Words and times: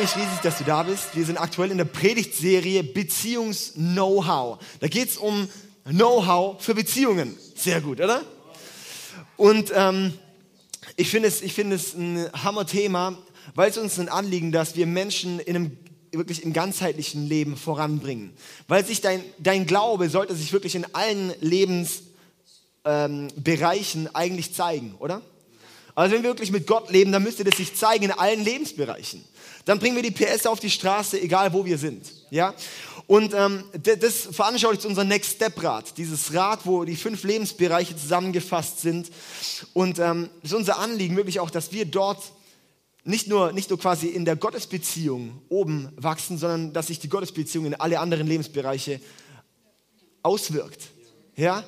mich 0.00 0.16
riesig, 0.16 0.40
dass 0.42 0.56
du 0.56 0.64
da 0.64 0.82
bist. 0.82 1.14
Wir 1.14 1.26
sind 1.26 1.36
aktuell 1.36 1.70
in 1.70 1.76
der 1.76 1.84
Predigtserie 1.84 2.82
Beziehungs-Know-how. 2.82 4.58
Da 4.80 4.88
geht 4.88 5.10
es 5.10 5.18
um 5.18 5.46
Know-how 5.84 6.62
für 6.62 6.74
Beziehungen. 6.74 7.36
Sehr 7.54 7.82
gut, 7.82 8.00
oder? 8.00 8.22
Und 9.36 9.70
ähm, 9.74 10.14
ich 10.96 11.10
finde 11.10 11.28
es, 11.28 11.40
find 11.40 11.74
es 11.74 11.92
ein 11.92 12.30
Hammer-Thema, 12.32 13.18
weil 13.54 13.68
es 13.68 13.76
uns 13.76 13.98
ein 13.98 14.08
Anliegen, 14.08 14.52
dass 14.52 14.74
wir 14.74 14.86
Menschen 14.86 15.38
in 15.38 15.54
einem 15.54 15.76
wirklich 16.12 16.44
im 16.44 16.54
ganzheitlichen 16.54 17.28
Leben 17.28 17.58
voranbringen. 17.58 18.32
Weil 18.68 18.86
sich 18.86 19.02
dein, 19.02 19.22
dein 19.38 19.66
Glaube 19.66 20.08
sollte 20.08 20.34
sich 20.34 20.54
wirklich 20.54 20.76
in 20.76 20.86
allen 20.94 21.34
Lebensbereichen 21.40 24.06
ähm, 24.06 24.10
eigentlich 24.14 24.54
zeigen, 24.54 24.94
oder? 24.98 25.20
Also 25.94 26.14
wenn 26.14 26.22
wir 26.22 26.30
wirklich 26.30 26.52
mit 26.52 26.66
Gott 26.66 26.90
leben, 26.90 27.12
dann 27.12 27.22
müsste 27.22 27.44
das 27.44 27.58
sich 27.58 27.74
zeigen 27.74 28.04
in 28.04 28.12
allen 28.12 28.42
Lebensbereichen. 28.42 29.22
Dann 29.64 29.78
bringen 29.78 29.96
wir 29.96 30.02
die 30.02 30.10
PS 30.10 30.46
auf 30.46 30.60
die 30.60 30.70
Straße, 30.70 31.20
egal 31.20 31.52
wo 31.52 31.64
wir 31.64 31.78
sind. 31.78 32.06
Ja? 32.30 32.54
Und 33.06 33.34
ähm, 33.34 33.64
das 33.72 34.28
veranschaulicht 34.30 34.86
unser 34.86 35.04
Next 35.04 35.32
Step 35.32 35.62
Rad, 35.62 35.96
dieses 35.98 36.32
Rad, 36.32 36.60
wo 36.64 36.84
die 36.84 36.96
fünf 36.96 37.24
Lebensbereiche 37.24 37.96
zusammengefasst 37.96 38.80
sind. 38.80 39.10
Und 39.72 39.98
ähm, 39.98 40.30
ist 40.42 40.54
unser 40.54 40.78
Anliegen 40.78 41.16
wirklich 41.16 41.40
auch, 41.40 41.50
dass 41.50 41.72
wir 41.72 41.84
dort 41.84 42.22
nicht 43.04 43.26
nur, 43.26 43.52
nicht 43.52 43.70
nur 43.70 43.78
quasi 43.78 44.06
in 44.06 44.24
der 44.24 44.36
Gottesbeziehung 44.36 45.42
oben 45.48 45.90
wachsen, 45.96 46.38
sondern 46.38 46.72
dass 46.72 46.86
sich 46.86 47.00
die 47.00 47.08
Gottesbeziehung 47.08 47.66
in 47.66 47.74
alle 47.74 47.98
anderen 47.98 48.26
Lebensbereiche 48.26 49.00
auswirkt. 50.22 50.88
Ja? 51.36 51.64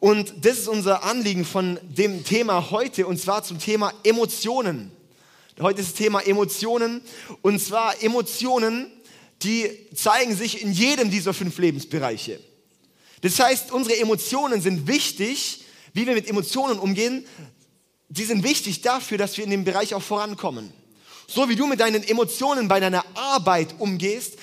Und 0.00 0.44
das 0.44 0.58
ist 0.58 0.68
unser 0.68 1.02
Anliegen 1.02 1.44
von 1.44 1.78
dem 1.82 2.24
Thema 2.24 2.70
heute, 2.70 3.06
und 3.06 3.18
zwar 3.18 3.42
zum 3.42 3.58
Thema 3.58 3.92
Emotionen. 4.04 4.92
Heute 5.60 5.80
ist 5.80 5.90
das 5.90 5.96
Thema 5.96 6.20
Emotionen, 6.20 7.00
und 7.42 7.60
zwar 7.60 8.00
Emotionen, 8.02 8.92
die 9.42 9.68
zeigen 9.94 10.36
sich 10.36 10.62
in 10.62 10.72
jedem 10.72 11.10
dieser 11.10 11.34
fünf 11.34 11.58
Lebensbereiche. 11.58 12.38
Das 13.22 13.40
heißt, 13.40 13.72
unsere 13.72 13.98
Emotionen 13.98 14.60
sind 14.60 14.86
wichtig, 14.86 15.64
wie 15.94 16.06
wir 16.06 16.14
mit 16.14 16.28
Emotionen 16.28 16.78
umgehen, 16.78 17.26
die 18.08 18.24
sind 18.24 18.44
wichtig 18.44 18.82
dafür, 18.82 19.18
dass 19.18 19.36
wir 19.36 19.44
in 19.44 19.50
dem 19.50 19.64
Bereich 19.64 19.94
auch 19.94 20.02
vorankommen. 20.02 20.72
So 21.26 21.48
wie 21.48 21.56
du 21.56 21.66
mit 21.66 21.80
deinen 21.80 22.04
Emotionen 22.04 22.68
bei 22.68 22.78
deiner 22.78 23.04
Arbeit 23.14 23.74
umgehst, 23.78 24.38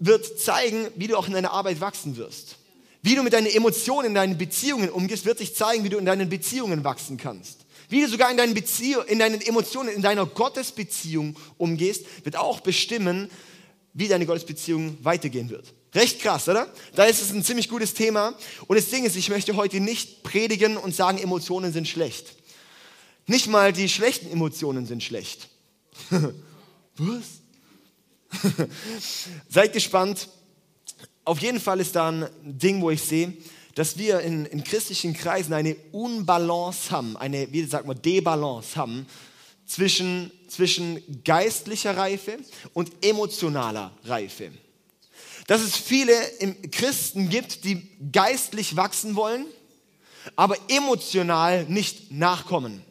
wird 0.00 0.40
zeigen, 0.40 0.88
wie 0.96 1.06
du 1.06 1.16
auch 1.16 1.28
in 1.28 1.32
deiner 1.32 1.52
Arbeit 1.52 1.80
wachsen 1.80 2.16
wirst. 2.16 2.56
Wie 3.02 3.14
du 3.14 3.22
mit 3.22 3.32
deinen 3.32 3.46
Emotionen 3.46 4.08
in 4.08 4.14
deinen 4.14 4.36
Beziehungen 4.36 4.90
umgehst, 4.90 5.24
wird 5.24 5.38
sich 5.38 5.54
zeigen, 5.54 5.84
wie 5.84 5.88
du 5.88 5.98
in 5.98 6.04
deinen 6.04 6.28
Beziehungen 6.28 6.82
wachsen 6.82 7.16
kannst. 7.16 7.60
Wie 7.90 8.00
du 8.00 8.08
sogar 8.08 8.30
in 8.30 8.36
deinen, 8.36 8.54
Beziehung, 8.54 9.04
in 9.06 9.18
deinen 9.18 9.40
Emotionen, 9.40 9.88
in 9.90 10.00
deiner 10.00 10.24
Gottesbeziehung 10.24 11.36
umgehst, 11.58 12.06
wird 12.24 12.36
auch 12.36 12.60
bestimmen, 12.60 13.28
wie 13.92 14.06
deine 14.06 14.26
Gottesbeziehung 14.26 14.96
weitergehen 15.02 15.50
wird. 15.50 15.74
Recht 15.92 16.20
krass, 16.20 16.48
oder? 16.48 16.72
Da 16.94 17.04
ist 17.04 17.20
es 17.20 17.32
ein 17.32 17.42
ziemlich 17.42 17.68
gutes 17.68 17.92
Thema. 17.92 18.34
Und 18.68 18.76
das 18.76 18.90
Ding 18.90 19.04
ist, 19.04 19.16
ich 19.16 19.28
möchte 19.28 19.56
heute 19.56 19.80
nicht 19.80 20.22
predigen 20.22 20.76
und 20.76 20.94
sagen, 20.94 21.18
Emotionen 21.18 21.72
sind 21.72 21.88
schlecht. 21.88 22.36
Nicht 23.26 23.48
mal 23.48 23.72
die 23.72 23.88
schlechten 23.88 24.30
Emotionen 24.30 24.86
sind 24.86 25.02
schlecht. 25.02 25.48
Was? 26.96 27.24
Seid 29.48 29.72
gespannt. 29.72 30.28
Auf 31.24 31.40
jeden 31.40 31.58
Fall 31.58 31.80
ist 31.80 31.96
da 31.96 32.10
ein 32.10 32.28
Ding, 32.42 32.80
wo 32.80 32.90
ich 32.90 33.02
sehe, 33.02 33.36
dass 33.74 33.98
wir 33.98 34.20
in, 34.20 34.46
in 34.46 34.64
christlichen 34.64 35.14
Kreisen 35.14 35.52
eine 35.52 35.76
Unbalance 35.92 36.90
haben, 36.90 37.16
eine, 37.16 37.52
wie 37.52 37.64
sagt 37.64 37.86
man, 37.86 38.00
Debalance 38.00 38.76
haben 38.76 39.06
zwischen, 39.66 40.30
zwischen 40.48 41.22
geistlicher 41.24 41.96
Reife 41.96 42.38
und 42.72 42.90
emotionaler 43.04 43.92
Reife 44.04 44.50
dass 45.50 45.62
es 45.62 45.76
viele 45.76 46.14
Christen 46.70 47.28
gibt, 47.28 47.64
die 47.64 47.88
geistlich 48.12 48.76
wachsen 48.76 49.16
wollen, 49.16 49.46
aber 50.36 50.56
emotional 50.68 51.64
nicht 51.64 52.12
nachkommen. 52.12 52.84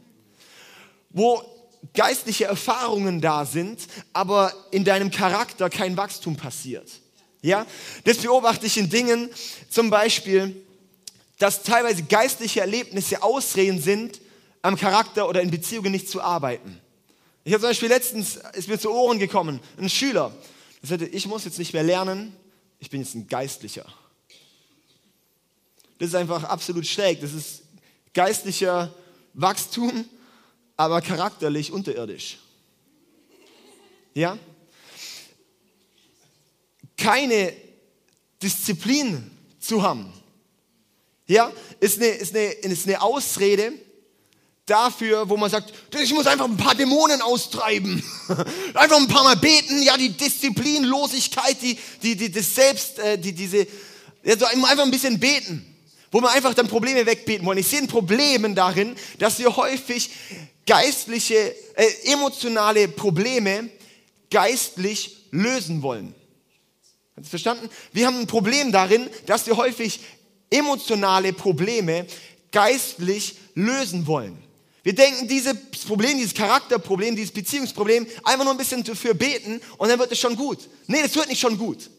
Wo 1.09 1.41
geistliche 1.93 2.43
Erfahrungen 2.43 3.21
da 3.21 3.45
sind, 3.45 3.87
aber 4.11 4.53
in 4.71 4.83
deinem 4.83 5.09
Charakter 5.09 5.69
kein 5.69 5.95
Wachstum 5.95 6.35
passiert. 6.35 6.91
Ja, 7.41 7.65
das 8.03 8.17
beobachte 8.17 8.65
ich 8.65 8.77
in 8.77 8.89
Dingen, 8.89 9.29
zum 9.69 9.89
Beispiel, 9.89 10.61
dass 11.39 11.63
teilweise 11.63 12.03
geistliche 12.03 12.59
Erlebnisse 12.59 13.23
Ausreden 13.23 13.81
sind, 13.81 14.21
am 14.61 14.75
Charakter 14.75 15.27
oder 15.27 15.41
in 15.41 15.49
Beziehungen 15.49 15.91
nicht 15.91 16.09
zu 16.09 16.21
arbeiten. 16.21 16.79
Ich 17.45 17.53
habe 17.53 17.61
zum 17.61 17.69
Beispiel 17.69 17.89
letztens, 17.89 18.37
ist 18.53 18.67
mir 18.67 18.77
zu 18.77 18.91
Ohren 18.91 19.17
gekommen, 19.17 19.59
ein 19.77 19.89
Schüler, 19.89 20.35
der 20.81 20.89
sagte, 20.89 21.05
ich 21.05 21.25
muss 21.25 21.45
jetzt 21.45 21.57
nicht 21.57 21.73
mehr 21.73 21.83
lernen, 21.83 22.35
ich 22.79 22.89
bin 22.89 23.01
jetzt 23.01 23.15
ein 23.15 23.27
Geistlicher. 23.27 23.85
Das 25.97 26.09
ist 26.09 26.15
einfach 26.15 26.43
absolut 26.43 26.85
schräg. 26.85 27.19
Das 27.21 27.33
ist 27.33 27.63
geistlicher 28.13 28.93
Wachstum, 29.33 30.05
aber 30.77 31.01
charakterlich 31.01 31.71
unterirdisch. 31.71 32.37
Ja? 34.13 34.37
Keine 36.97 37.53
Disziplin 38.41 39.31
zu 39.59 39.83
haben, 39.83 40.13
ja, 41.29 41.51
ist 41.79 41.97
eine, 41.97 42.07
ist 42.07 42.35
eine, 42.35 42.45
ist 42.51 42.87
eine 42.87 43.01
Ausrede, 43.01 43.73
dafür, 44.65 45.27
wo 45.27 45.35
man 45.35 45.49
sagt, 45.49 45.73
ich 45.99 46.13
muss 46.13 46.27
einfach 46.27 46.45
ein 46.45 46.57
paar 46.57 46.75
Dämonen 46.75 47.21
austreiben. 47.21 48.03
einfach 48.73 48.97
ein 48.97 49.07
paar 49.07 49.23
Mal 49.23 49.35
beten, 49.35 49.81
ja, 49.81 49.97
die 49.97 50.09
Disziplinlosigkeit, 50.09 51.57
die, 51.61 51.77
die, 52.03 52.15
die, 52.15 52.31
das 52.31 52.53
Selbst, 52.53 52.99
äh, 52.99 53.17
die, 53.17 53.33
diese, 53.33 53.65
also 54.25 54.45
einfach 54.45 54.83
ein 54.83 54.91
bisschen 54.91 55.19
beten, 55.19 55.65
wo 56.11 56.21
wir 56.21 56.29
einfach 56.29 56.53
dann 56.53 56.67
Probleme 56.67 57.05
wegbeten 57.05 57.45
wollen. 57.45 57.57
Ich 57.57 57.67
sehe 57.67 57.79
ein 57.79 57.87
Problem 57.87 58.53
darin, 58.53 58.95
dass 59.17 59.39
wir 59.39 59.55
häufig 59.55 60.11
geistliche, 60.67 61.55
äh, 61.75 62.11
emotionale 62.11 62.87
Probleme 62.87 63.69
geistlich 64.29 65.25
lösen 65.31 65.81
wollen. 65.81 66.13
Hast 67.15 67.25
du 67.25 67.29
verstanden? 67.29 67.69
Wir 67.91 68.07
haben 68.07 68.19
ein 68.19 68.27
Problem 68.27 68.71
darin, 68.71 69.09
dass 69.25 69.47
wir 69.47 69.57
häufig 69.57 69.99
emotionale 70.49 71.33
Probleme 71.33 72.05
geistlich 72.51 73.35
lösen 73.55 74.07
wollen. 74.07 74.37
Wir 74.83 74.95
denken, 74.95 75.27
dieses 75.27 75.55
Problem, 75.85 76.17
dieses 76.17 76.33
Charakterproblem, 76.33 77.15
dieses 77.15 77.31
Beziehungsproblem, 77.31 78.07
einfach 78.23 78.43
nur 78.43 78.53
ein 78.53 78.57
bisschen 78.57 78.83
dafür 78.83 79.13
beten 79.13 79.61
und 79.77 79.89
dann 79.89 79.99
wird 79.99 80.11
es 80.11 80.19
schon 80.19 80.35
gut. 80.35 80.69
Nee, 80.87 81.01
das 81.01 81.15
wird 81.15 81.27
nicht 81.27 81.39
schon 81.39 81.57
gut. 81.57 81.89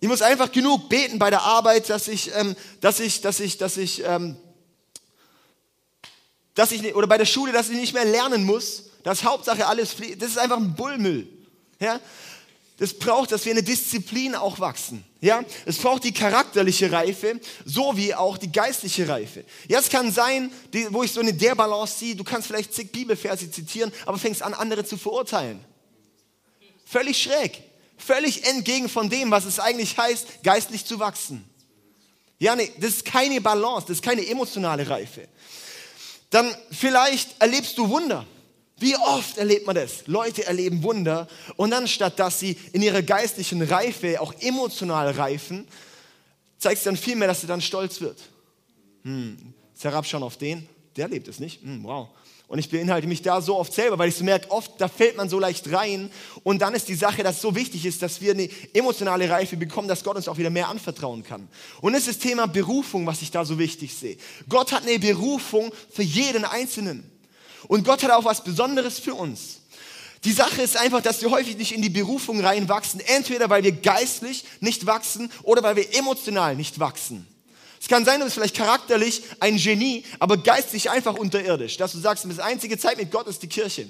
Ich 0.00 0.08
muss 0.08 0.20
einfach 0.20 0.50
genug 0.50 0.88
beten 0.88 1.18
bei 1.18 1.30
der 1.30 1.42
Arbeit, 1.42 1.88
dass 1.88 2.08
ich, 2.08 2.34
ähm, 2.34 2.56
dass 2.80 2.98
ich, 2.98 3.20
dass 3.20 3.38
ich, 3.38 3.56
dass 3.56 3.76
ich, 3.76 4.02
ähm, 4.04 4.36
dass 6.54 6.72
ich, 6.72 6.94
oder 6.94 7.06
bei 7.06 7.18
der 7.18 7.24
Schule, 7.24 7.52
dass 7.52 7.70
ich 7.70 7.76
nicht 7.76 7.94
mehr 7.94 8.04
lernen 8.04 8.44
muss, 8.44 8.90
dass 9.04 9.22
Hauptsache 9.22 9.66
alles 9.66 9.92
fliegt. 9.92 10.20
Das 10.20 10.30
ist 10.30 10.38
einfach 10.38 10.56
ein 10.56 10.74
Bullmüll. 10.74 11.28
Ja? 11.78 12.00
Das 12.78 12.94
braucht, 12.94 13.32
dass 13.32 13.44
wir 13.44 13.52
eine 13.52 13.62
Disziplin 13.62 14.34
auch 14.34 14.58
wachsen. 14.58 15.04
Ja, 15.20 15.44
es 15.66 15.78
braucht 15.78 16.04
die 16.04 16.12
charakterliche 16.12 16.90
Reife, 16.90 17.38
so 17.64 17.96
wie 17.96 18.14
auch 18.14 18.38
die 18.38 18.50
geistliche 18.50 19.06
Reife. 19.08 19.44
Ja, 19.68 19.78
es 19.78 19.88
kann 19.88 20.10
sein, 20.10 20.50
die, 20.72 20.92
wo 20.92 21.02
ich 21.02 21.12
so 21.12 21.20
eine 21.20 21.32
der 21.32 21.54
Balance 21.54 21.98
sehe, 21.98 22.16
du 22.16 22.24
kannst 22.24 22.48
vielleicht 22.48 22.74
zig 22.74 22.90
Bibelverse 22.90 23.50
zitieren, 23.50 23.92
aber 24.04 24.18
fängst 24.18 24.42
an, 24.42 24.54
andere 24.54 24.84
zu 24.84 24.96
verurteilen. 24.96 25.64
Völlig 26.84 27.22
schräg. 27.22 27.62
Völlig 27.98 28.44
entgegen 28.44 28.88
von 28.88 29.08
dem, 29.08 29.30
was 29.30 29.44
es 29.44 29.60
eigentlich 29.60 29.96
heißt, 29.96 30.42
geistlich 30.42 30.84
zu 30.84 30.98
wachsen. 30.98 31.48
Ja, 32.40 32.56
nee, 32.56 32.72
das 32.78 32.94
ist 32.94 33.04
keine 33.04 33.40
Balance, 33.40 33.86
das 33.86 33.98
ist 33.98 34.02
keine 34.02 34.26
emotionale 34.26 34.88
Reife. 34.88 35.28
Dann 36.30 36.52
vielleicht 36.72 37.40
erlebst 37.40 37.78
du 37.78 37.88
Wunder. 37.88 38.26
Wie 38.82 38.96
oft 38.96 39.38
erlebt 39.38 39.64
man 39.64 39.76
das? 39.76 40.08
Leute 40.08 40.44
erleben 40.44 40.82
Wunder 40.82 41.28
und 41.54 41.70
dann 41.70 41.86
statt 41.86 42.18
dass 42.18 42.40
sie 42.40 42.58
in 42.72 42.82
ihrer 42.82 43.00
geistlichen 43.00 43.62
Reife 43.62 44.20
auch 44.20 44.34
emotional 44.40 45.12
reifen, 45.12 45.68
zeigt 46.58 46.78
es 46.78 46.84
dann 46.84 46.96
vielmehr, 46.96 47.28
dass 47.28 47.42
sie 47.42 47.46
dann 47.46 47.60
stolz 47.60 48.00
wird. 48.00 48.18
Hm, 49.04 49.54
Herabschauen 49.80 50.24
auf 50.24 50.36
den, 50.36 50.68
der 50.96 51.08
lebt 51.08 51.28
es 51.28 51.38
nicht. 51.38 51.62
Hm, 51.62 51.84
wow. 51.84 52.08
Und 52.48 52.58
ich 52.58 52.68
beinhalte 52.70 53.06
mich 53.06 53.22
da 53.22 53.40
so 53.40 53.56
oft 53.56 53.72
selber, 53.72 53.98
weil 53.98 54.08
ich 54.08 54.16
so 54.16 54.24
merke, 54.24 54.50
oft, 54.50 54.72
da 54.78 54.88
fällt 54.88 55.16
man 55.16 55.28
so 55.28 55.38
leicht 55.38 55.72
rein. 55.72 56.10
Und 56.42 56.60
dann 56.60 56.74
ist 56.74 56.88
die 56.88 56.96
Sache, 56.96 57.22
dass 57.22 57.36
es 57.36 57.42
so 57.42 57.54
wichtig 57.54 57.86
ist, 57.86 58.02
dass 58.02 58.20
wir 58.20 58.32
eine 58.32 58.48
emotionale 58.74 59.30
Reife 59.30 59.56
bekommen, 59.56 59.86
dass 59.86 60.02
Gott 60.02 60.16
uns 60.16 60.26
auch 60.26 60.38
wieder 60.38 60.50
mehr 60.50 60.68
anvertrauen 60.68 61.22
kann. 61.22 61.48
Und 61.80 61.94
es 61.94 62.08
ist 62.08 62.08
das 62.08 62.18
Thema 62.18 62.46
Berufung, 62.46 63.06
was 63.06 63.22
ich 63.22 63.30
da 63.30 63.44
so 63.44 63.60
wichtig 63.60 63.94
sehe. 63.94 64.16
Gott 64.48 64.72
hat 64.72 64.82
eine 64.82 64.98
Berufung 64.98 65.72
für 65.88 66.02
jeden 66.02 66.44
Einzelnen. 66.44 67.11
Und 67.68 67.84
Gott 67.84 68.02
hat 68.02 68.10
auch 68.10 68.24
was 68.24 68.44
Besonderes 68.44 68.98
für 68.98 69.14
uns. 69.14 69.60
Die 70.24 70.32
Sache 70.32 70.62
ist 70.62 70.76
einfach, 70.76 71.02
dass 71.02 71.20
wir 71.20 71.30
häufig 71.30 71.56
nicht 71.56 71.72
in 71.72 71.82
die 71.82 71.90
Berufung 71.90 72.40
reinwachsen, 72.40 73.00
entweder 73.00 73.50
weil 73.50 73.64
wir 73.64 73.72
geistlich 73.72 74.44
nicht 74.60 74.86
wachsen 74.86 75.32
oder 75.42 75.62
weil 75.62 75.76
wir 75.76 75.94
emotional 75.96 76.54
nicht 76.54 76.78
wachsen. 76.78 77.26
Es 77.80 77.88
kann 77.88 78.04
sein, 78.04 78.20
du 78.20 78.26
bist 78.26 78.34
vielleicht 78.34 78.54
charakterlich 78.54 79.22
ein 79.40 79.56
Genie, 79.56 80.04
aber 80.20 80.36
geistlich 80.36 80.88
einfach 80.90 81.14
unterirdisch, 81.14 81.76
dass 81.76 81.90
du 81.90 81.98
sagst, 81.98 82.24
das 82.24 82.38
einzige 82.38 82.78
Zeit 82.78 82.96
mit 82.98 83.10
Gott 83.10 83.26
ist 83.26 83.42
die 83.42 83.48
Kirche. 83.48 83.88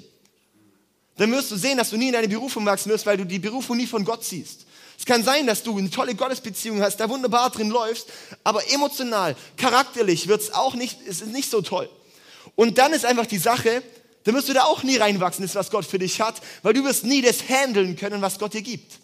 dann 1.17 1.31
wirst 1.31 1.51
du 1.51 1.55
sehen, 1.55 1.77
dass 1.77 1.91
du 1.91 1.97
nie 1.97 2.07
in 2.07 2.13
deine 2.13 2.27
Berufung 2.27 2.65
wachsen 2.65 2.89
wirst, 2.89 3.05
weil 3.05 3.17
du 3.17 3.25
die 3.25 3.37
Berufung 3.37 3.77
nie 3.77 3.85
von 3.85 4.03
Gott 4.03 4.23
siehst. 4.23 4.65
Es 4.97 5.05
kann 5.05 5.23
sein, 5.23 5.45
dass 5.45 5.61
du 5.61 5.77
eine 5.77 5.91
tolle 5.91 6.15
Gottesbeziehung 6.15 6.81
hast, 6.81 6.97
da 6.97 7.07
wunderbar 7.09 7.51
drin 7.51 7.69
läufst, 7.69 8.07
aber 8.43 8.67
emotional, 8.71 9.35
charakterlich 9.57 10.27
wird 10.27 10.41
es 10.41 10.53
auch 10.53 10.73
nicht, 10.73 10.97
es 11.07 11.21
ist 11.21 11.31
nicht 11.31 11.51
so 11.51 11.61
toll. 11.61 11.87
Und 12.55 12.77
dann 12.77 12.93
ist 12.93 13.05
einfach 13.05 13.25
die 13.25 13.37
Sache, 13.37 13.83
dann 14.23 14.35
wirst 14.35 14.49
du 14.49 14.53
da 14.53 14.63
auch 14.63 14.83
nie 14.83 14.97
reinwachsen, 14.97 15.43
das 15.43 15.55
was 15.55 15.69
Gott 15.69 15.85
für 15.85 15.99
dich 15.99 16.21
hat, 16.21 16.41
weil 16.61 16.73
du 16.73 16.83
wirst 16.83 17.03
nie 17.03 17.21
das 17.21 17.47
handeln 17.49 17.95
können, 17.95 18.21
was 18.21 18.39
Gott 18.39 18.53
dir 18.53 18.61
gibt. 18.61 18.99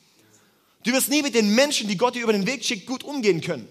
Du 0.83 0.93
wirst 0.93 1.09
nie 1.09 1.21
mit 1.21 1.35
den 1.35 1.53
Menschen, 1.55 1.87
die 1.87 1.97
Gott 1.97 2.15
dir 2.15 2.23
über 2.23 2.33
den 2.33 2.47
Weg 2.47 2.63
schickt, 2.63 2.85
gut 2.85 3.03
umgehen 3.03 3.41
können. 3.41 3.67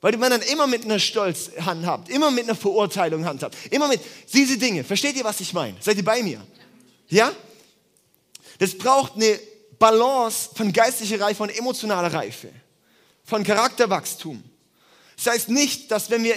Weil 0.00 0.16
man 0.16 0.30
dann 0.30 0.42
immer 0.42 0.66
mit 0.66 0.84
einer 0.84 0.98
Stolz 0.98 1.50
handhabt, 1.60 2.08
immer 2.08 2.30
mit 2.30 2.44
einer 2.44 2.54
Verurteilung 2.54 3.24
handhabt, 3.24 3.56
immer 3.70 3.88
mit 3.88 4.00
diese 4.32 4.58
Dinge. 4.58 4.84
Versteht 4.84 5.16
ihr, 5.16 5.24
was 5.24 5.40
ich 5.40 5.52
meine? 5.52 5.76
Seid 5.80 5.96
ihr 5.96 6.04
bei 6.04 6.22
mir? 6.22 6.40
Ja? 7.08 7.32
Das 8.58 8.76
braucht 8.76 9.14
eine 9.14 9.38
Balance 9.78 10.50
von 10.54 10.72
geistlicher 10.72 11.20
Reife 11.20 11.42
und 11.42 11.50
emotionaler 11.50 12.12
Reife, 12.12 12.50
von 13.24 13.44
Charakterwachstum. 13.44 14.42
Das 15.16 15.32
heißt 15.32 15.48
nicht, 15.48 15.90
dass 15.90 16.10
wenn 16.10 16.24
wir, 16.24 16.36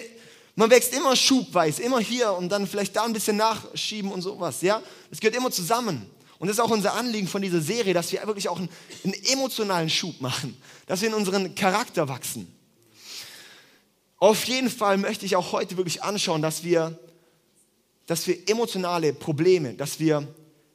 man 0.62 0.69
wächst 0.69 0.94
immer 0.94 1.16
schubweise, 1.16 1.81
immer 1.81 2.00
hier 2.00 2.34
und 2.34 2.50
dann 2.50 2.68
vielleicht 2.68 2.96
da 2.96 3.04
ein 3.04 3.13
bisschen 3.13 3.36
nachschieben 3.36 4.12
und 4.12 4.22
sowas, 4.22 4.62
ja? 4.62 4.80
Das 5.10 5.19
gehört 5.19 5.36
immer 5.36 5.50
zusammen. 5.50 6.06
Und 6.38 6.48
das 6.48 6.58
ist 6.58 6.60
auch 6.60 6.69
unser 6.69 6.94
Anliegen 6.94 7.28
von 7.28 7.42
dieser 7.42 7.62
Serie, 7.62 7.96
dass 7.96 8.12
wir 8.12 8.25
wirklich 8.28 8.48
auch 8.48 8.60
einen, 8.60 8.69
einen 9.04 9.16
emotionalen 9.25 9.90
Schub 9.90 10.22
machen, 10.22 10.56
dass 10.86 11.02
wir 11.02 11.10
in 11.10 11.16
unseren 11.16 11.56
Charakter 11.56 12.08
wachsen. 12.08 12.48
Auf 14.18 14.44
jeden 14.44 14.69
Fall 14.69 14.98
möchte 14.98 15.25
ich 15.25 15.36
auch 15.36 15.52
heute 15.52 15.78
wirklich 15.78 16.04
anschauen, 16.04 16.44
dass 16.44 16.63
wir, 16.63 16.96
dass 18.06 18.28
wir 18.28 18.48
emotionale 18.48 19.13
Probleme, 19.13 19.74
dass 19.74 20.00
wir 20.00 20.28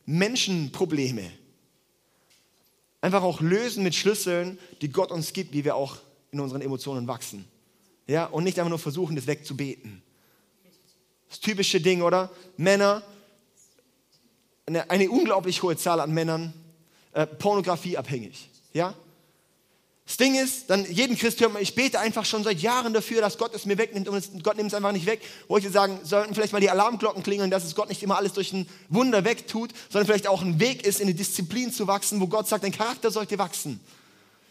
Menschenprobleme 0.04 1.30
einfach 3.02 3.22
auch 3.22 3.40
lösen 3.40 3.84
mit 3.84 3.94
Schlüsseln, 3.94 4.58
die 4.80 4.88
Gott 4.88 5.12
uns 5.12 5.32
gibt, 5.32 5.52
wie 5.52 5.64
wir 5.64 5.76
auch 5.76 5.98
in 6.32 6.40
unseren 6.40 6.60
Emotionen 6.60 7.06
wachsen. 7.06 7.46
Ja, 8.06 8.26
und 8.26 8.44
nicht 8.44 8.58
einfach 8.58 8.70
nur 8.70 8.78
versuchen, 8.78 9.16
das 9.16 9.26
wegzubeten. 9.26 10.02
Das 11.28 11.40
typische 11.40 11.80
Ding, 11.80 12.02
oder? 12.02 12.30
Männer, 12.56 13.02
eine, 14.66 14.88
eine 14.90 15.10
unglaublich 15.10 15.62
hohe 15.62 15.76
Zahl 15.76 16.00
an 16.00 16.12
Männern, 16.12 16.52
äh, 17.12 17.26
pornografieabhängig. 17.26 18.48
Ja? 18.72 18.94
Das 20.06 20.18
Ding 20.18 20.36
ist, 20.36 20.70
dann 20.70 20.84
jeden 20.84 21.18
Christ 21.18 21.40
hört 21.40 21.52
man, 21.52 21.60
ich 21.60 21.74
bete 21.74 21.98
einfach 21.98 22.24
schon 22.24 22.44
seit 22.44 22.60
Jahren 22.60 22.92
dafür, 22.92 23.20
dass 23.20 23.38
Gott 23.38 23.52
es 23.56 23.66
mir 23.66 23.76
wegnimmt 23.76 24.08
und 24.08 24.16
es, 24.16 24.30
Gott 24.44 24.56
nimmt 24.56 24.68
es 24.68 24.74
einfach 24.74 24.92
nicht 24.92 25.06
weg. 25.06 25.20
Wo 25.48 25.56
ich 25.56 25.68
sagen, 25.68 25.98
sollten 26.04 26.32
vielleicht 26.32 26.52
mal 26.52 26.60
die 26.60 26.70
Alarmglocken 26.70 27.24
klingeln, 27.24 27.50
dass 27.50 27.64
es 27.64 27.74
Gott 27.74 27.88
nicht 27.88 28.04
immer 28.04 28.16
alles 28.16 28.32
durch 28.32 28.52
ein 28.52 28.68
Wunder 28.88 29.24
wegtut, 29.24 29.72
sondern 29.90 30.06
vielleicht 30.06 30.28
auch 30.28 30.42
ein 30.42 30.60
Weg 30.60 30.86
ist, 30.86 31.00
in 31.00 31.08
eine 31.08 31.14
Disziplin 31.16 31.72
zu 31.72 31.88
wachsen, 31.88 32.20
wo 32.20 32.28
Gott 32.28 32.46
sagt, 32.46 32.62
dein 32.62 32.70
Charakter 32.70 33.10
sollte 33.10 33.36
wachsen. 33.38 33.80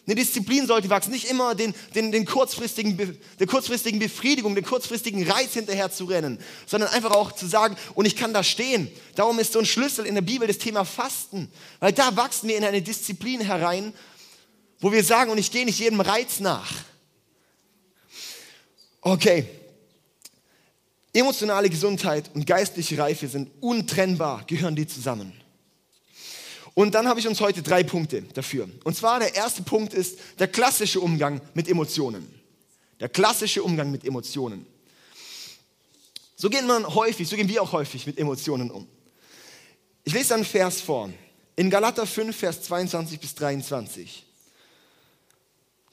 Eine 0.07 0.15
Disziplin 0.15 0.67
sollte 0.67 0.89
wachsen, 0.89 1.11
nicht 1.11 1.29
immer 1.31 1.55
den, 1.55 1.73
den, 1.95 2.11
den 2.11 2.25
kurzfristigen, 2.25 3.19
der 3.39 3.47
kurzfristigen 3.47 3.99
Befriedigung, 3.99 4.53
den 4.53 4.63
kurzfristigen 4.63 5.27
Reiz 5.27 5.53
hinterher 5.53 5.91
zu 5.91 6.05
rennen, 6.05 6.39
sondern 6.67 6.91
einfach 6.91 7.11
auch 7.11 7.31
zu 7.31 7.47
sagen, 7.47 7.75
und 7.95 8.05
ich 8.05 8.15
kann 8.15 8.31
da 8.31 8.43
stehen. 8.43 8.91
Darum 9.15 9.39
ist 9.39 9.53
so 9.53 9.59
ein 9.59 9.65
Schlüssel 9.65 10.05
in 10.05 10.13
der 10.13 10.21
Bibel 10.21 10.47
das 10.47 10.59
Thema 10.59 10.85
Fasten, 10.85 11.51
weil 11.79 11.91
da 11.91 12.15
wachsen 12.15 12.49
wir 12.49 12.57
in 12.57 12.63
eine 12.63 12.83
Disziplin 12.83 13.41
herein, 13.41 13.93
wo 14.79 14.91
wir 14.91 15.03
sagen, 15.03 15.31
und 15.31 15.39
ich 15.39 15.51
gehe 15.51 15.65
nicht 15.65 15.79
jedem 15.79 16.01
Reiz 16.01 16.39
nach. 16.39 16.71
Okay. 19.01 19.47
Emotionale 21.13 21.69
Gesundheit 21.69 22.29
und 22.35 22.45
geistliche 22.45 22.97
Reife 22.97 23.27
sind 23.27 23.49
untrennbar, 23.61 24.43
gehören 24.45 24.75
die 24.75 24.85
zusammen. 24.85 25.33
Und 26.75 26.93
dann 26.93 27.07
habe 27.07 27.19
ich 27.19 27.27
uns 27.27 27.39
heute 27.39 27.63
drei 27.63 27.83
Punkte 27.83 28.21
dafür. 28.33 28.69
Und 28.83 28.95
zwar 28.95 29.19
der 29.19 29.33
erste 29.33 29.63
Punkt 29.63 29.93
ist 29.93 30.19
der 30.37 30.49
klassische 30.49 30.99
Umgang 30.99 31.41
mit 31.53 31.69
Emotionen. 31.69 32.29
Der 32.99 33.09
klassische 33.09 33.63
Umgang 33.63 33.91
mit 33.91 34.03
Emotionen. 34.03 34.67
So 36.35 36.49
geht 36.49 36.67
man 36.67 36.85
häufig, 36.93 37.27
so 37.29 37.37
gehen 37.37 37.47
wir 37.47 37.63
auch 37.63 37.71
häufig 37.71 38.05
mit 38.05 38.19
Emotionen 38.19 38.69
um. 38.69 38.87
Ich 40.03 40.13
lese 40.13 40.35
einen 40.35 40.43
Vers 40.43 40.81
vor. 40.81 41.09
In 41.55 41.69
Galater 41.69 42.05
5, 42.05 42.35
Vers 42.35 42.61
22 42.63 43.21
bis 43.21 43.33
23. 43.35 44.25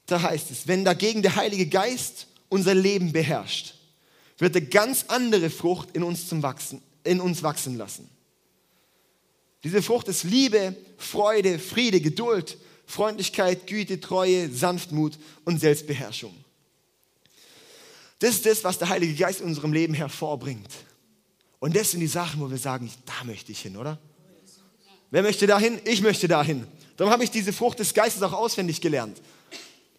Da 0.07 0.21
heißt 0.21 0.51
es, 0.51 0.67
wenn 0.67 0.85
dagegen 0.85 1.23
der 1.23 1.37
Heilige 1.37 1.67
Geist 1.67 2.27
unser 2.49 2.75
Leben 2.75 3.13
beherrscht, 3.13 3.75
wird 4.39 4.57
er 4.57 4.63
ganz 4.63 5.05
andere 5.07 5.49
Frucht 5.49 5.91
in 5.93 6.03
uns, 6.03 6.29
zum 6.29 6.43
wachsen, 6.43 6.83
in 7.05 7.21
uns 7.21 7.45
wachsen 7.45 7.79
lassen. 7.79 8.11
Diese 9.65 9.83
Frucht 9.83 10.09
ist 10.09 10.25
Liebe, 10.25 10.77
Freude, 10.97 11.59
Friede, 11.59 12.01
Geduld, 12.01 12.59
Freundlichkeit, 12.87 13.67
Güte, 13.67 14.01
Treue, 14.01 14.51
Sanftmut 14.51 15.19
und 15.45 15.61
Selbstbeherrschung. 15.61 16.35
Das 18.19 18.35
ist 18.35 18.47
das, 18.47 18.65
was 18.65 18.79
der 18.79 18.89
Heilige 18.89 19.15
Geist 19.15 19.41
in 19.41 19.47
unserem 19.47 19.73
Leben 19.73 19.95
hervorbringt. 19.95 20.71
Und 21.59 21.77
das 21.77 21.93
sind 21.93 22.01
die 22.01 22.07
Sachen, 22.07 22.41
wo 22.41 22.51
wir 22.51 22.59
sagen, 22.59 22.91
da 23.07 23.25
möchte 23.25 23.53
ich 23.53 23.61
hin, 23.61 23.77
oder? 23.77 23.99
Wer 25.11 25.23
möchte 25.23 25.47
dahin? 25.47 25.81
Ich 25.85 26.03
möchte 26.03 26.27
dahin. 26.27 26.67
Darum 26.97 27.13
habe 27.13 27.25
ich 27.25 27.31
diese 27.31 27.53
Frucht 27.53 27.79
des 27.79 27.95
Geistes 27.95 28.23
auch 28.23 28.33
auswendig 28.33 28.81
gelernt. 28.81 29.21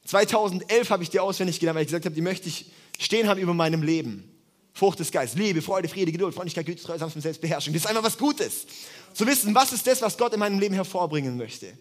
2011 0.06 0.90
habe 0.90 1.04
ich 1.04 1.10
die 1.10 1.20
auswendig 1.20 1.60
gelernt, 1.60 1.76
weil 1.76 1.84
ich 1.84 1.88
gesagt 1.88 2.06
habe, 2.06 2.16
die 2.16 2.22
möchte 2.22 2.50
ich 2.50 2.66
stehen 3.00 3.28
haben 3.28 3.40
über 3.40 3.54
meinem 3.54 3.82
Leben. 3.82 4.30
Frucht 4.74 5.00
des 5.00 5.12
Geistes, 5.12 5.40
Liebe, 5.40 5.62
Freude, 5.62 5.88
Friede, 5.88 6.12
Geduld, 6.12 6.34
Freundlichkeit, 6.34 6.66
Güte, 6.66 6.84
Treue, 6.84 6.98
Sanftmut, 6.98 7.22
Selbstbeherrschung. 7.22 7.74
Das 7.74 7.84
ist 7.84 7.88
einfach 7.88 8.04
was 8.04 8.18
Gutes. 8.18 8.66
Zu 9.14 9.28
wissen, 9.28 9.54
was 9.54 9.72
ist 9.72 9.86
das, 9.86 10.02
was 10.02 10.18
Gott 10.18 10.34
in 10.34 10.40
meinem 10.40 10.60
Leben 10.60 10.74
hervorbringen 10.74 11.38
möchte. 11.38 11.78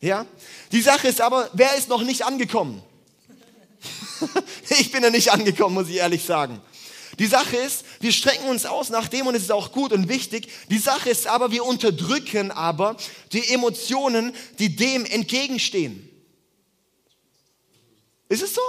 Ja? 0.00 0.24
Die 0.72 0.80
Sache 0.80 1.08
ist 1.08 1.20
aber, 1.20 1.50
wer 1.52 1.74
ist 1.76 1.88
noch 1.88 2.02
nicht 2.02 2.24
angekommen? 2.24 2.82
ich 4.70 4.90
bin 4.90 5.02
ja 5.02 5.10
nicht 5.10 5.30
angekommen, 5.30 5.74
muss 5.74 5.88
ich 5.88 5.96
ehrlich 5.96 6.24
sagen. 6.24 6.60
Die 7.18 7.26
Sache 7.26 7.56
ist, 7.56 7.84
wir 8.00 8.12
strecken 8.12 8.48
uns 8.48 8.66
aus 8.66 8.90
nach 8.90 9.08
dem 9.08 9.26
und 9.26 9.34
es 9.34 9.42
ist 9.42 9.52
auch 9.52 9.70
gut 9.70 9.92
und 9.92 10.08
wichtig. 10.08 10.48
Die 10.70 10.78
Sache 10.78 11.10
ist 11.10 11.26
aber, 11.26 11.52
wir 11.52 11.64
unterdrücken 11.64 12.50
aber 12.50 12.96
die 13.32 13.48
Emotionen, 13.50 14.34
die 14.58 14.74
dem 14.74 15.04
entgegenstehen. 15.04 16.08
Ist 18.28 18.42
es 18.42 18.54
so? 18.54 18.62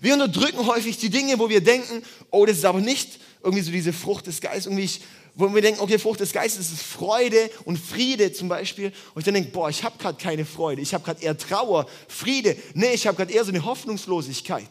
Wir 0.00 0.14
unterdrücken 0.14 0.66
häufig 0.66 0.98
die 0.98 1.10
Dinge, 1.10 1.38
wo 1.38 1.48
wir 1.48 1.60
denken, 1.60 2.02
oh, 2.30 2.44
das 2.46 2.58
ist 2.58 2.64
aber 2.64 2.80
nicht 2.80 3.18
irgendwie 3.42 3.62
so 3.62 3.70
diese 3.70 3.92
Frucht 3.92 4.26
des 4.26 4.40
Geistes, 4.40 4.66
irgendwie, 4.66 4.84
ich, 4.84 5.00
wo 5.34 5.54
wir 5.54 5.62
denken, 5.62 5.80
okay, 5.80 5.98
Frucht 5.98 6.20
des 6.20 6.32
Geistes 6.32 6.72
ist 6.72 6.82
Freude 6.82 7.50
und 7.64 7.78
Friede 7.78 8.32
zum 8.32 8.48
Beispiel. 8.48 8.92
Und 9.14 9.20
ich 9.20 9.24
dann 9.24 9.34
denke, 9.34 9.50
boah, 9.50 9.68
ich 9.68 9.84
habe 9.84 9.98
gerade 9.98 10.18
keine 10.18 10.44
Freude, 10.44 10.82
ich 10.82 10.94
habe 10.94 11.04
gerade 11.04 11.22
eher 11.22 11.36
Trauer, 11.36 11.86
Friede. 12.08 12.56
Nee, 12.74 12.94
ich 12.94 13.06
habe 13.06 13.16
gerade 13.16 13.32
eher 13.32 13.44
so 13.44 13.50
eine 13.50 13.64
Hoffnungslosigkeit. 13.64 14.70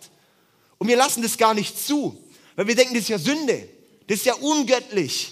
Und 0.77 0.87
wir 0.87 0.97
lassen 0.97 1.21
das 1.21 1.37
gar 1.37 1.53
nicht 1.53 1.79
zu, 1.79 2.17
weil 2.55 2.67
wir 2.67 2.75
denken, 2.75 2.93
das 2.93 3.03
ist 3.03 3.09
ja 3.09 3.19
Sünde, 3.19 3.67
das 4.07 4.17
ist 4.17 4.25
ja 4.25 4.33
ungöttlich. 4.35 5.31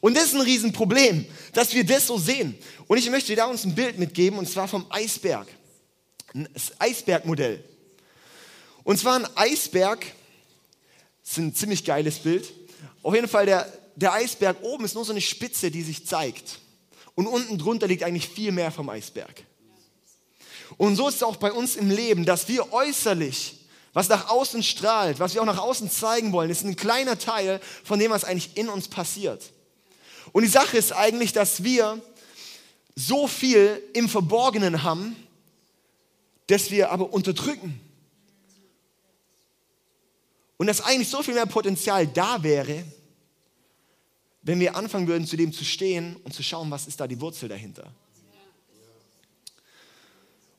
Und 0.00 0.16
das 0.16 0.26
ist 0.26 0.34
ein 0.34 0.42
Riesenproblem, 0.42 1.24
dass 1.52 1.74
wir 1.74 1.84
das 1.84 2.06
so 2.06 2.18
sehen. 2.18 2.56
Und 2.86 2.98
ich 2.98 3.10
möchte 3.10 3.34
da 3.34 3.46
uns 3.46 3.64
ein 3.64 3.74
Bild 3.74 3.98
mitgeben, 3.98 4.38
und 4.38 4.48
zwar 4.48 4.68
vom 4.68 4.86
Eisberg 4.90 5.48
ein 6.34 6.48
Eisbergmodell. 6.78 7.64
Und 8.88 8.96
zwar 8.96 9.16
ein 9.16 9.36
Eisberg, 9.36 10.00
das 11.22 11.32
ist 11.32 11.36
ein 11.36 11.54
ziemlich 11.54 11.84
geiles 11.84 12.20
Bild. 12.20 12.50
Auf 13.02 13.14
jeden 13.14 13.28
Fall, 13.28 13.44
der, 13.44 13.70
der 13.96 14.14
Eisberg 14.14 14.62
oben 14.62 14.86
ist 14.86 14.94
nur 14.94 15.04
so 15.04 15.12
eine 15.12 15.20
Spitze, 15.20 15.70
die 15.70 15.82
sich 15.82 16.06
zeigt. 16.06 16.58
Und 17.14 17.26
unten 17.26 17.58
drunter 17.58 17.86
liegt 17.86 18.02
eigentlich 18.02 18.30
viel 18.30 18.50
mehr 18.50 18.70
vom 18.70 18.88
Eisberg. 18.88 19.44
Und 20.78 20.96
so 20.96 21.06
ist 21.06 21.16
es 21.16 21.22
auch 21.22 21.36
bei 21.36 21.52
uns 21.52 21.76
im 21.76 21.90
Leben, 21.90 22.24
dass 22.24 22.48
wir 22.48 22.72
äußerlich, 22.72 23.58
was 23.92 24.08
nach 24.08 24.30
außen 24.30 24.62
strahlt, 24.62 25.20
was 25.20 25.34
wir 25.34 25.42
auch 25.42 25.46
nach 25.46 25.58
außen 25.58 25.90
zeigen 25.90 26.32
wollen, 26.32 26.48
ist 26.48 26.64
ein 26.64 26.74
kleiner 26.74 27.18
Teil 27.18 27.60
von 27.84 27.98
dem, 27.98 28.10
was 28.10 28.24
eigentlich 28.24 28.56
in 28.56 28.70
uns 28.70 28.88
passiert. 28.88 29.52
Und 30.32 30.44
die 30.44 30.48
Sache 30.48 30.78
ist 30.78 30.92
eigentlich, 30.92 31.34
dass 31.34 31.62
wir 31.62 32.00
so 32.96 33.28
viel 33.28 33.82
im 33.92 34.08
Verborgenen 34.08 34.82
haben, 34.82 35.14
das 36.46 36.70
wir 36.70 36.90
aber 36.90 37.12
unterdrücken. 37.12 37.82
Und 40.58 40.66
dass 40.66 40.82
eigentlich 40.82 41.08
so 41.08 41.22
viel 41.22 41.34
mehr 41.34 41.46
Potenzial 41.46 42.06
da 42.06 42.42
wäre, 42.42 42.84
wenn 44.42 44.60
wir 44.60 44.76
anfangen 44.76 45.06
würden, 45.06 45.26
zu 45.26 45.36
dem 45.36 45.52
zu 45.52 45.64
stehen 45.64 46.16
und 46.24 46.34
zu 46.34 46.42
schauen, 46.42 46.70
was 46.70 46.86
ist 46.86 47.00
da 47.00 47.06
die 47.06 47.20
Wurzel 47.20 47.48
dahinter. 47.48 47.90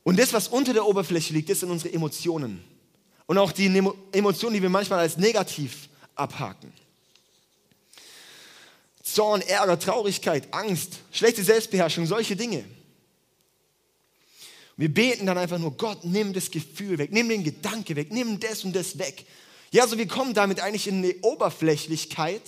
Und 0.02 0.18
das, 0.18 0.32
was 0.32 0.48
unter 0.48 0.72
der 0.72 0.86
Oberfläche 0.86 1.32
liegt, 1.34 1.50
das 1.50 1.60
sind 1.60 1.70
unsere 1.70 1.94
Emotionen. 1.94 2.64
Und 3.26 3.38
auch 3.38 3.52
die 3.52 3.66
Emotionen, 4.12 4.54
die 4.54 4.62
wir 4.62 4.70
manchmal 4.70 5.00
als 5.00 5.16
negativ 5.16 5.88
abhaken. 6.14 6.72
Zorn, 9.02 9.42
Ärger, 9.42 9.78
Traurigkeit, 9.78 10.52
Angst, 10.52 11.00
schlechte 11.12 11.44
Selbstbeherrschung, 11.44 12.06
solche 12.06 12.36
Dinge. 12.36 12.64
Wir 14.76 14.92
beten 14.92 15.26
dann 15.26 15.36
einfach 15.36 15.58
nur, 15.58 15.76
Gott, 15.76 16.04
nimm 16.04 16.32
das 16.32 16.50
Gefühl 16.50 16.96
weg, 16.96 17.12
nimm 17.12 17.28
den 17.28 17.44
Gedanke 17.44 17.96
weg, 17.96 18.10
nimm 18.10 18.40
das 18.40 18.64
und 18.64 18.74
das 18.74 18.98
weg. 18.98 19.26
Ja, 19.70 19.86
so 19.86 19.96
wir 19.98 20.08
kommen 20.08 20.34
damit 20.34 20.60
eigentlich 20.60 20.88
in 20.88 20.98
eine 20.98 21.14
Oberflächlichkeit 21.22 22.42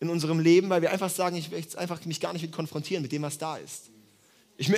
in 0.00 0.10
unserem 0.10 0.40
Leben, 0.40 0.68
weil 0.68 0.82
wir 0.82 0.90
einfach 0.90 1.10
sagen, 1.10 1.36
ich 1.36 1.48
jetzt 1.48 1.76
einfach 1.76 2.04
mich 2.04 2.20
gar 2.20 2.32
nicht 2.32 2.42
mit 2.42 2.52
konfrontieren 2.52 3.02
mit 3.02 3.12
dem, 3.12 3.22
was 3.22 3.38
da 3.38 3.56
ist. 3.56 3.84
Ich, 4.56 4.70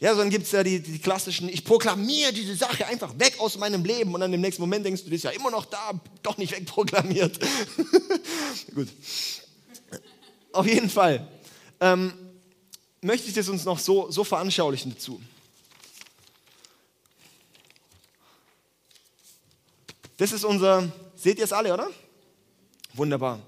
ja, 0.00 0.14
so 0.14 0.20
dann 0.20 0.30
gibt 0.30 0.46
es 0.46 0.52
ja 0.52 0.62
die, 0.62 0.80
die, 0.80 0.98
klassischen, 0.98 1.48
ich 1.48 1.64
proklamiere 1.64 2.32
diese 2.32 2.56
Sache 2.56 2.86
einfach 2.86 3.18
weg 3.18 3.34
aus 3.38 3.58
meinem 3.58 3.84
Leben 3.84 4.14
und 4.14 4.20
dann 4.20 4.32
im 4.32 4.40
nächsten 4.40 4.62
Moment 4.62 4.86
denkst 4.86 5.04
du, 5.04 5.10
das 5.10 5.18
ist 5.18 5.24
ja 5.24 5.30
immer 5.30 5.50
noch 5.50 5.66
da, 5.66 5.92
doch 6.22 6.38
nicht 6.38 6.52
wegproklamiert. 6.52 7.38
Gut. 8.74 8.88
Auf 10.52 10.66
jeden 10.66 10.90
Fall 10.90 11.28
ähm, 11.80 12.12
möchte 13.00 13.28
ich 13.28 13.34
das 13.34 13.48
uns 13.48 13.64
noch 13.64 13.78
so, 13.78 14.10
so 14.10 14.24
veranschaulichen 14.24 14.94
dazu. 14.94 15.20
Das 20.16 20.32
ist 20.32 20.44
unser, 20.44 20.90
seht 21.20 21.38
ihr 21.38 21.44
es 21.44 21.52
alle, 21.52 21.74
oder? 21.74 21.90
Wunderbar. 22.94 23.40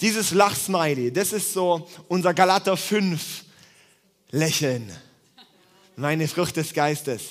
Dieses 0.00 0.30
Lachsmiley, 0.32 1.12
das 1.12 1.32
ist 1.32 1.52
so 1.52 1.88
unser 2.08 2.34
Galater 2.34 2.76
5 2.76 3.44
Lächeln. 4.30 4.94
Meine 5.96 6.28
Frucht 6.28 6.56
des 6.56 6.72
Geistes. 6.72 7.22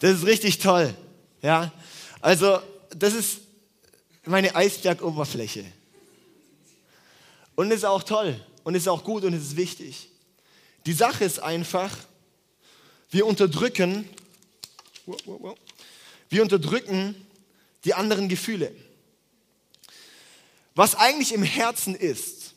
Das 0.00 0.18
ist 0.18 0.26
richtig 0.26 0.58
toll. 0.58 0.94
Ja? 1.42 1.72
Also, 2.20 2.60
das 2.90 3.14
ist 3.14 3.38
meine 4.24 4.54
Eisbergoberfläche. 4.54 5.64
Und 7.56 7.72
ist 7.72 7.84
auch 7.84 8.04
toll 8.04 8.38
und 8.62 8.74
ist 8.74 8.86
auch 8.86 9.02
gut 9.02 9.24
und 9.24 9.32
ist 9.32 9.56
wichtig. 9.56 10.10
Die 10.86 10.92
Sache 10.92 11.24
ist 11.24 11.40
einfach, 11.40 11.90
wir 13.10 13.26
unterdrücken, 13.26 14.08
wir 16.28 16.42
unterdrücken 16.42 17.16
die 17.88 17.94
anderen 17.94 18.28
Gefühle. 18.28 18.70
Was 20.74 20.94
eigentlich 20.94 21.32
im 21.32 21.42
Herzen 21.42 21.94
ist, 21.94 22.52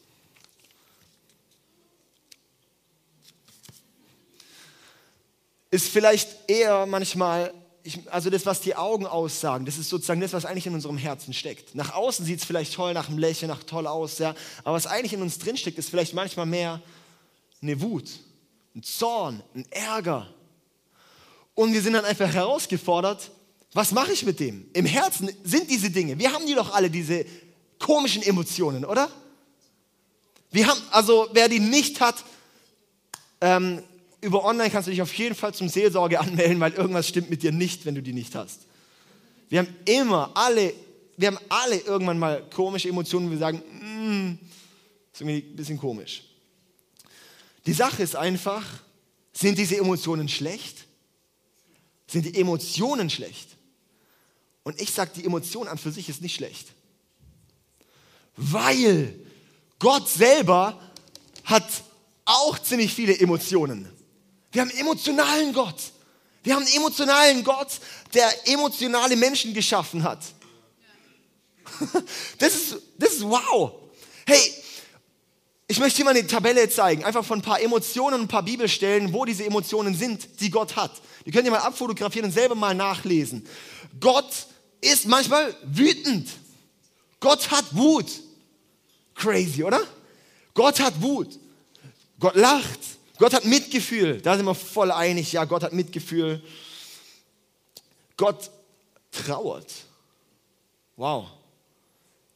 ist 5.70 5.88
vielleicht 5.88 6.50
eher 6.50 6.86
manchmal, 6.86 7.54
ich, 7.84 8.12
also 8.12 8.30
das, 8.30 8.46
was 8.46 8.60
die 8.60 8.76
Augen 8.76 9.06
aussagen, 9.08 9.66
das 9.66 9.78
ist 9.78 9.88
sozusagen 9.88 10.20
das, 10.20 10.34
was 10.34 10.44
eigentlich 10.44 10.68
in 10.68 10.74
unserem 10.74 10.98
Herzen 10.98 11.34
steckt. 11.34 11.76
Nach 11.76 11.94
außen 11.94 12.26
sieht 12.26 12.40
es 12.40 12.46
vielleicht 12.46 12.74
toll, 12.74 12.94
nach 12.94 13.06
dem 13.06 13.18
Lächeln, 13.18 13.48
nach 13.48 13.64
toll 13.64 13.88
aus, 13.88 14.18
ja, 14.20 14.36
aber 14.66 14.76
was 14.76 14.86
eigentlich 14.86 15.14
in 15.14 15.22
uns 15.22 15.40
drinsteckt, 15.40 15.80
ist 15.80 15.90
vielleicht 15.90 16.14
manchmal 16.14 16.46
mehr 16.46 16.82
eine 17.62 17.80
Wut, 17.80 18.10
ein 18.76 18.84
Zorn, 18.84 19.42
ein 19.56 19.66
Ärger. 19.72 20.28
Und 21.56 21.72
wir 21.72 21.82
sind 21.82 21.94
dann 21.94 22.04
einfach 22.04 22.34
herausgefordert, 22.34 23.32
was 23.74 23.92
mache 23.92 24.12
ich 24.12 24.26
mit 24.26 24.40
dem? 24.40 24.70
Im 24.74 24.86
Herzen 24.86 25.30
sind 25.44 25.70
diese 25.70 25.90
Dinge. 25.90 26.20
Wir 26.20 26.34
haben 26.34 26.46
die 26.46 26.56
doch 26.56 26.74
alle, 26.74 26.90
diese 26.90 27.26
komischen 27.80 28.22
Emotionen, 28.22 28.84
oder? 28.84 29.10
Wir 30.52 30.68
haben, 30.68 30.82
also 30.92 31.30
wer 31.34 31.48
die 31.48 31.60
nicht 31.60 32.02
hat, 32.02 32.24
ähm, 33.40 33.82
über 34.20 34.44
online 34.44 34.70
kannst 34.70 34.88
du 34.88 34.92
dich 34.92 35.02
auf 35.02 35.14
jeden 35.14 35.36
Fall 35.36 35.54
zum 35.54 35.70
Seelsorge 35.70 36.20
anmelden, 36.20 36.60
weil 36.60 36.74
irgendwas 36.74 37.08
stimmt 37.08 37.30
mit 37.30 37.44
dir 37.44 37.52
nicht, 37.52 37.86
wenn 37.86 37.96
du 37.96 38.04
die 38.04 38.14
nicht 38.14 38.36
hast. 38.36 38.62
Wir 39.50 39.60
haben 39.60 39.76
immer 39.86 40.32
alle, 40.34 40.74
wir 41.18 41.28
haben 41.28 41.40
alle 41.50 41.78
irgendwann 41.78 42.20
mal 42.20 42.48
komische 42.54 42.90
Emotionen, 42.90 43.28
wo 43.28 43.32
wir 43.32 43.38
sagen, 43.38 43.58
mm, 43.58 44.38
ist 45.12 45.22
irgendwie 45.22 45.50
ein 45.50 45.56
bisschen 45.56 45.78
komisch. 45.78 46.24
Die 47.66 47.74
Sache 47.74 48.04
ist 48.04 48.16
einfach, 48.16 48.64
sind 49.34 49.58
diese 49.58 49.78
Emotionen 49.78 50.28
schlecht? 50.28 50.88
Sind 52.08 52.26
die 52.26 52.40
Emotionen 52.40 53.10
schlecht? 53.10 53.50
Und 54.64 54.80
ich 54.80 54.92
sage, 54.92 55.12
die 55.16 55.26
Emotion 55.26 55.68
an 55.68 55.78
für 55.78 55.92
sich 55.92 56.10
ist 56.10 56.22
nicht 56.22 56.36
schlecht. 56.36 56.74
Weil 58.36 59.20
Gott 59.80 60.08
selber 60.08 60.80
hat 61.44 61.66
auch 62.26 62.60
ziemlich 62.60 62.94
viele 62.94 63.18
Emotionen. 63.20 63.92
Wir 64.52 64.62
haben 64.62 64.70
einen 64.70 64.80
emotionalen 64.80 65.54
Gott. 65.54 65.76
Wir 66.44 66.56
haben 66.56 66.64
einen 66.64 66.76
emotionalen 66.76 67.44
Gott, 67.44 67.80
der 68.14 68.48
emotionale 68.48 69.16
Menschen 69.16 69.54
geschaffen 69.54 70.04
hat. 70.04 70.20
Das 72.38 72.54
ist, 72.56 72.78
das 72.98 73.14
ist 73.14 73.24
wow. 73.24 73.74
Hey, 74.26 74.54
ich 75.68 75.80
möchte 75.80 75.98
hier 75.98 76.06
mal 76.06 76.12
eine 76.12 76.28
Tabelle 76.28 76.70
zeigen, 76.70 77.04
einfach 77.04 77.24
von 77.24 77.40
ein 77.40 77.42
paar 77.42 77.62
Emotionen 77.62 78.16
und 78.16 78.22
ein 78.24 78.28
paar 78.28 78.44
Bibelstellen, 78.44 79.14
wo 79.14 79.26
diese 79.26 79.46
Emotionen 79.46 79.96
sind, 79.96 80.42
die 80.42 80.50
Gott 80.50 80.76
hat. 80.76 80.92
Die 81.26 81.32
könnt 81.32 81.46
ihr 81.46 81.52
mal 81.52 81.60
abfotografieren 81.60 82.26
und 82.26 82.34
selber 82.34 82.56
mal 82.56 82.76
nachlesen. 82.76 83.48
Gott 84.00 84.48
ist 84.82 85.08
manchmal 85.08 85.56
wütend. 85.64 86.30
Gott 87.20 87.50
hat 87.52 87.76
Wut. 87.76 88.08
Crazy, 89.16 89.64
oder? 89.64 89.82
Gott 90.54 90.80
hat 90.80 91.00
Wut. 91.02 91.40
Gott 92.20 92.36
lacht. 92.36 92.80
Gott 93.18 93.34
hat 93.34 93.46
Mitgefühl. 93.46 94.20
Da 94.22 94.36
sind 94.36 94.46
wir 94.46 94.56
voll 94.56 94.92
einig. 94.92 95.32
Ja, 95.32 95.46
Gott 95.46 95.64
hat 95.64 95.74
Mitgefühl. 95.74 96.44
Gott 98.18 98.50
trauert. 99.12 99.72
Wow. 100.96 101.28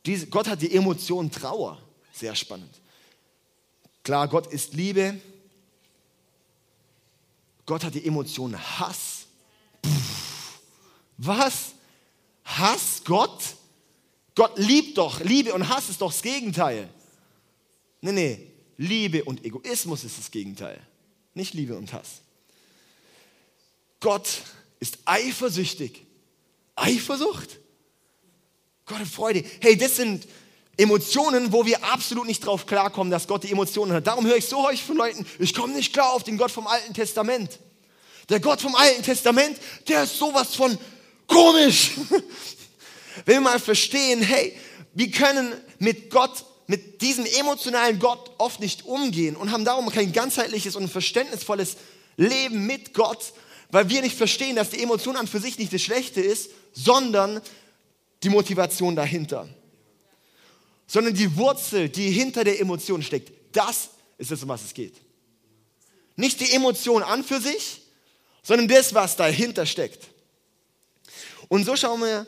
Diese, 0.06 0.28
Gott 0.28 0.48
hat 0.48 0.62
die 0.62 0.74
Emotion 0.76 1.32
Trauer. 1.32 1.82
Sehr 2.14 2.36
spannend. 2.36 2.74
Klar, 4.04 4.28
Gott 4.28 4.48
ist 4.48 4.74
Liebe. 4.74 5.20
Gott 7.66 7.84
hat 7.84 7.96
die 7.96 8.06
Emotion 8.06 8.56
Hass. 8.56 9.26
Pff, 9.84 10.60
was? 11.18 11.75
Hass 12.46 13.02
Gott? 13.04 13.42
Gott 14.36 14.58
liebt 14.58 14.98
doch. 14.98 15.20
Liebe 15.20 15.54
und 15.54 15.68
Hass 15.68 15.90
ist 15.90 16.02
doch 16.02 16.12
das 16.12 16.22
Gegenteil. 16.22 16.90
Nee, 18.02 18.12
nee. 18.12 18.52
Liebe 18.78 19.24
und 19.24 19.44
Egoismus 19.44 20.04
ist 20.04 20.18
das 20.18 20.32
Gegenteil. 20.32 20.80
Nicht 21.34 21.54
Liebe 21.54 21.76
und 21.78 21.92
Hass. 21.92 22.22
Gott 24.00 24.28
ist 24.80 25.00
eifersüchtig. 25.06 26.06
Eifersucht? 26.76 27.60
Gott 28.86 29.00
hat 29.00 29.08
Freude. 29.08 29.44
Hey, 29.62 29.78
das 29.78 29.96
sind 29.96 30.28
Emotionen, 30.78 31.54
wo 31.54 31.66
wir 31.66 31.84
absolut 31.84 32.28
nicht 32.28 32.46
drauf 32.46 32.66
klarkommen, 32.66 33.10
dass 33.10 33.28
Gott 33.28 33.44
die 33.44 33.52
Emotionen 33.52 33.94
hat. 33.94 34.08
Darum 34.08 34.26
höre 34.26 34.36
ich 34.36 34.46
so 34.46 34.64
häufig 34.64 34.84
von 34.84 34.98
Leuten, 34.98 35.26
ich 35.40 35.54
komme 35.54 35.74
nicht 35.74 35.94
klar 35.94 36.12
auf 36.12 36.24
den 36.24 36.38
Gott 36.38 36.52
vom 36.52 36.68
Alten 36.68 36.94
Testament. 36.94 37.60
Der 38.30 38.40
Gott 38.40 38.62
vom 38.62 38.76
Alten 38.76 39.04
Testament, 39.04 39.58
der 39.88 40.04
ist 40.04 40.18
sowas 40.18 40.56
von 40.56 40.78
komisch. 41.28 41.92
Wenn 43.26 43.36
wir 43.36 43.42
mal 43.42 43.60
verstehen, 43.60 44.22
hey, 44.22 44.56
wir 44.94 45.12
können 45.12 45.54
mit 45.80 46.10
Gott, 46.10 46.46
mit 46.68 47.02
diesem 47.02 47.26
emotionalen 47.26 48.00
Gott 48.00 48.32
oft 48.38 48.60
nicht 48.60 48.86
umgehen 48.86 49.36
und 49.36 49.52
haben 49.52 49.66
darum 49.66 49.90
kein 49.90 50.12
ganzheitliches 50.12 50.76
und 50.76 50.90
verständnisvolles 50.90 51.78
Leben 52.18 52.66
mit 52.66 52.94
Gott, 52.94 53.34
weil 53.72 53.90
wir 53.90 54.02
nicht 54.02 54.16
verstehen, 54.16 54.56
dass 54.56 54.70
die 54.70 54.82
Emotion 54.82 55.16
an 55.16 55.28
für 55.28 55.40
sich 55.40 55.58
nicht 55.58 55.74
das 55.74 55.82
Schlechte 55.82 56.22
ist, 56.22 56.50
sondern 56.74 57.42
die 58.24 58.30
Motivation 58.30 58.96
dahinter. 58.96 59.48
Sondern 60.88 61.14
die 61.14 61.36
Wurzel, 61.36 61.90
die 61.90 62.12
hinter 62.12 62.44
der 62.44 62.60
Emotion 62.60 63.02
steckt, 63.02 63.32
das 63.52 63.90
ist 64.18 64.32
es, 64.32 64.44
um 64.44 64.50
was 64.50 64.64
es 64.64 64.74
geht. 64.74 64.96
Nicht 66.16 66.40
die 66.40 66.52
Emotion 66.54 67.04
an 67.04 67.24
für 67.24 67.42
sich, 67.42 67.82
sondern 68.44 68.68
das, 68.68 68.94
was 68.94 69.16
dahinter 69.16 69.66
steckt. 69.66 70.08
Und 71.48 71.66
so 71.66 71.76
schauen 71.76 72.02
wir 72.02 72.28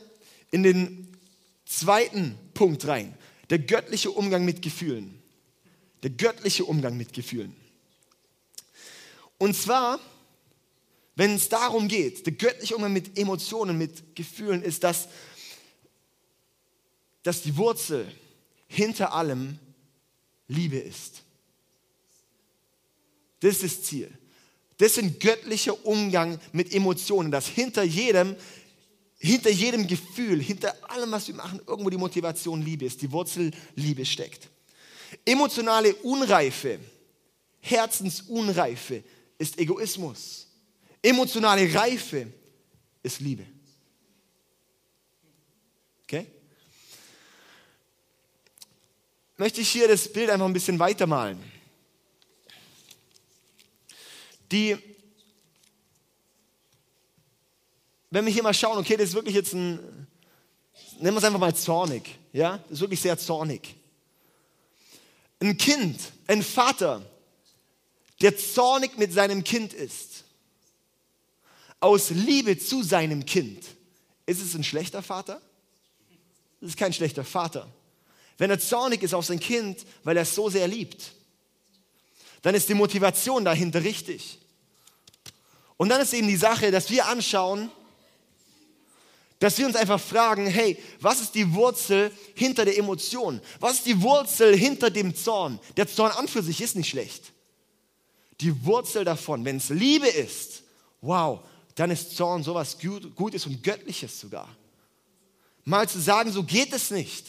in 0.52 0.64
den 0.64 1.18
zweiten 1.66 2.38
Punkt 2.54 2.88
rein. 2.88 3.14
Der 3.50 3.60
göttliche 3.60 4.12
Umgang 4.12 4.46
mit 4.46 4.62
Gefühlen. 4.62 5.22
Der 6.04 6.12
göttliche 6.12 6.66
Umgang 6.66 6.98
mit 6.98 7.14
Gefühlen. 7.14 7.56
Und 9.38 9.56
zwar, 9.56 10.00
wenn 11.16 11.36
es 11.36 11.50
darum 11.50 11.88
geht, 11.88 12.26
der 12.26 12.34
göttliche 12.34 12.76
Umgang 12.76 12.94
mit 12.94 13.18
Emotionen, 13.18 13.78
mit 13.78 14.16
Gefühlen, 14.16 14.64
ist, 14.64 14.84
dass, 14.84 15.08
dass 17.24 17.42
die 17.42 17.56
Wurzel 17.58 18.12
hinter 18.68 19.14
allem 19.14 19.60
Liebe 20.48 20.78
ist. 20.78 21.24
Das 23.40 23.56
ist 23.56 23.64
das 23.64 23.84
Ziel. 23.84 24.12
Das 24.78 24.92
ist 24.92 25.00
ein 25.00 25.20
göttlicher 25.20 25.86
Umgang 25.86 26.40
mit 26.52 26.74
Emotionen, 26.74 27.32
dass 27.32 27.48
hinter 27.48 27.84
jedem 27.84 28.36
hinter 29.18 29.50
jedem 29.50 29.88
Gefühl, 29.88 30.42
hinter 30.42 30.76
allem, 30.90 31.12
was 31.12 31.28
wir 31.28 31.36
machen, 31.36 31.62
irgendwo 31.66 31.90
die 31.90 31.98
Motivation 31.98 32.62
Liebe 32.62 32.86
ist, 32.86 33.02
die 33.02 33.12
Wurzel 33.12 33.52
Liebe 33.76 34.06
steckt. 34.06 34.50
Emotionale 35.26 35.96
Unreife, 35.96 36.80
Herzensunreife 37.60 39.04
ist 39.38 39.58
Egoismus. 39.58 40.48
Emotionale 41.02 41.74
Reife 41.74 42.28
ist 43.04 43.20
Liebe. 43.20 43.46
Okay? 46.04 46.28
Möchte 49.38 49.62
ich 49.62 49.70
hier 49.70 49.88
das 49.88 50.12
Bild 50.12 50.30
einfach 50.30 50.46
ein 50.46 50.54
bisschen 50.54 50.80
weitermalen. 50.80 51.40
Die 54.52 54.78
wenn 58.10 58.26
wir 58.26 58.32
hier 58.32 58.44
mal 58.44 58.54
schauen, 58.54 58.78
okay, 58.78 58.96
das 58.98 59.10
ist 59.10 59.16
wirklich 59.16 59.36
jetzt 59.36 59.54
ein, 59.54 60.08
nennen 61.00 61.16
wir 61.16 61.18
es 61.18 61.24
einfach 61.24 61.40
mal 61.40 61.56
zornig, 61.56 62.18
ja, 62.32 62.58
das 62.58 62.74
ist 62.74 62.82
wirklich 62.82 63.02
sehr 63.02 63.18
zornig. 63.18 63.76
Ein 65.40 65.58
Kind, 65.58 66.00
ein 66.26 66.42
Vater, 66.42 67.06
der 68.22 68.38
zornig 68.38 68.98
mit 68.98 69.14
seinem 69.14 69.44
Kind 69.44 69.74
ist, 69.74 70.24
aus 71.80 72.10
Liebe 72.10 72.58
zu 72.58 72.82
seinem 72.82 73.26
Kind, 73.26 73.64
ist 74.26 74.42
es 74.42 74.56
ein 74.56 74.64
schlechter 74.64 75.04
Vater? 75.04 75.42
Das 76.60 76.70
ist 76.70 76.78
kein 76.78 76.94
schlechter 76.94 77.24
Vater. 77.24 77.72
Wenn 78.38 78.50
er 78.50 78.60
zornig 78.60 79.04
ist 79.04 79.14
auf 79.14 79.26
sein 79.26 79.40
Kind, 79.40 79.86
weil 80.04 80.18
er 80.18 80.24
es 80.24 80.34
so 80.34 80.50
sehr 80.50 80.68
liebt, 80.68 81.12
dann 82.42 82.56
ist 82.56 82.70
die 82.70 82.74
Motivation 82.74 83.46
dahinter 83.46 83.84
richtig. 83.84 84.40
Und 85.76 85.90
dann 85.90 86.02
ist 86.02 86.14
eben 86.14 86.28
die 86.28 86.38
Sache, 86.38 86.72
dass 86.72 86.90
wir 86.90 87.08
anschauen, 87.08 87.70
dass 89.40 89.58
wir 89.58 89.68
uns 89.68 89.76
einfach 89.76 90.00
fragen, 90.00 90.48
hey, 90.48 90.78
was 91.00 91.22
ist 91.22 91.36
die 91.36 91.54
Wurzel 91.54 92.12
hinter 92.34 92.66
der 92.66 92.78
Emotion? 92.78 93.40
Was 93.60 93.78
ist 93.78 93.86
die 93.86 94.02
Wurzel 94.02 94.58
hinter 94.58 94.90
dem 94.90 95.16
Zorn? 95.16 95.60
Der 95.76 95.88
Zorn 95.88 96.12
an 96.12 96.28
für 96.28 96.42
sich 96.42 96.60
ist 96.62 96.76
nicht 96.76 96.90
schlecht. 96.90 97.34
Die 98.42 98.66
Wurzel 98.66 99.04
davon, 99.04 99.46
wenn 99.46 99.58
es 99.58 99.70
Liebe 99.70 100.08
ist, 100.08 100.64
wow, 101.02 101.42
dann 101.76 101.92
ist 101.92 102.16
Zorn 102.16 102.44
sowas 102.44 102.78
Gutes 103.16 103.46
und 103.46 103.62
Göttliches 103.62 104.20
sogar. 104.20 104.50
Mal 105.64 105.88
zu 105.88 106.00
sagen, 106.00 106.32
so 106.32 106.44
geht 106.44 106.74
es 106.74 106.92
nicht. 106.92 107.26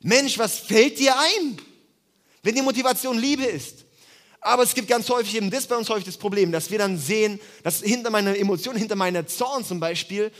Mensch, 0.00 0.38
was 0.38 0.58
fällt 0.58 0.98
dir 0.98 1.18
ein, 1.18 1.58
wenn 2.42 2.54
die 2.54 2.62
Motivation 2.62 3.18
Liebe 3.18 3.44
ist? 3.44 3.84
Aber 4.40 4.62
es 4.62 4.74
gibt 4.74 4.88
ganz 4.88 5.08
häufig 5.08 5.34
eben 5.36 5.50
das 5.50 5.66
bei 5.66 5.74
uns 5.74 5.88
häufig 5.88 6.04
das 6.04 6.18
Problem, 6.18 6.52
dass 6.52 6.70
wir 6.70 6.78
dann 6.78 6.98
sehen, 6.98 7.40
dass 7.62 7.80
hinter 7.80 8.10
meiner 8.10 8.36
Emotion, 8.36 8.76
hinter 8.76 8.94
meiner 8.94 9.26
Zorn 9.26 9.64
zum 9.64 9.80
Beispiel, 9.80 10.30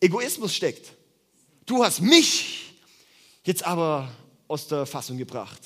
Egoismus 0.00 0.54
steckt. 0.54 0.92
Du 1.66 1.84
hast 1.84 2.00
mich 2.00 2.74
jetzt 3.44 3.62
aber 3.62 4.10
aus 4.48 4.66
der 4.66 4.86
Fassung 4.86 5.18
gebracht. 5.18 5.60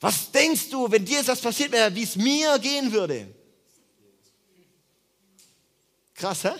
Was 0.00 0.30
denkst 0.30 0.70
du, 0.70 0.90
wenn 0.90 1.04
dir 1.04 1.20
etwas 1.20 1.40
passiert 1.40 1.72
wäre, 1.72 1.94
wie 1.94 2.02
es 2.02 2.16
mir 2.16 2.58
gehen 2.58 2.92
würde? 2.92 3.34
Krass, 6.14 6.44
hä? 6.44 6.52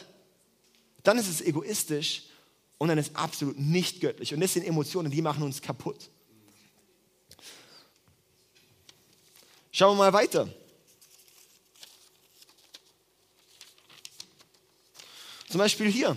Dann 1.02 1.18
ist 1.18 1.28
es 1.28 1.40
egoistisch 1.40 2.24
und 2.78 2.88
dann 2.88 2.98
ist 2.98 3.10
es 3.10 3.14
absolut 3.14 3.58
nicht 3.58 4.00
göttlich. 4.00 4.32
Und 4.34 4.40
das 4.40 4.52
sind 4.52 4.64
Emotionen, 4.66 5.10
die 5.10 5.22
machen 5.22 5.42
uns 5.42 5.60
kaputt. 5.60 6.08
Schauen 9.70 9.96
wir 9.96 10.04
mal 10.04 10.12
weiter. 10.12 10.48
Zum 15.54 15.60
Beispiel 15.60 15.88
hier. 15.88 16.16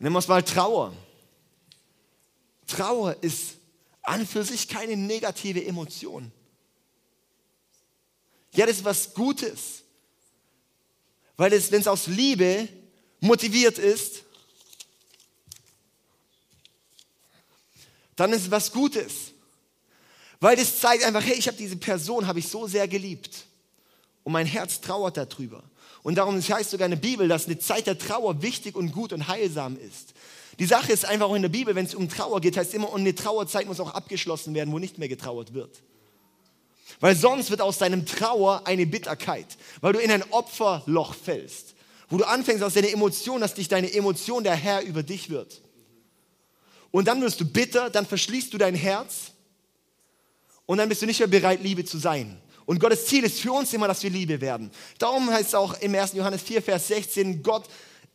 Nehmen 0.00 0.16
wir 0.16 0.18
es 0.18 0.26
mal 0.26 0.42
Trauer. 0.42 0.92
Trauer 2.66 3.16
ist 3.20 3.58
an 4.02 4.26
für 4.26 4.42
sich 4.42 4.66
keine 4.66 4.96
negative 4.96 5.64
Emotion. 5.64 6.32
Ja, 8.52 8.66
das 8.66 8.78
ist 8.78 8.84
was 8.84 9.14
Gutes. 9.14 9.84
Weil 11.36 11.52
es, 11.52 11.70
wenn 11.70 11.82
es 11.82 11.86
aus 11.86 12.08
Liebe 12.08 12.68
motiviert 13.20 13.78
ist, 13.78 14.24
dann 18.16 18.32
ist 18.32 18.42
es 18.42 18.50
was 18.50 18.72
Gutes. 18.72 19.30
Weil 20.40 20.56
das 20.56 20.80
zeigt 20.80 21.04
einfach, 21.04 21.22
hey, 21.22 21.34
ich 21.38 21.46
habe 21.46 21.56
diese 21.56 21.76
Person, 21.76 22.26
habe 22.26 22.40
ich 22.40 22.48
so 22.48 22.66
sehr 22.66 22.88
geliebt. 22.88 23.46
Und 24.30 24.34
mein 24.34 24.46
Herz 24.46 24.80
trauert 24.80 25.16
darüber. 25.16 25.64
Und 26.04 26.14
darum 26.14 26.40
heißt 26.40 26.70
sogar 26.70 26.86
in 26.86 26.92
der 26.92 27.00
Bibel, 27.00 27.26
dass 27.26 27.46
eine 27.46 27.58
Zeit 27.58 27.88
der 27.88 27.98
Trauer 27.98 28.42
wichtig 28.42 28.76
und 28.76 28.92
gut 28.92 29.12
und 29.12 29.26
heilsam 29.26 29.76
ist. 29.76 30.14
Die 30.60 30.66
Sache 30.66 30.92
ist 30.92 31.04
einfach 31.04 31.26
auch 31.26 31.34
in 31.34 31.42
der 31.42 31.48
Bibel, 31.48 31.74
wenn 31.74 31.84
es 31.84 31.96
um 31.96 32.08
Trauer 32.08 32.40
geht, 32.40 32.56
heißt 32.56 32.72
immer, 32.74 32.92
und 32.92 33.00
eine 33.00 33.12
Trauerzeit 33.12 33.66
muss 33.66 33.80
auch 33.80 33.92
abgeschlossen 33.92 34.54
werden, 34.54 34.72
wo 34.72 34.78
nicht 34.78 34.98
mehr 34.98 35.08
getrauert 35.08 35.52
wird. 35.52 35.82
Weil 37.00 37.16
sonst 37.16 37.50
wird 37.50 37.60
aus 37.60 37.78
deinem 37.78 38.06
Trauer 38.06 38.68
eine 38.68 38.86
Bitterkeit, 38.86 39.58
weil 39.80 39.94
du 39.94 39.98
in 39.98 40.12
ein 40.12 40.22
Opferloch 40.30 41.14
fällst, 41.14 41.74
wo 42.08 42.16
du 42.16 42.24
anfängst 42.24 42.62
aus 42.62 42.74
deiner 42.74 42.90
Emotion, 42.90 43.40
dass 43.40 43.54
dich 43.54 43.66
deine 43.66 43.92
Emotion 43.92 44.44
der 44.44 44.54
Herr 44.54 44.82
über 44.82 45.02
dich 45.02 45.28
wird. 45.28 45.60
Und 46.92 47.08
dann 47.08 47.20
wirst 47.20 47.40
du 47.40 47.46
bitter, 47.46 47.90
dann 47.90 48.06
verschließt 48.06 48.54
du 48.54 48.58
dein 48.58 48.76
Herz 48.76 49.32
und 50.66 50.78
dann 50.78 50.88
bist 50.88 51.02
du 51.02 51.06
nicht 51.06 51.18
mehr 51.18 51.26
bereit, 51.26 51.64
Liebe 51.64 51.84
zu 51.84 51.98
sein. 51.98 52.40
Und 52.70 52.78
Gottes 52.78 53.06
Ziel 53.06 53.24
ist 53.24 53.40
für 53.40 53.50
uns 53.50 53.72
immer, 53.72 53.88
dass 53.88 54.00
wir 54.04 54.10
Liebe 54.10 54.40
werden. 54.40 54.70
Darum 54.96 55.28
heißt 55.28 55.48
es 55.48 55.54
auch 55.56 55.80
im 55.80 55.92
1. 55.92 56.12
Johannes 56.12 56.40
4, 56.42 56.62
Vers 56.62 56.86
16, 56.86 57.42
Gott 57.42 57.64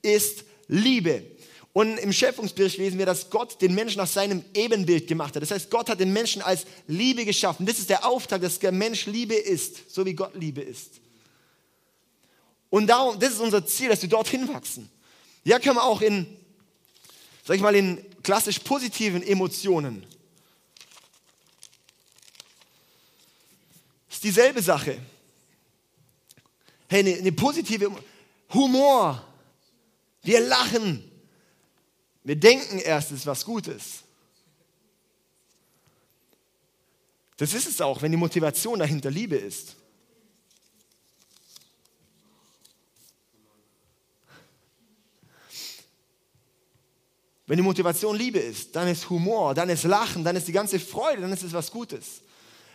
ist 0.01 0.45
Liebe. 0.69 1.25
Und 1.73 1.97
im 1.97 2.13
Schöpfungsbericht 2.13 2.77
lesen 2.77 2.97
wir, 2.97 3.05
dass 3.05 3.29
Gott 3.29 3.61
den 3.61 3.75
Menschen 3.75 3.97
nach 3.97 4.07
seinem 4.07 4.45
Ebenbild 4.53 5.07
gemacht 5.07 5.35
hat. 5.35 5.43
Das 5.43 5.51
heißt, 5.51 5.69
Gott 5.69 5.89
hat 5.89 5.99
den 5.99 6.13
Menschen 6.13 6.41
als 6.41 6.65
Liebe 6.87 7.25
geschaffen. 7.25 7.65
Das 7.65 7.79
ist 7.79 7.89
der 7.89 8.07
Auftrag, 8.07 8.43
dass 8.43 8.57
der 8.59 8.71
Mensch 8.71 9.07
Liebe 9.07 9.35
ist, 9.35 9.93
so 9.93 10.05
wie 10.05 10.13
Gott 10.13 10.35
Liebe 10.35 10.61
ist. 10.61 11.01
Und 12.69 12.87
darum, 12.87 13.19
das 13.19 13.33
ist 13.33 13.41
unser 13.41 13.65
Ziel, 13.65 13.89
dass 13.89 14.03
wir 14.03 14.07
dorthin 14.07 14.47
wachsen. 14.47 14.89
Ja, 15.43 15.59
können 15.59 15.75
wir 15.75 15.83
auch 15.83 15.99
in, 15.99 16.27
sag 17.43 17.57
ich 17.57 17.61
mal, 17.61 17.75
in 17.75 18.05
klassisch 18.23 18.59
positiven 18.59 19.21
Emotionen 19.21 20.05
ist 24.15 24.23
dieselbe 24.23 24.61
Sache. 24.61 24.97
Hey, 26.87 26.99
eine, 26.99 27.15
eine 27.15 27.31
positive 27.31 27.91
Humor. 28.53 29.25
Wir 30.21 30.39
lachen. 30.39 31.11
Wir 32.23 32.35
denken 32.35 32.79
erst, 32.79 33.11
es 33.11 33.19
ist 33.19 33.25
was 33.25 33.43
Gutes. 33.43 34.03
Das 37.37 37.53
ist 37.53 37.67
es 37.67 37.81
auch, 37.81 38.01
wenn 38.01 38.11
die 38.11 38.17
Motivation 38.17 38.79
dahinter 38.79 39.11
Liebe 39.11 39.35
ist. 39.35 39.75
Wenn 47.47 47.57
die 47.57 47.63
Motivation 47.63 48.15
Liebe 48.15 48.39
ist, 48.39 48.75
dann 48.75 48.87
ist 48.87 49.09
Humor, 49.09 49.53
dann 49.53 49.69
ist 49.69 49.83
Lachen, 49.83 50.23
dann 50.23 50.35
ist 50.35 50.47
die 50.47 50.51
ganze 50.51 50.79
Freude, 50.79 51.21
dann 51.21 51.33
ist 51.33 51.43
es 51.43 51.53
was 51.53 51.69
Gutes. 51.69 52.21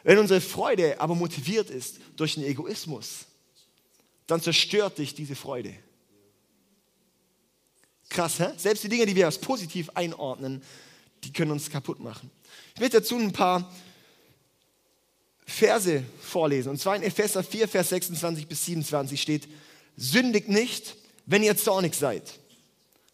Wenn 0.02 0.18
unsere 0.18 0.40
Freude 0.40 1.00
aber 1.00 1.14
motiviert 1.14 1.70
ist 1.70 1.96
durch 2.16 2.34
den 2.34 2.44
Egoismus, 2.44 3.26
dann 4.26 4.40
zerstört 4.40 4.98
dich 4.98 5.14
diese 5.14 5.34
Freude. 5.34 5.74
Krass, 8.08 8.40
hä? 8.40 8.48
Selbst 8.56 8.84
die 8.84 8.88
Dinge, 8.88 9.06
die 9.06 9.14
wir 9.14 9.26
als 9.26 9.38
positiv 9.38 9.90
einordnen, 9.94 10.62
die 11.24 11.32
können 11.32 11.52
uns 11.52 11.70
kaputt 11.70 12.00
machen. 12.00 12.30
Ich 12.74 12.80
werde 12.80 13.00
dazu 13.00 13.16
ein 13.16 13.32
paar 13.32 13.72
Verse 15.46 16.04
vorlesen. 16.20 16.70
Und 16.70 16.78
zwar 16.78 16.96
in 16.96 17.02
Epheser 17.02 17.42
4, 17.42 17.68
Vers 17.68 17.90
26 17.90 18.46
bis 18.46 18.64
27 18.64 19.20
steht, 19.20 19.48
sündigt 19.96 20.48
nicht, 20.48 20.96
wenn 21.26 21.42
ihr 21.42 21.56
zornig 21.56 21.94
seid. 21.94 22.38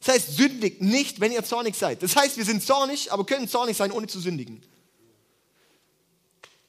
Das 0.00 0.14
heißt, 0.14 0.36
sündigt 0.36 0.82
nicht, 0.82 1.20
wenn 1.20 1.32
ihr 1.32 1.44
zornig 1.44 1.74
seid. 1.74 2.02
Das 2.02 2.14
heißt, 2.14 2.36
wir 2.36 2.44
sind 2.44 2.62
zornig, 2.62 3.12
aber 3.12 3.26
können 3.26 3.48
zornig 3.48 3.76
sein, 3.76 3.90
ohne 3.90 4.06
zu 4.06 4.20
sündigen. 4.20 4.62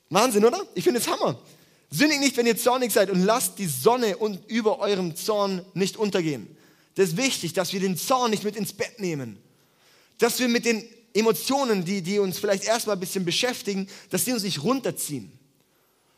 Wahnsinn, 0.10 0.46
oder? 0.46 0.66
Ich 0.74 0.84
finde 0.84 1.00
es 1.00 1.08
Hammer. 1.08 1.40
Sündigt 1.90 2.20
nicht, 2.20 2.38
wenn 2.38 2.46
ihr 2.46 2.58
zornig 2.58 2.92
seid 2.92 3.10
und 3.10 3.24
lasst 3.24 3.60
die 3.60 3.68
Sonne 3.68 4.18
und 4.18 4.50
über 4.50 4.80
eurem 4.80 5.16
Zorn 5.16 5.66
nicht 5.74 5.98
untergehen. 5.98 6.56
Das 6.96 7.10
ist 7.10 7.18
wichtig, 7.18 7.54
dass 7.54 7.72
wir 7.74 7.80
den 7.80 7.98
Zorn 7.98 8.32
nicht 8.32 8.44
mit 8.44 8.56
ins 8.56 8.74
Bett 8.74 9.00
nehmen. 9.00 9.38
Dass 10.18 10.40
wir 10.40 10.48
mit 10.48 10.66
den 10.66 10.84
Emotionen, 11.14 11.86
die, 11.86 12.02
die 12.02 12.20
uns 12.20 12.40
vielleicht 12.40 12.66
erstmal 12.66 12.96
ein 12.96 13.00
bisschen 13.00 13.24
beschäftigen, 13.24 13.88
dass 14.10 14.26
die 14.26 14.34
uns 14.34 14.44
nicht 14.44 14.64
runterziehen. 14.64 15.32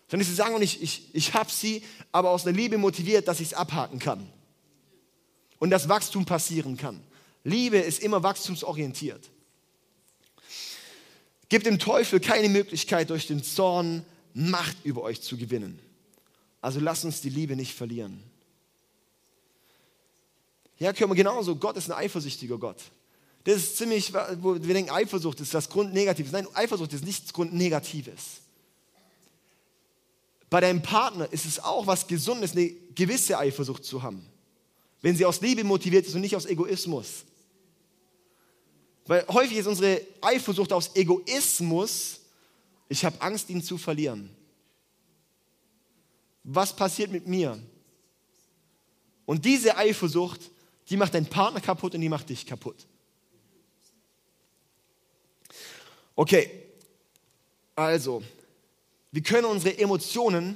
Sondern 0.08 0.22
dass 0.22 0.30
sie 0.30 0.36
sagen, 0.36 0.56
und 0.56 0.62
ich, 0.62 0.82
ich, 0.82 1.10
ich 1.14 1.34
habe 1.34 1.52
sie, 1.52 1.84
aber 2.12 2.32
aus 2.32 2.46
einer 2.46 2.56
Liebe 2.56 2.78
motiviert, 2.78 3.28
dass 3.28 3.40
ich 3.40 3.48
es 3.48 3.54
abhaken 3.54 4.00
kann. 4.00 4.28
Und 5.60 5.70
dass 5.70 5.90
Wachstum 5.90 6.26
passieren 6.26 6.78
kann. 6.78 7.00
Liebe 7.44 7.78
ist 7.78 8.02
immer 8.02 8.24
wachstumsorientiert. 8.24 9.30
Gebt 11.50 11.66
dem 11.66 11.80
Teufel 11.80 12.20
keine 12.20 12.48
Möglichkeit, 12.48 13.10
durch 13.10 13.28
den 13.28 13.44
Zorn 13.44 14.06
Macht 14.36 14.78
über 14.84 15.02
euch 15.02 15.22
zu 15.22 15.38
gewinnen. 15.38 15.80
Also 16.62 16.80
lasst 16.80 17.04
uns 17.04 17.20
die 17.20 17.30
Liebe 17.30 17.56
nicht 17.56 17.74
verlieren. 17.74 18.24
Ja, 20.78 20.94
können 20.94 21.12
wir 21.12 21.16
genauso. 21.16 21.56
Gott 21.56 21.76
ist 21.78 21.90
ein 21.90 21.98
eifersüchtiger 21.98 22.58
Gott. 22.58 22.78
Das 23.44 23.58
ist 23.58 23.78
ziemlich, 23.78 24.14
wo 24.14 24.54
wir 24.54 24.74
denken, 24.74 24.92
Eifersucht 24.92 25.40
ist 25.40 25.54
das 25.54 25.70
Grundnegatives. 25.70 26.32
Nein, 26.32 26.48
Eifersucht 26.54 26.94
ist 26.94 27.04
nichts 27.04 27.34
Grundnegatives. 27.34 28.42
Bei 30.50 30.62
deinem 30.62 30.82
Partner 30.82 31.32
ist 31.32 31.46
es 31.46 31.60
auch 31.60 31.88
was 31.88 32.08
Gesundes, 32.08 32.54
eine 32.54 32.70
gewisse 32.96 33.38
Eifersucht 33.38 33.84
zu 33.86 34.04
haben. 34.04 34.26
Wenn 35.02 35.16
sie 35.16 35.26
aus 35.26 35.42
Liebe 35.42 35.64
motiviert 35.64 36.06
ist 36.06 36.16
und 36.16 36.22
nicht 36.22 36.36
aus 36.36 36.46
Egoismus. 36.46 37.26
Weil 39.10 39.26
häufig 39.28 39.58
ist 39.58 39.66
unsere 39.66 40.06
Eifersucht 40.22 40.72
aus 40.72 40.96
Egoismus, 40.96 42.20
ich 42.88 43.04
habe 43.04 43.20
Angst, 43.20 43.50
ihn 43.50 43.64
zu 43.64 43.80
verlieren. 43.80 44.30
Was 46.44 46.76
passiert 46.76 47.12
mit 47.12 47.26
mir? 47.26 47.60
Und 49.26 49.44
diese 49.44 49.76
Eifersucht, 49.76 50.52
die 50.88 50.96
macht 50.96 51.16
deinen 51.16 51.26
Partner 51.26 51.60
kaputt 51.60 51.96
und 51.96 52.02
die 52.02 52.08
macht 52.08 52.30
dich 52.30 52.46
kaputt. 52.46 52.86
Okay, 56.16 56.52
also, 57.76 58.22
wir 59.12 59.24
können 59.24 59.46
unsere 59.46 59.76
Emotionen 59.76 60.56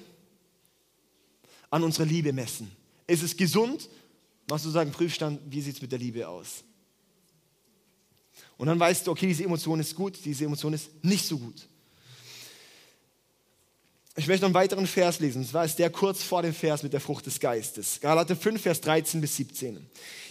an 1.72 1.84
unserer 1.84 2.06
Liebe 2.06 2.32
messen. 2.32 2.72
Ist 3.08 3.24
es 3.24 3.36
gesund? 3.36 3.90
Machst 4.48 4.66
du 4.66 4.70
sagen, 4.70 4.92
Prüfstand, 4.92 5.42
wie 5.50 5.60
sieht 5.60 5.78
es 5.78 5.82
mit 5.82 5.92
der 5.92 5.98
Liebe 5.98 6.28
aus? 6.28 6.64
Und 8.58 8.68
dann 8.68 8.80
weißt 8.80 9.08
du, 9.08 9.12
okay, 9.12 9.28
diese 9.28 9.44
Emotion 9.44 9.80
ist 9.80 9.96
gut, 9.96 10.18
diese 10.24 10.46
Emotion 10.46 10.74
ist 10.74 10.90
nicht 11.04 11.26
so 11.26 11.38
gut. 11.38 11.68
Ich 14.16 14.28
möchte 14.28 14.44
noch 14.44 14.50
einen 14.50 14.54
weiteren 14.54 14.86
Vers 14.86 15.20
lesen. 15.20 15.42
Und 15.42 15.48
zwar 15.50 15.66
ist 15.66 15.80
der 15.80 15.90
kurz 15.90 16.22
vor 16.22 16.44
dem 16.44 16.54
Vers 16.54 16.84
mit 16.84 16.94
der 16.94 17.00
Frucht 17.00 17.26
des 17.26 17.40
Geistes. 17.40 18.00
Galater 18.00 18.36
5, 18.36 18.62
Vers 18.62 18.80
13 18.82 19.22
bis 19.22 19.36
17. 19.38 19.84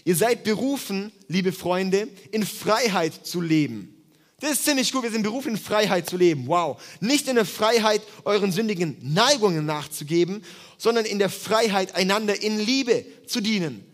Ihr 0.04 0.16
seid 0.16 0.44
berufen, 0.44 1.10
liebe 1.26 1.52
Freunde, 1.52 2.08
in 2.30 2.46
Freiheit 2.46 3.26
zu 3.26 3.40
leben. 3.40 4.02
Das 4.38 4.52
ist 4.52 4.64
ziemlich 4.64 4.92
gut. 4.92 5.02
Wir 5.02 5.10
sind 5.10 5.22
berufen, 5.22 5.52
in 5.52 5.56
Freiheit 5.56 6.08
zu 6.08 6.16
leben. 6.16 6.46
Wow. 6.46 6.80
Nicht 7.00 7.26
in 7.28 7.34
der 7.34 7.44
Freiheit, 7.44 8.02
euren 8.24 8.52
sündigen 8.52 8.96
Neigungen 9.00 9.66
nachzugeben, 9.66 10.44
sondern 10.78 11.04
in 11.04 11.18
der 11.18 11.30
Freiheit, 11.30 11.94
einander 11.94 12.40
in 12.40 12.58
Liebe 12.60 13.04
zu 13.26 13.40
dienen. 13.40 13.84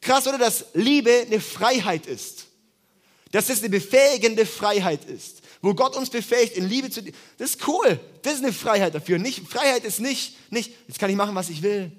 Krass, 0.00 0.26
oder? 0.26 0.38
Dass 0.38 0.66
Liebe 0.74 1.10
eine 1.26 1.40
Freiheit 1.40 2.06
ist. 2.06 2.45
Dass 3.36 3.50
es 3.50 3.60
eine 3.60 3.68
befähigende 3.68 4.46
Freiheit 4.46 5.04
ist 5.04 5.42
wo 5.62 5.74
Gott 5.74 5.96
uns 5.96 6.10
befähigt, 6.10 6.56
in 6.56 6.68
Liebe 6.68 6.90
zu. 6.90 7.02
Das 7.38 7.50
ist 7.50 7.68
cool. 7.68 7.98
Das 8.22 8.34
ist 8.34 8.44
eine 8.44 8.52
Freiheit 8.52 8.94
dafür. 8.94 9.18
Nicht, 9.18 9.46
Freiheit 9.48 9.84
ist 9.84 10.00
nicht, 10.00 10.36
nicht, 10.52 10.72
jetzt 10.86 10.98
kann 10.98 11.10
ich 11.10 11.16
machen, 11.16 11.34
was 11.34 11.48
ich 11.48 11.62
will. 11.62 11.90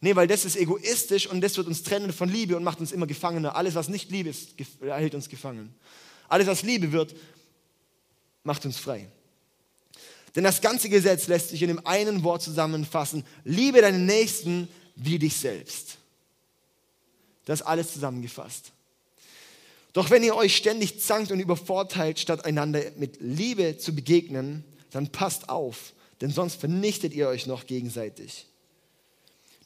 Nee, 0.00 0.16
weil 0.16 0.26
das 0.26 0.44
ist 0.44 0.56
egoistisch 0.56 1.26
und 1.26 1.40
das 1.40 1.56
wird 1.56 1.66
uns 1.66 1.82
trennen 1.82 2.12
von 2.12 2.28
Liebe 2.28 2.56
und 2.56 2.64
macht 2.64 2.80
uns 2.80 2.90
immer 2.90 3.06
Gefangener. 3.06 3.54
Alles, 3.54 3.74
was 3.74 3.88
nicht 3.88 4.10
Liebe 4.10 4.30
ist, 4.30 4.54
hält 4.80 5.14
uns 5.14 5.28
gefangen. 5.28 5.74
Alles, 6.28 6.46
was 6.46 6.62
Liebe 6.62 6.90
wird, 6.90 7.14
macht 8.42 8.64
uns 8.64 8.78
frei. 8.78 9.06
Denn 10.34 10.44
das 10.44 10.60
ganze 10.60 10.88
Gesetz 10.88 11.26
lässt 11.26 11.50
sich 11.50 11.62
in 11.62 11.68
dem 11.68 11.86
einen 11.86 12.22
Wort 12.22 12.42
zusammenfassen. 12.42 13.24
Liebe 13.44 13.82
deinen 13.82 14.06
Nächsten 14.06 14.68
wie 14.96 15.18
dich 15.18 15.36
selbst. 15.36 15.98
Das 17.44 17.60
ist 17.60 17.66
alles 17.66 17.92
zusammengefasst. 17.92 18.72
Doch 19.92 20.10
wenn 20.10 20.22
ihr 20.22 20.36
euch 20.36 20.56
ständig 20.56 21.00
zankt 21.00 21.32
und 21.32 21.40
übervorteilt, 21.40 22.18
statt 22.18 22.44
einander 22.44 22.82
mit 22.96 23.20
Liebe 23.20 23.76
zu 23.78 23.94
begegnen, 23.94 24.64
dann 24.90 25.10
passt 25.10 25.48
auf, 25.48 25.92
denn 26.20 26.30
sonst 26.30 26.60
vernichtet 26.60 27.12
ihr 27.14 27.28
euch 27.28 27.46
noch 27.46 27.66
gegenseitig. 27.66 28.46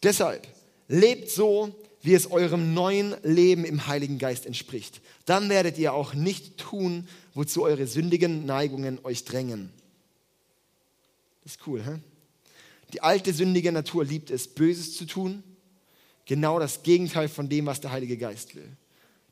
Deshalb 0.02 0.46
lebt 0.88 1.30
so, 1.30 1.74
wie 2.02 2.14
es 2.14 2.30
eurem 2.30 2.74
neuen 2.74 3.14
Leben 3.22 3.64
im 3.64 3.86
Heiligen 3.86 4.18
Geist 4.18 4.44
entspricht. 4.44 5.00
Dann 5.24 5.48
werdet 5.48 5.78
ihr 5.78 5.94
auch 5.94 6.12
nicht 6.12 6.58
tun, 6.58 7.08
wozu 7.32 7.62
eure 7.62 7.86
sündigen 7.86 8.44
Neigungen 8.44 8.98
euch 9.04 9.24
drängen. 9.24 9.70
Das 11.42 11.54
ist 11.54 11.66
cool, 11.66 11.82
hä? 11.82 11.98
Die 12.92 13.00
alte 13.00 13.32
sündige 13.32 13.72
Natur 13.72 14.04
liebt 14.04 14.30
es, 14.30 14.48
Böses 14.48 14.96
zu 14.96 15.06
tun. 15.06 15.42
Genau 16.26 16.58
das 16.58 16.82
Gegenteil 16.82 17.28
von 17.28 17.48
dem, 17.48 17.66
was 17.66 17.80
der 17.80 17.90
Heilige 17.90 18.16
Geist 18.16 18.54
will. 18.54 18.76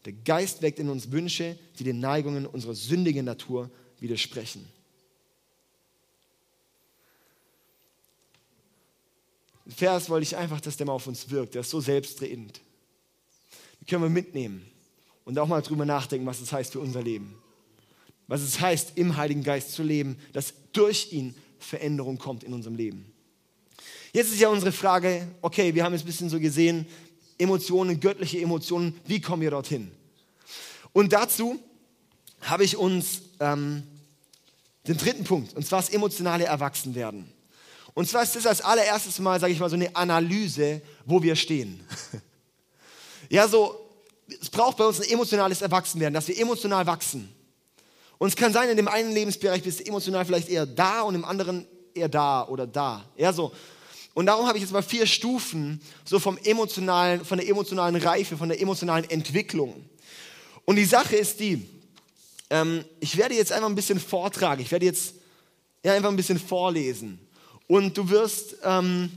Der 0.05 0.13
Geist 0.13 0.63
weckt 0.63 0.79
in 0.79 0.89
uns 0.89 1.11
Wünsche, 1.13 1.59
die 1.79 1.85
den 1.85 2.01
Neigungen 2.01 2.47
unserer 2.47 2.75
sündigen 2.75 3.25
Natur 3.25 3.71
widersprechen. 4.01 4.67
Den 9.65 9.73
Vers 9.73 10.11
wollte 10.11 10.25
ich 10.25 10.37
einfach, 10.37 10.61
dass 10.61 10.77
der 10.77 10.87
mal 10.87 10.93
auf 10.93 11.07
uns 11.07 11.31
wirkt. 11.31 11.55
Der 11.55 11.61
ist 11.61 11.71
so 11.71 11.81
selbstredend. 11.81 12.61
Den 13.81 13.87
können 13.87 14.03
wir 14.03 14.11
mitnehmen 14.11 14.67
und 15.25 15.39
auch 15.39 15.47
mal 15.47 15.63
drüber 15.63 15.85
nachdenken, 15.85 16.27
was 16.27 16.41
es 16.41 16.53
heißt 16.53 16.73
für 16.73 16.81
unser 16.81 17.03
Leben. 17.03 17.37
Was 18.27 18.43
es 18.43 18.61
heißt, 18.61 18.93
im 18.97 19.17
Heiligen 19.17 19.45
Geist 19.45 19.73
zu 19.73 19.83
leben, 19.83 20.17
dass 20.33 20.55
durch 20.73 21.13
ihn 21.13 21.35
Veränderung 21.59 22.19
kommt 22.19 22.45
in 22.45 22.53
unserem 22.53 22.77
Leben. 22.77 23.13
Jetzt 24.13 24.33
ist 24.33 24.41
ja 24.41 24.49
unsere 24.49 24.73
Frage, 24.73 25.29
okay, 25.41 25.75
wir 25.75 25.85
haben 25.85 25.93
jetzt 25.93 26.03
ein 26.03 26.07
bisschen 26.07 26.29
so 26.29 26.39
gesehen, 26.39 26.87
Emotionen, 27.39 28.01
göttliche 28.01 28.41
Emotionen, 28.41 28.99
wie 29.07 29.21
kommen 29.21 29.43
wir 29.43 29.51
dorthin? 29.51 29.91
Und 30.93 31.13
dazu 31.13 31.59
habe 32.41 32.65
ich 32.65 32.77
uns 32.77 33.23
ähm, 33.41 33.83
den 34.87 34.97
dritten 34.97 35.25
Punkt, 35.25 35.55
und 35.55 35.67
zwar 35.67 35.81
das 35.81 35.91
emotionale 35.91 36.45
Erwachsenwerden. 36.45 37.33
Und 37.95 38.09
zwar 38.09 38.23
ist 38.23 38.35
das 38.37 38.47
als 38.47 38.61
allererstes 38.61 39.19
Mal, 39.19 39.39
sage 39.39 39.53
ich 39.53 39.61
mal, 39.61 39.69
so 39.69 39.77
eine 39.77 39.95
Analyse, 39.95 40.81
wo 41.05 41.23
wir 41.23 41.37
stehen. 41.37 41.87
ja, 43.29 43.47
so, 43.47 43.79
es 44.41 44.49
braucht 44.49 44.79
bei 44.79 44.85
uns 44.85 45.01
ein 45.01 45.09
emotionales 45.09 45.61
Erwachsenwerden, 45.61 46.15
dass 46.15 46.29
wir 46.29 46.39
emotional 46.39 46.87
wachsen. 46.87 47.33
Und 48.19 48.29
es 48.29 48.37
kann 48.37 48.53
sein, 48.53 48.69
in 48.69 48.77
dem 48.77 48.89
einen 48.89 49.13
Lebensbereich 49.13 49.63
bist 49.63 49.81
du 49.81 49.85
emotional 49.85 50.25
vielleicht 50.25 50.49
eher 50.49 50.65
da 50.65 51.03
und 51.03 51.15
im 51.15 51.25
anderen 51.25 51.67
eher 51.95 52.09
da 52.09 52.47
oder 52.49 52.67
da. 52.67 53.05
Ja, 53.17 53.33
so. 53.33 53.53
Und 54.15 54.27
darum 54.27 54.47
habe 54.47 54.59
ich 54.59 54.63
jetzt 54.63 54.73
mal 54.73 54.83
vier 54.83 55.07
Stufen 55.07 55.81
so 56.05 56.19
vom 56.19 56.37
emotionalen, 56.39 57.25
von 57.25 57.39
der 57.39 57.49
emotionalen 57.49 57.97
Reife, 57.97 58.37
von 58.37 58.49
der 58.49 58.61
emotionalen 58.61 59.09
Entwicklung. 59.09 59.85
Und 60.65 60.77
die 60.77 60.85
Sache 60.85 61.17
ist 61.17 61.41
die, 61.41 61.67
ähm, 62.51 62.85
ich 63.01 63.17
werde 63.17 63.35
jetzt 63.35 63.53
einfach 63.53 63.69
ein 63.69 63.75
bisschen 63.75 63.99
vortragen, 63.99 64.61
ich 64.61 64.71
werde 64.71 64.85
jetzt 64.85 65.15
ja, 65.83 65.95
einfach 65.95 66.11
ein 66.11 66.17
bisschen 66.17 66.39
vorlesen. 66.39 67.19
Und 67.67 67.97
du 67.97 68.09
wirst, 68.11 68.57
ähm, 68.63 69.11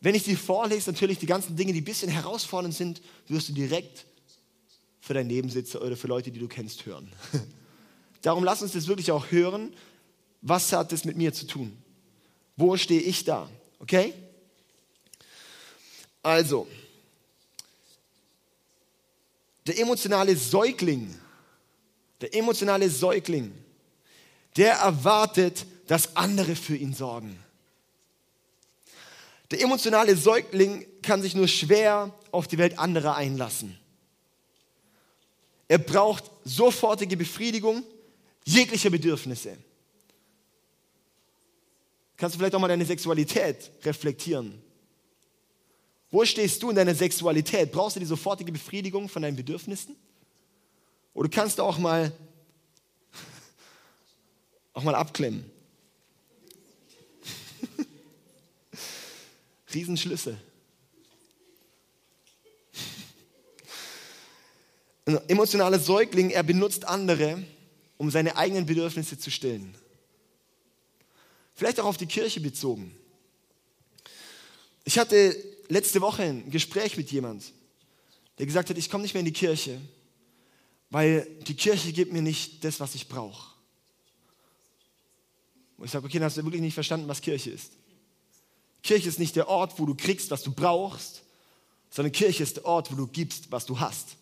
wenn 0.00 0.14
ich 0.14 0.24
die 0.24 0.36
vorlese, 0.36 0.90
natürlich 0.90 1.18
die 1.18 1.26
ganzen 1.26 1.56
Dinge, 1.56 1.72
die 1.72 1.80
ein 1.80 1.84
bisschen 1.84 2.10
herausfordernd 2.10 2.74
sind, 2.74 3.00
wirst 3.28 3.48
du 3.48 3.52
direkt 3.52 4.06
für 5.00 5.14
deinen 5.14 5.28
Nebensitzer 5.28 5.80
oder 5.80 5.96
für 5.96 6.08
Leute, 6.08 6.32
die 6.32 6.40
du 6.40 6.48
kennst, 6.48 6.84
hören. 6.84 7.10
Darum 8.22 8.42
lass 8.42 8.60
uns 8.60 8.72
das 8.72 8.88
wirklich 8.88 9.12
auch 9.12 9.30
hören. 9.30 9.72
Was 10.42 10.72
hat 10.72 10.90
das 10.90 11.04
mit 11.04 11.16
mir 11.16 11.32
zu 11.32 11.46
tun? 11.46 11.76
Wo 12.56 12.76
stehe 12.76 13.00
ich 13.00 13.24
da? 13.24 13.48
Okay? 13.86 14.14
Also, 16.24 16.66
der 19.64 19.78
emotionale 19.78 20.36
Säugling, 20.36 21.16
der 22.20 22.34
emotionale 22.34 22.90
Säugling, 22.90 23.54
der 24.56 24.74
erwartet, 24.74 25.64
dass 25.86 26.16
andere 26.16 26.56
für 26.56 26.74
ihn 26.74 26.94
sorgen. 26.94 27.38
Der 29.52 29.60
emotionale 29.60 30.16
Säugling 30.16 30.84
kann 31.00 31.22
sich 31.22 31.36
nur 31.36 31.46
schwer 31.46 32.12
auf 32.32 32.48
die 32.48 32.58
Welt 32.58 32.80
anderer 32.80 33.14
einlassen. 33.14 33.78
Er 35.68 35.78
braucht 35.78 36.24
sofortige 36.44 37.16
Befriedigung 37.16 37.84
jeglicher 38.44 38.90
Bedürfnisse. 38.90 39.56
Kannst 42.16 42.34
du 42.34 42.38
vielleicht 42.38 42.54
auch 42.54 42.60
mal 42.60 42.68
deine 42.68 42.86
Sexualität 42.86 43.70
reflektieren? 43.84 44.62
Wo 46.10 46.24
stehst 46.24 46.62
du 46.62 46.70
in 46.70 46.76
deiner 46.76 46.94
Sexualität? 46.94 47.72
Brauchst 47.72 47.96
du 47.96 48.00
die 48.00 48.06
sofortige 48.06 48.50
Befriedigung 48.52 49.08
von 49.08 49.22
deinen 49.22 49.36
Bedürfnissen? 49.36 49.96
Oder 51.12 51.28
kannst 51.28 51.58
du 51.58 51.62
auch 51.62 51.78
mal, 51.78 52.10
auch 54.72 54.82
mal 54.82 54.94
abklemmen? 54.94 55.44
Riesenschlüssel. 59.74 60.38
Ein 65.06 65.20
emotionaler 65.28 65.78
Säugling, 65.78 66.30
er 66.30 66.44
benutzt 66.44 66.86
andere, 66.86 67.42
um 67.98 68.10
seine 68.10 68.36
eigenen 68.36 68.64
Bedürfnisse 68.64 69.18
zu 69.18 69.30
stillen. 69.30 69.74
Vielleicht 71.56 71.80
auch 71.80 71.86
auf 71.86 71.96
die 71.96 72.06
Kirche 72.06 72.38
bezogen. 72.40 72.94
Ich 74.84 74.98
hatte 74.98 75.34
letzte 75.68 76.02
Woche 76.02 76.22
ein 76.22 76.50
Gespräch 76.50 76.98
mit 76.98 77.10
jemand, 77.10 77.44
der 78.38 78.44
gesagt 78.44 78.68
hat, 78.68 78.76
ich 78.76 78.90
komme 78.90 79.02
nicht 79.02 79.14
mehr 79.14 79.20
in 79.20 79.26
die 79.26 79.32
Kirche, 79.32 79.80
weil 80.90 81.26
die 81.48 81.56
Kirche 81.56 81.92
gibt 81.92 82.12
mir 82.12 82.20
nicht 82.20 82.62
das, 82.62 82.78
was 82.78 82.94
ich 82.94 83.08
brauche. 83.08 83.54
Und 85.78 85.86
ich 85.86 85.90
sage, 85.90 86.04
okay, 86.04 86.18
dann 86.18 86.26
hast 86.26 86.36
du 86.36 86.44
wirklich 86.44 86.60
nicht 86.60 86.74
verstanden, 86.74 87.08
was 87.08 87.22
Kirche 87.22 87.50
ist. 87.50 87.72
Kirche 88.82 89.08
ist 89.08 89.18
nicht 89.18 89.34
der 89.34 89.48
Ort, 89.48 89.78
wo 89.78 89.86
du 89.86 89.94
kriegst, 89.94 90.30
was 90.30 90.42
du 90.42 90.52
brauchst, 90.52 91.22
sondern 91.90 92.12
Kirche 92.12 92.42
ist 92.42 92.58
der 92.58 92.66
Ort, 92.66 92.92
wo 92.92 92.96
du 92.96 93.06
gibst, 93.06 93.50
was 93.50 93.64
du 93.64 93.80
hast. 93.80 94.16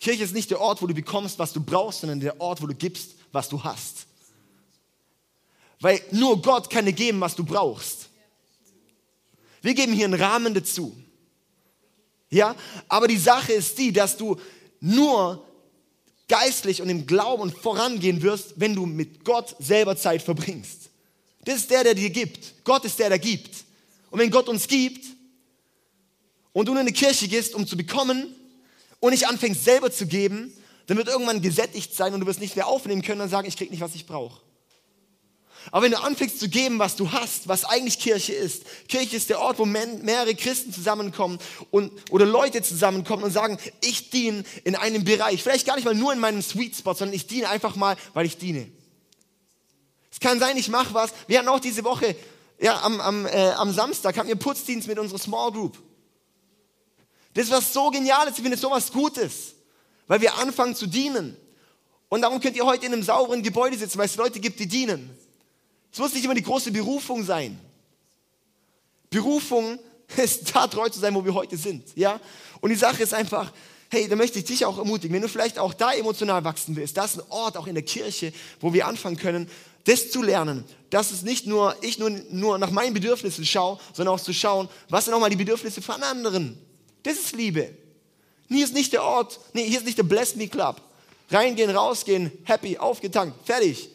Kirche 0.00 0.22
ist 0.22 0.34
nicht 0.34 0.50
der 0.50 0.60
Ort, 0.60 0.82
wo 0.82 0.86
du 0.86 0.92
bekommst, 0.92 1.38
was 1.38 1.54
du 1.54 1.62
brauchst, 1.62 2.00
sondern 2.00 2.20
der 2.20 2.38
Ort, 2.42 2.60
wo 2.60 2.66
du 2.66 2.74
gibst, 2.74 3.14
was 3.32 3.48
du 3.48 3.64
hast. 3.64 4.06
Weil 5.84 6.00
nur 6.12 6.40
Gott 6.40 6.70
kann 6.70 6.86
dir 6.86 6.94
geben, 6.94 7.20
was 7.20 7.36
du 7.36 7.44
brauchst. 7.44 8.08
Wir 9.60 9.74
geben 9.74 9.92
hier 9.92 10.06
einen 10.06 10.18
Rahmen 10.18 10.54
dazu. 10.54 10.96
Ja, 12.30 12.56
aber 12.88 13.06
die 13.06 13.18
Sache 13.18 13.52
ist 13.52 13.76
die, 13.76 13.92
dass 13.92 14.16
du 14.16 14.40
nur 14.80 15.46
geistlich 16.26 16.80
und 16.80 16.88
im 16.88 17.06
Glauben 17.06 17.52
vorangehen 17.52 18.22
wirst, 18.22 18.54
wenn 18.56 18.74
du 18.74 18.86
mit 18.86 19.26
Gott 19.26 19.56
selber 19.58 19.94
Zeit 19.94 20.22
verbringst. 20.22 20.88
Das 21.44 21.56
ist 21.56 21.70
der, 21.70 21.84
der 21.84 21.94
dir 21.94 22.08
gibt. 22.08 22.64
Gott 22.64 22.86
ist 22.86 22.98
der, 22.98 23.10
der 23.10 23.18
gibt. 23.18 23.54
Und 24.10 24.20
wenn 24.20 24.30
Gott 24.30 24.48
uns 24.48 24.66
gibt 24.66 25.04
und 26.54 26.66
du 26.66 26.72
in 26.72 26.78
eine 26.78 26.92
Kirche 26.92 27.28
gehst, 27.28 27.54
um 27.54 27.66
zu 27.66 27.76
bekommen 27.76 28.34
und 29.00 29.10
nicht 29.10 29.28
anfängst 29.28 29.62
selber 29.62 29.92
zu 29.92 30.06
geben, 30.06 30.50
dann 30.86 30.96
wird 30.96 31.08
irgendwann 31.08 31.42
gesättigt 31.42 31.94
sein 31.94 32.14
und 32.14 32.20
du 32.20 32.26
wirst 32.26 32.40
nicht 32.40 32.56
mehr 32.56 32.68
aufnehmen 32.68 33.02
können 33.02 33.20
und 33.20 33.28
sagen, 33.28 33.46
ich 33.46 33.58
krieg 33.58 33.70
nicht, 33.70 33.82
was 33.82 33.94
ich 33.94 34.06
brauche. 34.06 34.43
Aber 35.70 35.84
wenn 35.84 35.92
du 35.92 36.02
anfängst 36.02 36.40
zu 36.40 36.48
geben, 36.48 36.78
was 36.78 36.96
du 36.96 37.12
hast, 37.12 37.48
was 37.48 37.64
eigentlich 37.64 37.98
Kirche 37.98 38.32
ist, 38.32 38.64
Kirche 38.88 39.16
ist 39.16 39.30
der 39.30 39.40
Ort, 39.40 39.58
wo 39.58 39.64
mehrere 39.64 40.34
Christen 40.34 40.72
zusammenkommen 40.72 41.38
und, 41.70 41.90
oder 42.10 42.26
Leute 42.26 42.62
zusammenkommen 42.62 43.24
und 43.24 43.30
sagen, 43.30 43.58
ich 43.80 44.10
diene 44.10 44.44
in 44.64 44.76
einem 44.76 45.04
Bereich, 45.04 45.42
vielleicht 45.42 45.66
gar 45.66 45.76
nicht 45.76 45.84
mal 45.84 45.94
nur 45.94 46.12
in 46.12 46.18
meinem 46.18 46.42
Sweet 46.42 46.76
Spot, 46.76 46.94
sondern 46.94 47.14
ich 47.14 47.26
diene 47.26 47.48
einfach 47.48 47.76
mal, 47.76 47.96
weil 48.12 48.26
ich 48.26 48.36
diene. 48.36 48.70
Es 50.10 50.20
kann 50.20 50.38
sein, 50.38 50.56
ich 50.56 50.68
mache 50.68 50.94
was. 50.94 51.12
Wir 51.26 51.38
hatten 51.38 51.48
auch 51.48 51.60
diese 51.60 51.82
Woche, 51.82 52.14
ja, 52.60 52.80
am, 52.82 53.00
am, 53.00 53.26
äh, 53.26 53.50
am 53.52 53.72
Samstag 53.72 54.16
hatten 54.16 54.28
wir 54.28 54.36
Putzdienst 54.36 54.86
mit 54.86 54.98
unserer 54.98 55.18
Small 55.18 55.50
Group. 55.50 55.76
Das 57.34 57.50
war 57.50 57.60
so 57.60 57.90
genial, 57.90 58.28
ich 58.28 58.34
finde 58.36 58.56
so 58.56 58.70
was 58.70 58.92
Gutes, 58.92 59.54
weil 60.06 60.20
wir 60.20 60.34
anfangen 60.36 60.76
zu 60.76 60.86
dienen. 60.86 61.36
Und 62.08 62.22
darum 62.22 62.40
könnt 62.40 62.54
ihr 62.56 62.64
heute 62.64 62.86
in 62.86 62.92
einem 62.92 63.02
sauberen 63.02 63.42
Gebäude 63.42 63.76
sitzen, 63.76 63.98
weil 63.98 64.06
es 64.06 64.14
Leute 64.14 64.38
gibt, 64.38 64.60
die 64.60 64.68
dienen. 64.68 65.18
Es 65.94 66.00
muss 66.00 66.12
nicht 66.12 66.24
immer 66.24 66.34
die 66.34 66.42
große 66.42 66.72
Berufung 66.72 67.24
sein. 67.24 67.56
Berufung 69.10 69.78
ist 70.16 70.52
da 70.52 70.66
treu 70.66 70.88
zu 70.88 70.98
sein, 70.98 71.14
wo 71.14 71.24
wir 71.24 71.32
heute 71.32 71.56
sind. 71.56 71.84
Ja? 71.94 72.20
Und 72.60 72.70
die 72.70 72.76
Sache 72.76 73.04
ist 73.04 73.14
einfach, 73.14 73.52
hey, 73.90 74.08
da 74.08 74.16
möchte 74.16 74.40
ich 74.40 74.44
dich 74.44 74.64
auch 74.64 74.76
ermutigen, 74.76 75.14
wenn 75.14 75.22
du 75.22 75.28
vielleicht 75.28 75.56
auch 75.56 75.72
da 75.72 75.92
emotional 75.92 76.42
wachsen 76.42 76.74
willst, 76.74 76.96
das 76.96 77.12
ist 77.12 77.20
ein 77.20 77.30
Ort 77.30 77.56
auch 77.56 77.68
in 77.68 77.74
der 77.74 77.84
Kirche, 77.84 78.32
wo 78.58 78.72
wir 78.72 78.88
anfangen 78.88 79.16
können, 79.16 79.48
das 79.84 80.10
zu 80.10 80.20
lernen, 80.20 80.64
dass 80.90 81.12
es 81.12 81.22
nicht 81.22 81.46
nur 81.46 81.76
ich 81.80 82.00
nur, 82.00 82.10
nur 82.10 82.58
nach 82.58 82.72
meinen 82.72 82.92
Bedürfnissen 82.92 83.44
schaue, 83.44 83.78
sondern 83.92 84.16
auch 84.16 84.20
zu 84.20 84.32
schauen, 84.32 84.68
was 84.88 85.04
sind 85.04 85.12
nochmal 85.12 85.30
die 85.30 85.36
Bedürfnisse 85.36 85.80
von 85.80 86.02
anderen. 86.02 86.58
Das 87.04 87.14
ist 87.14 87.36
Liebe. 87.36 87.70
Hier 88.48 88.64
ist 88.64 88.74
nicht 88.74 88.92
der 88.92 89.04
Ort, 89.04 89.38
nee, 89.52 89.64
hier 89.64 89.78
ist 89.78 89.86
nicht 89.86 89.98
der 89.98 90.02
Bless 90.02 90.34
Me 90.34 90.48
Club. 90.48 90.80
Reingehen, 91.30 91.70
rausgehen, 91.70 92.32
happy, 92.42 92.78
aufgetankt, 92.78 93.46
fertig. 93.46 93.90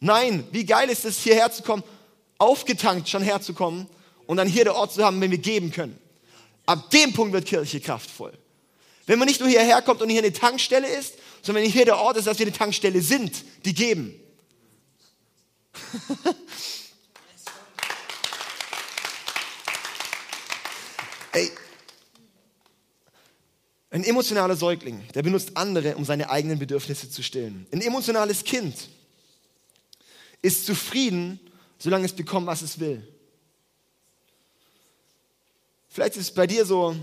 Nein, 0.00 0.46
wie 0.50 0.64
geil 0.64 0.88
ist 0.88 1.04
es, 1.04 1.18
hierher 1.18 1.52
zu 1.52 1.62
kommen, 1.62 1.84
aufgetankt 2.38 3.08
schon 3.08 3.22
herzukommen 3.22 3.86
und 4.26 4.38
dann 4.38 4.48
hier 4.48 4.64
der 4.64 4.74
Ort 4.74 4.92
zu 4.92 5.04
haben, 5.04 5.20
wenn 5.20 5.30
wir 5.30 5.38
geben 5.38 5.70
können. 5.70 5.98
Ab 6.64 6.90
dem 6.90 7.12
Punkt 7.12 7.34
wird 7.34 7.46
Kirche 7.46 7.80
kraftvoll. 7.80 8.32
Wenn 9.06 9.18
man 9.18 9.28
nicht 9.28 9.40
nur 9.40 9.48
hierher 9.48 9.82
kommt 9.82 10.00
und 10.00 10.08
hier 10.08 10.22
eine 10.22 10.32
Tankstelle 10.32 10.88
ist, 10.88 11.14
sondern 11.42 11.64
wenn 11.64 11.70
hier 11.70 11.84
der 11.84 11.98
Ort 11.98 12.16
ist, 12.16 12.26
dass 12.26 12.38
wir 12.38 12.46
eine 12.46 12.56
Tankstelle 12.56 13.02
sind, 13.02 13.44
die 13.64 13.74
geben. 13.74 14.14
Ey, 21.32 21.50
ein 23.90 24.04
emotionaler 24.04 24.56
Säugling, 24.56 25.02
der 25.14 25.22
benutzt 25.22 25.56
andere, 25.56 25.96
um 25.96 26.04
seine 26.04 26.30
eigenen 26.30 26.58
Bedürfnisse 26.58 27.10
zu 27.10 27.22
stillen. 27.22 27.66
Ein 27.72 27.82
emotionales 27.82 28.44
Kind 28.44 28.76
ist 30.42 30.66
zufrieden, 30.66 31.40
solange 31.78 32.04
es 32.04 32.12
bekommt, 32.12 32.46
was 32.46 32.62
es 32.62 32.78
will. 32.78 33.06
Vielleicht 35.88 36.16
ist 36.16 36.22
es 36.22 36.34
bei 36.34 36.46
dir 36.46 36.64
so 36.64 36.96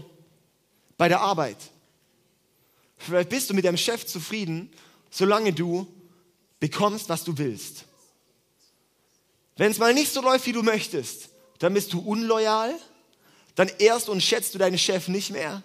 bei 0.97 1.08
der 1.08 1.21
Arbeit. 1.21 1.58
Vielleicht 2.97 3.30
bist 3.30 3.50
du 3.50 3.54
mit 3.54 3.65
deinem 3.65 3.78
Chef 3.78 4.06
zufrieden, 4.06 4.71
solange 5.12 5.54
du 5.54 5.88
bekommst, 6.60 7.10
was 7.10 7.23
du 7.23 7.38
willst. 7.38 7.86
Wenn 9.58 9.71
es 9.71 9.78
mal 9.78 9.93
nicht 9.93 10.12
so 10.12 10.21
läuft, 10.21 10.45
wie 10.45 10.54
du 10.54 10.63
möchtest, 10.63 11.30
dann 11.60 11.73
bist 11.73 11.93
du 11.93 12.00
unloyal, 12.00 12.73
dann 13.56 13.69
ehrst 13.80 14.10
und 14.10 14.21
schätzt 14.21 14.54
du 14.54 14.60
deinen 14.60 14.78
Chef 14.78 15.08
nicht 15.08 15.32
mehr. 15.32 15.63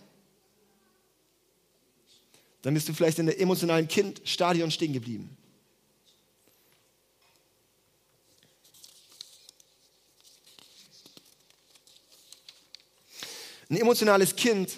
Dann 2.63 2.75
bist 2.75 2.89
du 2.89 2.95
vielleicht 2.95 3.19
in 3.19 3.27
der 3.27 3.41
emotionalen 3.41 3.89
Kindstadion 3.89 4.71
stehen 4.71 4.93
geblieben. 4.93 5.37
Ein 13.73 13.79
emotionales 13.79 14.37
Kind 14.37 14.71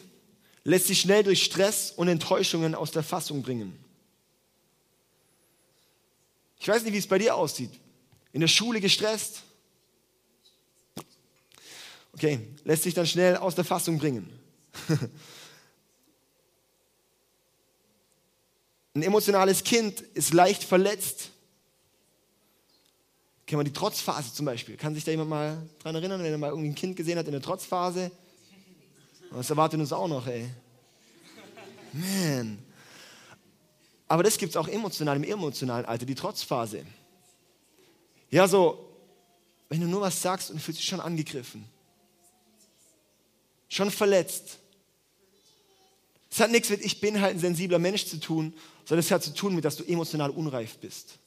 lässt 0.62 0.86
sich 0.86 1.00
schnell 1.00 1.24
durch 1.24 1.42
Stress 1.42 1.90
und 1.90 2.06
Enttäuschungen 2.06 2.76
aus 2.76 2.92
der 2.92 3.02
Fassung 3.02 3.42
bringen. 3.42 3.76
Ich 6.60 6.68
weiß 6.68 6.84
nicht, 6.84 6.92
wie 6.92 6.98
es 6.98 7.08
bei 7.08 7.18
dir 7.18 7.34
aussieht. 7.34 7.72
In 8.32 8.40
der 8.40 8.46
Schule 8.46 8.80
gestresst? 8.80 9.42
Okay, 12.12 12.38
lässt 12.62 12.84
sich 12.84 12.94
dann 12.94 13.08
schnell 13.08 13.36
aus 13.36 13.56
der 13.56 13.64
Fassung 13.64 13.98
bringen. 13.98 14.30
Ein 18.94 19.02
emotionales 19.02 19.64
Kind 19.64 20.02
ist 20.02 20.32
leicht 20.32 20.62
verletzt. 20.62 21.30
Kennen 23.44 23.58
wir 23.58 23.64
die 23.64 23.72
Trotzphase 23.72 24.32
zum 24.32 24.46
Beispiel? 24.46 24.76
Kann 24.76 24.94
sich 24.94 25.02
da 25.02 25.10
jemand 25.10 25.30
mal 25.30 25.68
dran 25.82 25.96
erinnern, 25.96 26.22
wenn 26.22 26.30
er 26.30 26.38
mal 26.38 26.50
irgendwie 26.50 26.68
ein 26.68 26.76
Kind 26.76 26.94
gesehen 26.94 27.18
hat 27.18 27.26
in 27.26 27.32
der 27.32 27.42
Trotzphase? 27.42 28.12
Was 29.30 29.50
erwartet 29.50 29.80
uns 29.80 29.92
auch 29.92 30.08
noch, 30.08 30.26
ey? 30.26 30.48
Man. 31.92 32.58
Aber 34.08 34.22
das 34.22 34.38
gibt 34.38 34.50
es 34.50 34.56
auch 34.56 34.68
emotional, 34.68 35.16
im 35.16 35.24
emotionalen 35.24 35.86
Alter, 35.86 36.06
die 36.06 36.14
Trotzphase. 36.14 36.84
Ja, 38.30 38.46
so, 38.46 38.88
wenn 39.68 39.80
du 39.80 39.86
nur 39.86 40.00
was 40.00 40.20
sagst 40.20 40.50
und 40.50 40.60
fühlst 40.60 40.80
dich 40.80 40.88
schon 40.88 41.00
angegriffen, 41.00 41.64
schon 43.68 43.90
verletzt. 43.90 44.58
Es 46.30 46.40
hat 46.40 46.50
nichts 46.50 46.68
mit, 46.68 46.84
ich 46.84 47.00
bin 47.00 47.20
halt 47.20 47.36
ein 47.36 47.40
sensibler 47.40 47.78
Mensch 47.78 48.06
zu 48.06 48.18
tun, 48.18 48.54
sondern 48.84 49.00
es 49.00 49.10
hat 49.10 49.22
zu 49.22 49.32
tun 49.32 49.54
mit, 49.54 49.64
dass 49.64 49.76
du 49.76 49.84
emotional 49.84 50.30
unreif 50.30 50.78
bist. 50.78 51.18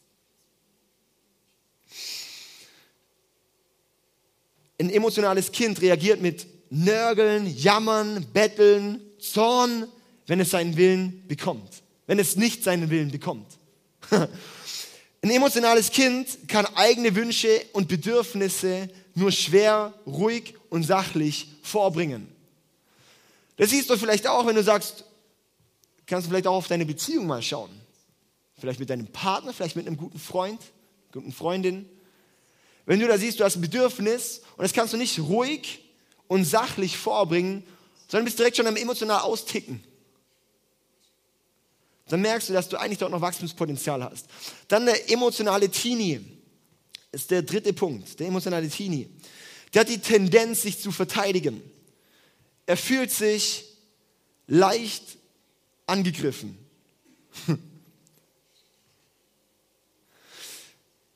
Ein 4.80 4.90
emotionales 4.90 5.52
Kind 5.52 5.82
reagiert 5.82 6.22
mit 6.22 6.46
Nörgeln, 6.70 7.48
Jammern, 7.48 8.26
Betteln, 8.34 9.02
Zorn, 9.20 9.88
wenn 10.28 10.40
es 10.40 10.52
seinen 10.52 10.78
Willen 10.78 11.28
bekommt. 11.28 11.84
Wenn 12.06 12.20
es 12.20 12.36
nicht 12.36 12.64
seinen 12.64 12.90
Willen 12.90 13.12
bekommt. 13.12 13.48
Ein 15.22 15.30
emotionales 15.30 15.92
Kind 15.92 16.48
kann 16.48 16.66
eigene 16.76 17.16
Wünsche 17.16 17.62
und 17.74 17.88
Bedürfnisse 17.88 18.90
nur 19.16 19.32
schwer, 19.32 19.94
ruhig 20.06 20.54
und 20.70 20.84
sachlich 20.84 21.50
vorbringen. 21.64 22.28
Das 23.58 23.72
siehst 23.72 23.90
du 23.90 23.98
vielleicht 23.98 24.28
auch, 24.28 24.46
wenn 24.46 24.56
du 24.56 24.64
sagst, 24.64 25.04
kannst 26.06 26.28
du 26.28 26.30
vielleicht 26.30 26.48
auch 26.48 26.56
auf 26.56 26.68
deine 26.68 26.86
Beziehung 26.86 27.26
mal 27.26 27.42
schauen. 27.42 27.72
Vielleicht 28.60 28.80
mit 28.80 28.90
deinem 28.90 29.08
Partner, 29.08 29.54
vielleicht 29.54 29.76
mit 29.76 29.88
einem 29.88 29.98
guten 29.98 30.20
Freund, 30.20 30.62
guten 31.12 31.32
Freundin. 31.32 31.90
Wenn 32.86 33.00
du 33.00 33.08
da 33.08 33.18
siehst, 33.18 33.40
du 33.40 33.44
hast 33.44 33.56
ein 33.56 33.62
Bedürfnis 33.62 34.42
und 34.56 34.64
das 34.64 34.74
kannst 34.74 34.94
du 34.94 34.98
nicht 34.98 35.20
ruhig 35.20 35.84
und 36.28 36.46
sachlich 36.46 36.98
vorbringen, 36.98 37.64
sondern 38.08 38.26
bist 38.26 38.40
direkt 38.40 38.58
schon 38.58 38.68
am 38.68 38.76
emotional 38.76 39.22
austicken. 39.22 39.84
Dann 42.08 42.22
merkst 42.22 42.50
du, 42.50 42.54
dass 42.54 42.70
du 42.70 42.78
eigentlich 42.78 43.00
dort 43.00 43.12
noch 43.12 43.22
Wachstumspotenzial 43.22 44.04
hast. 44.04 44.28
Dann 44.68 44.86
der 44.86 45.12
emotionale 45.12 45.70
Teenie 45.70 46.22
ist 47.12 47.32
der 47.32 47.42
dritte 47.42 47.74
Punkt. 47.74 48.20
Der 48.20 48.28
emotionale 48.28 48.70
Teenie. 48.70 49.10
Der 49.74 49.82
hat 49.82 49.90
die 49.90 50.00
Tendenz, 50.00 50.62
sich 50.62 50.80
zu 50.80 50.92
verteidigen. 50.92 51.62
Er 52.66 52.78
fühlt 52.78 53.12
sich 53.12 53.66
leicht 54.48 55.18
angegriffen. 55.86 56.58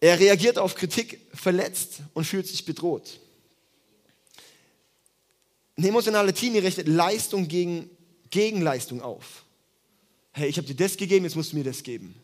Er 0.03 0.19
reagiert 0.19 0.57
auf 0.57 0.73
Kritik 0.73 1.21
verletzt 1.31 1.99
und 2.15 2.25
fühlt 2.25 2.47
sich 2.47 2.65
bedroht. 2.65 3.19
Ein 5.77 5.85
emotionaler 5.85 6.33
Teenie 6.33 6.59
rechnet 6.59 6.87
Leistung 6.87 7.47
gegen 7.47 7.89
Gegenleistung 8.29 9.01
auf. 9.01 9.45
Hey, 10.31 10.49
ich 10.49 10.57
habe 10.57 10.67
dir 10.67 10.75
das 10.75 10.97
gegeben, 10.97 11.25
jetzt 11.25 11.35
musst 11.35 11.51
du 11.51 11.57
mir 11.57 11.63
das 11.63 11.83
geben. 11.83 12.15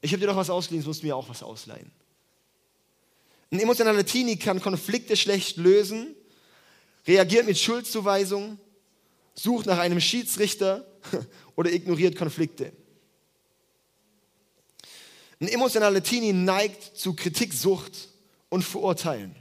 Ich 0.00 0.12
habe 0.12 0.20
dir 0.20 0.26
doch 0.26 0.36
was 0.36 0.50
ausgeliehen, 0.50 0.82
jetzt 0.82 0.86
musst 0.86 1.02
du 1.02 1.06
mir 1.06 1.16
auch 1.16 1.28
was 1.28 1.42
ausleihen. 1.42 1.90
Ein 3.50 3.60
emotionaler 3.60 4.06
Teenie 4.06 4.36
kann 4.36 4.60
Konflikte 4.60 5.16
schlecht 5.16 5.56
lösen, 5.56 6.14
reagiert 7.06 7.46
mit 7.46 7.58
Schuldzuweisung, 7.58 8.58
sucht 9.34 9.66
nach 9.66 9.78
einem 9.78 10.00
Schiedsrichter 10.00 10.86
oder 11.56 11.70
ignoriert 11.72 12.16
Konflikte. 12.16 12.72
Ein 15.40 15.48
emotionaler 15.48 16.02
Teenie 16.02 16.32
neigt 16.32 16.96
zu 16.96 17.14
Kritiksucht 17.14 18.08
und 18.48 18.62
Verurteilen. 18.62 19.34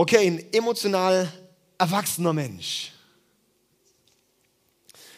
Okay, 0.00 0.28
ein 0.28 0.52
emotional 0.52 1.28
erwachsener 1.76 2.32
Mensch. 2.32 2.92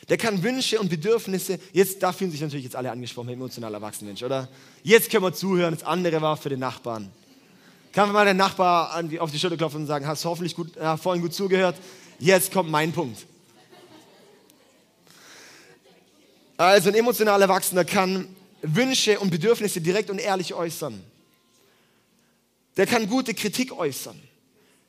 Der 0.08 0.16
kann 0.16 0.42
Wünsche 0.42 0.80
und 0.80 0.88
Bedürfnisse, 0.88 1.60
jetzt, 1.74 2.02
da 2.02 2.14
fühlen 2.14 2.30
sich 2.30 2.40
natürlich 2.40 2.64
jetzt 2.64 2.76
alle 2.76 2.90
angesprochen, 2.90 3.28
emotional 3.28 3.74
erwachsener 3.74 4.08
Mensch, 4.08 4.22
oder? 4.22 4.48
Jetzt 4.82 5.10
können 5.10 5.22
wir 5.22 5.34
zuhören, 5.34 5.74
das 5.74 5.82
andere 5.82 6.22
war 6.22 6.34
für 6.38 6.48
den 6.48 6.60
Nachbarn. 6.60 7.12
Kann 7.92 8.06
man 8.06 8.14
mal 8.14 8.24
den 8.24 8.38
Nachbar 8.38 9.04
auf 9.18 9.30
die 9.30 9.38
Schulter 9.38 9.58
klopfen 9.58 9.82
und 9.82 9.86
sagen, 9.86 10.06
hast 10.06 10.24
hoffentlich 10.24 10.56
gut, 10.56 10.74
äh, 10.78 10.96
vorhin 10.96 11.20
gut 11.20 11.34
zugehört? 11.34 11.76
Jetzt 12.18 12.50
kommt 12.50 12.70
mein 12.70 12.90
Punkt. 12.90 13.26
Also 16.56 16.88
ein 16.88 16.94
emotional 16.94 17.42
Erwachsener 17.42 17.84
kann 17.84 18.34
Wünsche 18.62 19.20
und 19.20 19.28
Bedürfnisse 19.28 19.82
direkt 19.82 20.08
und 20.08 20.20
ehrlich 20.20 20.54
äußern. 20.54 21.04
Der 22.78 22.86
kann 22.86 23.06
gute 23.06 23.34
Kritik 23.34 23.72
äußern. 23.72 24.18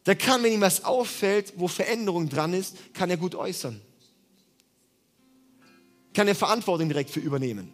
Der 0.06 0.16
kann, 0.16 0.42
wenn 0.44 0.54
ihm 0.54 0.62
was 0.62 0.84
auffällt, 0.84 1.54
wo 1.58 1.68
Veränderung 1.68 2.30
dran 2.30 2.54
ist, 2.54 2.76
kann 2.94 3.10
er 3.10 3.18
gut 3.18 3.36
äußern. 3.36 3.80
Kann 6.14 6.28
er 6.28 6.36
Verantwortung 6.36 6.90
direkt 6.90 7.12
für 7.12 7.20
übernehmen. 7.20 7.72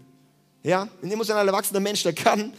Ja, 0.63 0.89
ein 1.01 1.11
emotional 1.11 1.47
erwachsener 1.47 1.79
Mensch, 1.79 2.03
der 2.03 2.13
kann 2.13 2.53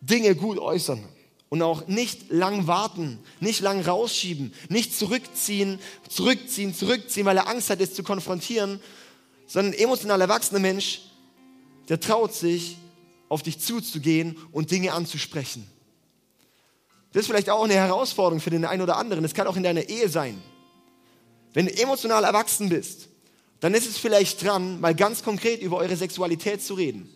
Dinge 0.00 0.34
gut 0.34 0.58
äußern 0.58 1.04
und 1.52 1.60
auch 1.60 1.86
nicht 1.86 2.30
lang 2.30 2.66
warten, 2.66 3.18
nicht 3.38 3.60
lang 3.60 3.82
rausschieben, 3.82 4.54
nicht 4.70 4.96
zurückziehen, 4.96 5.78
zurückziehen, 6.08 6.74
zurückziehen, 6.74 7.26
weil 7.26 7.36
er 7.36 7.46
Angst 7.46 7.68
hat, 7.68 7.80
es 7.80 7.92
zu 7.92 8.02
konfrontieren, 8.02 8.80
sondern 9.46 9.74
ein 9.74 9.78
emotional 9.78 10.20
erwachsener 10.22 10.60
Mensch, 10.60 11.02
der 11.90 12.00
traut 12.00 12.32
sich, 12.32 12.78
auf 13.28 13.42
dich 13.42 13.58
zuzugehen 13.60 14.36
und 14.50 14.70
Dinge 14.70 14.92
anzusprechen. 14.92 15.66
Das 17.12 17.20
ist 17.22 17.26
vielleicht 17.26 17.50
auch 17.50 17.64
eine 17.64 17.74
Herausforderung 17.74 18.40
für 18.40 18.50
den 18.50 18.64
einen 18.64 18.82
oder 18.82 18.96
anderen. 18.96 19.22
Das 19.22 19.34
kann 19.34 19.46
auch 19.46 19.56
in 19.56 19.62
deiner 19.62 19.88
Ehe 19.88 20.08
sein. 20.08 20.40
Wenn 21.52 21.66
du 21.66 21.76
emotional 21.76 22.24
erwachsen 22.24 22.68
bist, 22.68 23.08
dann 23.60 23.74
ist 23.74 23.86
es 23.86 23.98
vielleicht 23.98 24.42
dran, 24.42 24.80
mal 24.80 24.94
ganz 24.94 25.22
konkret 25.22 25.60
über 25.60 25.76
eure 25.76 25.94
Sexualität 25.96 26.62
zu 26.62 26.74
reden. 26.74 27.08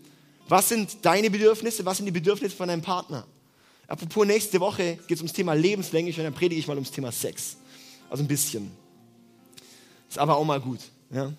Was 0.48 0.68
sind 0.68 1.04
deine 1.04 1.30
Bedürfnisse? 1.30 1.84
Was 1.84 1.96
sind 1.96 2.06
die 2.06 2.12
Bedürfnisse 2.12 2.54
von 2.54 2.68
deinem 2.68 2.82
Partner? 2.82 3.26
Apropos, 3.88 4.26
nächste 4.26 4.60
Woche 4.60 4.98
geht 5.06 5.16
es 5.16 5.20
ums 5.20 5.32
Thema 5.32 5.54
Lebenslänge 5.54 6.10
und 6.10 6.18
dann 6.18 6.34
predige 6.34 6.60
ich 6.60 6.66
mal 6.66 6.74
ums 6.74 6.90
Thema 6.90 7.10
Sex. 7.10 7.56
Also 8.10 8.22
ein 8.22 8.28
bisschen. 8.28 8.70
Ist 10.08 10.18
aber 10.18 10.36
auch 10.36 10.44
mal 10.44 10.60
gut. 10.60 10.80
Ja? 11.10 11.32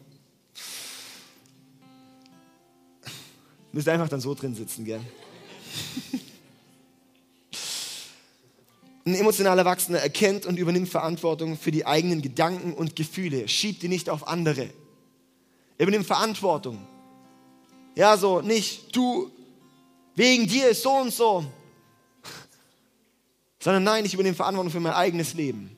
Müsst 3.71 3.87
einfach 3.87 4.09
dann 4.09 4.21
so 4.21 4.33
drin 4.33 4.55
sitzen, 4.55 4.85
gell? 4.85 5.01
Ein 9.07 9.15
emotional 9.15 9.57
Erwachsener 9.57 9.99
erkennt 9.99 10.45
und 10.45 10.59
übernimmt 10.59 10.89
Verantwortung 10.89 11.57
für 11.57 11.71
die 11.71 11.85
eigenen 11.85 12.21
Gedanken 12.21 12.73
und 12.73 12.97
Gefühle, 12.97 13.47
schiebt 13.47 13.81
die 13.81 13.87
nicht 13.87 14.09
auf 14.09 14.27
andere. 14.27 14.63
Er 15.77 15.83
übernimmt 15.83 16.05
Verantwortung. 16.05 16.85
Ja, 17.95 18.17
so 18.17 18.41
nicht, 18.41 18.93
du, 18.93 19.31
wegen 20.13 20.45
dir 20.45 20.67
ist 20.67 20.81
so 20.81 20.91
und 20.91 21.13
so. 21.13 21.45
Sondern 23.59 23.85
nein, 23.85 24.03
ich 24.03 24.13
übernehme 24.13 24.35
Verantwortung 24.35 24.73
für 24.73 24.81
mein 24.81 24.91
eigenes 24.91 25.35
Leben. 25.35 25.71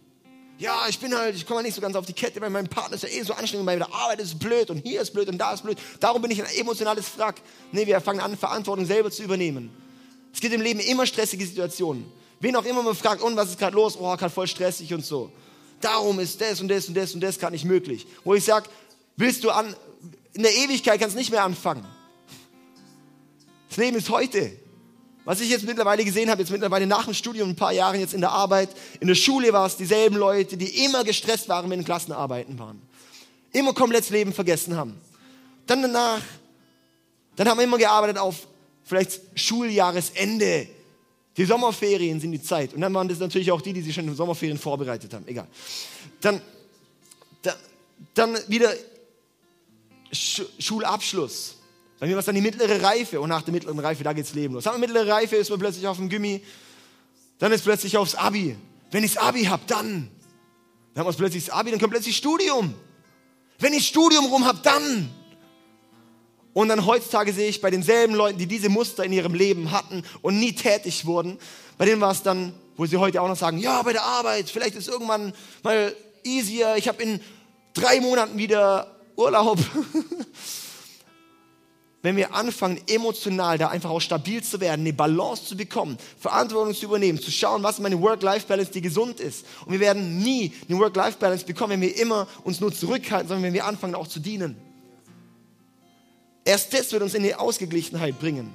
Ja, 0.58 0.88
ich 0.90 0.98
bin 0.98 1.16
halt, 1.16 1.36
ich 1.36 1.46
komme 1.46 1.58
halt 1.58 1.68
nicht 1.68 1.76
so 1.76 1.82
ganz 1.82 1.96
auf 1.96 2.08
die 2.08 2.14
Kette, 2.14 2.42
weil 2.42 2.50
mein 2.50 2.68
Partner 2.68 2.96
ist 2.96 3.04
ja 3.04 3.10
eh 3.10 3.22
so 3.22 3.34
anstrengend, 3.34 3.68
bei 3.68 3.76
der 3.76 3.94
Arbeit 3.94 4.22
ist 4.22 4.40
blöd 4.40 4.72
und 4.72 4.80
hier 4.80 5.02
ist 5.02 5.14
blöd 5.14 5.30
und 5.30 5.38
da 5.38 5.54
ist 5.54 5.62
blöd. 5.62 5.78
Darum 6.00 6.24
bin 6.24 6.32
ich 6.32 6.42
ein 6.42 6.50
emotionales 6.56 7.16
Wrack. 7.16 7.44
Nee, 7.72 7.86
wir 7.86 8.02
fangen 8.02 8.22
an, 8.22 8.36
Verantwortung 8.36 8.88
selber 8.88 9.12
zu 9.12 9.22
übernehmen. 9.22 9.70
Es 10.34 10.40
gibt 10.40 10.56
im 10.56 10.62
Leben 10.62 10.80
immer 10.80 11.06
stressige 11.06 11.46
Situationen. 11.46 12.12
Wen 12.40 12.56
auch 12.56 12.66
immer 12.66 12.84
man 12.84 12.96
fragt, 12.96 13.22
und 13.22 13.36
was 13.36 13.50
ist 13.50 13.60
gerade 13.60 13.76
los? 13.76 13.98
Oh, 14.00 14.16
gerade 14.16 14.30
voll 14.30 14.48
stressig 14.48 14.94
und 14.94 15.06
so. 15.06 15.32
Darum 15.82 16.20
ist 16.20 16.40
das 16.40 16.62
und 16.62 16.68
das 16.68 16.88
und 16.88 16.96
das 16.96 17.14
und 17.14 17.22
das 17.22 17.38
gerade 17.40 17.54
nicht 17.54 17.66
möglich. 17.66 18.08
Wo 18.24 18.34
ich 18.34 18.44
sage, 18.44 18.70
willst 19.16 19.44
du 19.44 19.50
an, 19.50 19.76
in 20.34 20.44
der 20.44 20.56
Ewigkeit 20.56 21.00
kannst 21.00 21.16
du 21.16 21.20
nicht 21.20 21.32
mehr 21.32 21.44
anfangen. 21.44 21.86
Das 23.68 23.78
Leben 23.78 23.98
ist 23.98 24.10
heute. 24.10 24.52
Was 25.26 25.42
ich 25.42 25.50
jetzt 25.50 25.66
mittlerweile 25.66 26.04
gesehen 26.04 26.30
habe, 26.30 26.42
jetzt 26.42 26.52
mittlerweile 26.52 26.88
nach 26.88 27.06
dem 27.06 27.14
Studium, 27.14 27.50
ein 27.50 27.56
paar 27.56 27.74
Jahren 27.74 28.00
jetzt 28.00 28.14
in 28.14 28.22
der 28.22 28.32
Arbeit, 28.32 28.70
in 29.00 29.08
der 29.08 29.16
Schule 29.16 29.54
war 29.54 29.68
es 29.68 29.78
dieselben 29.78 30.16
Leute, 30.16 30.58
die 30.58 30.86
immer 30.86 31.04
gestresst 31.04 31.50
waren, 31.50 31.70
wenn 31.70 31.84
Klassenarbeiten 31.84 32.58
waren. 32.58 32.82
Immer 33.52 33.74
komplett 33.74 34.06
das 34.06 34.10
Leben 34.10 34.34
vergessen 34.34 34.76
haben. 34.76 35.00
Dann 35.68 35.82
danach, 35.82 36.22
dann 37.36 37.48
haben 37.48 37.58
wir 37.58 37.64
immer 37.64 37.78
gearbeitet 37.78 38.18
auf 38.18 38.48
vielleicht 38.84 39.22
Schuljahresende. 39.36 40.68
Die 41.38 41.46
Sommerferien 41.46 42.20
sind 42.20 42.32
die 42.32 42.42
Zeit. 42.42 42.74
Und 42.74 42.82
dann 42.82 42.94
waren 42.94 43.08
das 43.08 43.20
natürlich 43.20 43.52
auch 43.52 43.62
die, 43.62 43.74
die 43.74 43.82
sich 43.82 43.94
schon 43.94 44.04
in 44.06 44.12
den 44.12 44.16
Sommerferien 44.16 44.58
vorbereitet 44.58 45.14
haben. 45.14 45.28
Egal. 45.28 45.48
Dann, 46.22 46.42
dann, 47.42 47.56
dann 48.14 48.38
wieder 48.48 48.74
Schulabschluss. 50.12 51.56
Bei 52.00 52.08
mir 52.08 52.14
war 52.14 52.20
es 52.20 52.26
dann 52.26 52.36
die 52.36 52.42
mittlere 52.42 52.82
Reife 52.82 53.20
und 53.20 53.30
nach 53.30 53.42
der 53.42 53.54
mittleren 53.54 53.80
Reife, 53.80 54.04
da 54.04 54.14
geht's 54.14 54.34
Leben 54.34 54.54
los. 54.54 54.66
Wir 54.66 54.78
mittlere 54.78 55.08
Reife, 55.08 55.36
ist 55.36 55.50
man 55.50 55.60
plötzlich 55.60 55.86
auf 55.86 55.98
dem 55.98 56.08
Gimmi, 56.08 56.42
dann 57.40 57.52
ist 57.52 57.64
plötzlich 57.64 57.98
aufs 57.98 58.16
Abi. 58.16 58.56
Wenn 58.92 59.04
ich 59.04 59.14
das 59.14 59.24
Abi 59.24 59.44
habe, 59.44 59.64
dann. 59.68 60.10
Dann 60.94 61.06
haben 61.06 61.14
wir 61.14 61.18
plötzlich 61.18 61.46
das 61.46 61.54
Abi, 61.54 61.72
dann 61.72 61.80
kommt 61.80 61.92
plötzlich 61.92 62.16
Studium. 62.16 62.74
Wenn 63.60 63.74
ich 63.74 63.88
Studium 63.88 64.26
rum 64.26 64.46
habe, 64.46 64.60
dann. 64.64 65.10
Und 66.60 66.68
dann 66.68 66.86
heutzutage 66.86 67.32
sehe 67.32 67.48
ich 67.48 67.62
bei 67.62 67.72
denselben 67.72 68.14
Leuten, 68.16 68.38
die 68.38 68.46
diese 68.46 68.68
Muster 68.68 69.06
in 69.06 69.14
ihrem 69.14 69.34
Leben 69.34 69.72
hatten 69.72 70.04
und 70.22 70.38
nie 70.42 70.52
tätig 70.52 71.06
wurden, 71.06 71.40
bei 71.78 71.86
denen 71.86 72.02
war 72.02 72.12
es 72.12 72.22
dann, 72.22 72.52
wo 72.76 72.86
sie 72.86 72.98
heute 72.98 73.22
auch 73.22 73.30
noch 73.30 73.38
sagen, 73.38 73.60
ja, 73.60 73.82
bei 73.82 73.94
der 73.94 74.04
Arbeit, 74.04 74.50
vielleicht 74.50 74.76
ist 74.76 74.90
irgendwann 74.90 75.32
mal 75.64 75.96
easier, 76.26 76.76
ich 76.76 76.90
habe 76.90 77.02
in 77.02 77.22
drei 77.74 78.02
Monaten 78.02 78.38
wieder 78.38 78.94
Urlaub. 79.16 79.58
Wenn 82.02 82.18
wir 82.18 82.36
anfangen, 82.36 82.82
emotional 82.90 83.58
da 83.58 83.70
einfach 83.70 83.92
auch 83.92 84.02
stabil 84.02 84.44
zu 84.44 84.60
werden, 84.60 84.82
eine 84.82 84.92
Balance 84.92 85.46
zu 85.46 85.56
bekommen, 85.56 85.98
Verantwortung 86.20 86.76
zu 86.76 86.88
übernehmen, 86.88 87.22
zu 87.22 87.32
schauen, 87.32 87.64
was 87.64 87.80
meine 87.80 88.02
Work-Life-Balance, 88.02 88.74
die 88.74 88.82
gesund 88.82 89.22
ist. 89.22 89.46
Und 89.66 89.72
wir 89.72 89.80
werden 89.80 90.18
nie 90.18 90.52
eine 90.68 90.78
Work-Life-Balance 90.78 91.46
bekommen, 91.46 91.72
wenn 91.72 91.82
wir 91.82 91.98
immer 91.98 92.28
uns 92.44 92.60
nur 92.60 92.74
zurückhalten, 92.74 93.30
sondern 93.30 93.44
wenn 93.44 93.54
wir 93.54 93.64
anfangen 93.64 93.96
auch 93.96 94.10
zu 94.10 94.20
dienen. 94.20 94.69
Erst 96.50 96.74
das 96.74 96.92
wird 96.92 97.04
uns 97.04 97.14
in 97.14 97.22
die 97.22 97.36
Ausgeglichenheit 97.36 98.18
bringen. 98.18 98.52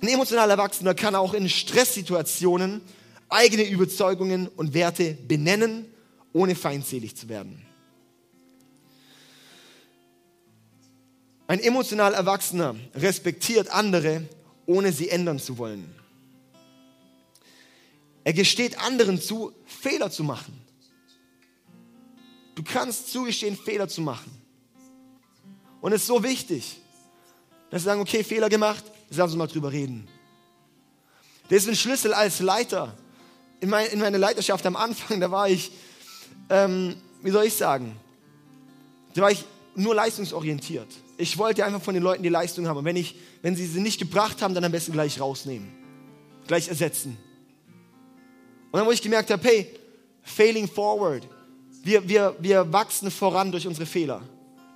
Ein 0.00 0.06
emotional 0.06 0.48
Erwachsener 0.50 0.94
kann 0.94 1.16
auch 1.16 1.34
in 1.34 1.48
Stresssituationen 1.48 2.80
eigene 3.28 3.64
Überzeugungen 3.64 4.46
und 4.46 4.72
Werte 4.72 5.14
benennen, 5.26 5.92
ohne 6.32 6.54
feindselig 6.54 7.16
zu 7.16 7.28
werden. 7.28 7.66
Ein 11.48 11.58
emotional 11.58 12.14
Erwachsener 12.14 12.76
respektiert 12.94 13.68
andere, 13.70 14.28
ohne 14.64 14.92
sie 14.92 15.08
ändern 15.08 15.40
zu 15.40 15.58
wollen. 15.58 15.92
Er 18.22 18.32
gesteht 18.32 18.78
anderen 18.78 19.20
zu, 19.20 19.52
Fehler 19.66 20.12
zu 20.12 20.22
machen. 20.22 20.56
Du 22.54 22.62
kannst 22.62 23.10
zugestehen, 23.10 23.56
Fehler 23.56 23.88
zu 23.88 24.02
machen. 24.02 24.39
Und 25.80 25.92
es 25.92 26.02
ist 26.02 26.06
so 26.08 26.22
wichtig, 26.22 26.80
dass 27.70 27.82
sie 27.82 27.86
sagen, 27.86 28.00
okay, 28.00 28.22
Fehler 28.24 28.48
gemacht, 28.48 28.84
lass 29.10 29.30
uns 29.30 29.36
mal 29.36 29.46
drüber 29.46 29.72
reden. 29.72 30.08
Das 31.48 31.62
ist 31.62 31.68
ein 31.68 31.76
Schlüssel 31.76 32.12
als 32.12 32.40
Leiter. 32.40 32.94
In, 33.60 33.68
mein, 33.68 33.86
in 33.88 33.98
meiner 33.98 34.18
Leiterschaft 34.18 34.64
am 34.66 34.76
Anfang, 34.76 35.20
da 35.20 35.30
war 35.30 35.48
ich, 35.48 35.72
ähm, 36.48 36.96
wie 37.22 37.30
soll 37.30 37.44
ich 37.44 37.54
sagen, 37.54 37.96
da 39.14 39.22
war 39.22 39.30
ich 39.30 39.44
nur 39.74 39.94
leistungsorientiert. 39.94 40.88
Ich 41.16 41.36
wollte 41.38 41.64
einfach 41.64 41.82
von 41.82 41.94
den 41.94 42.02
Leuten 42.02 42.22
die 42.22 42.28
Leistung 42.28 42.66
haben. 42.66 42.78
Und 42.78 42.84
wenn, 42.84 42.96
ich, 42.96 43.16
wenn 43.42 43.56
sie 43.56 43.66
sie 43.66 43.80
nicht 43.80 43.98
gebracht 43.98 44.42
haben, 44.42 44.54
dann 44.54 44.64
am 44.64 44.72
besten 44.72 44.92
gleich 44.92 45.20
rausnehmen. 45.20 45.68
Gleich 46.46 46.68
ersetzen. 46.68 47.16
Und 48.70 48.78
dann, 48.78 48.86
wo 48.86 48.92
ich 48.92 49.02
gemerkt 49.02 49.30
habe, 49.30 49.46
hey, 49.46 49.74
failing 50.22 50.68
forward. 50.68 51.26
Wir, 51.82 52.08
wir, 52.08 52.36
wir 52.38 52.72
wachsen 52.72 53.10
voran 53.10 53.50
durch 53.50 53.66
unsere 53.66 53.86
Fehler. 53.86 54.22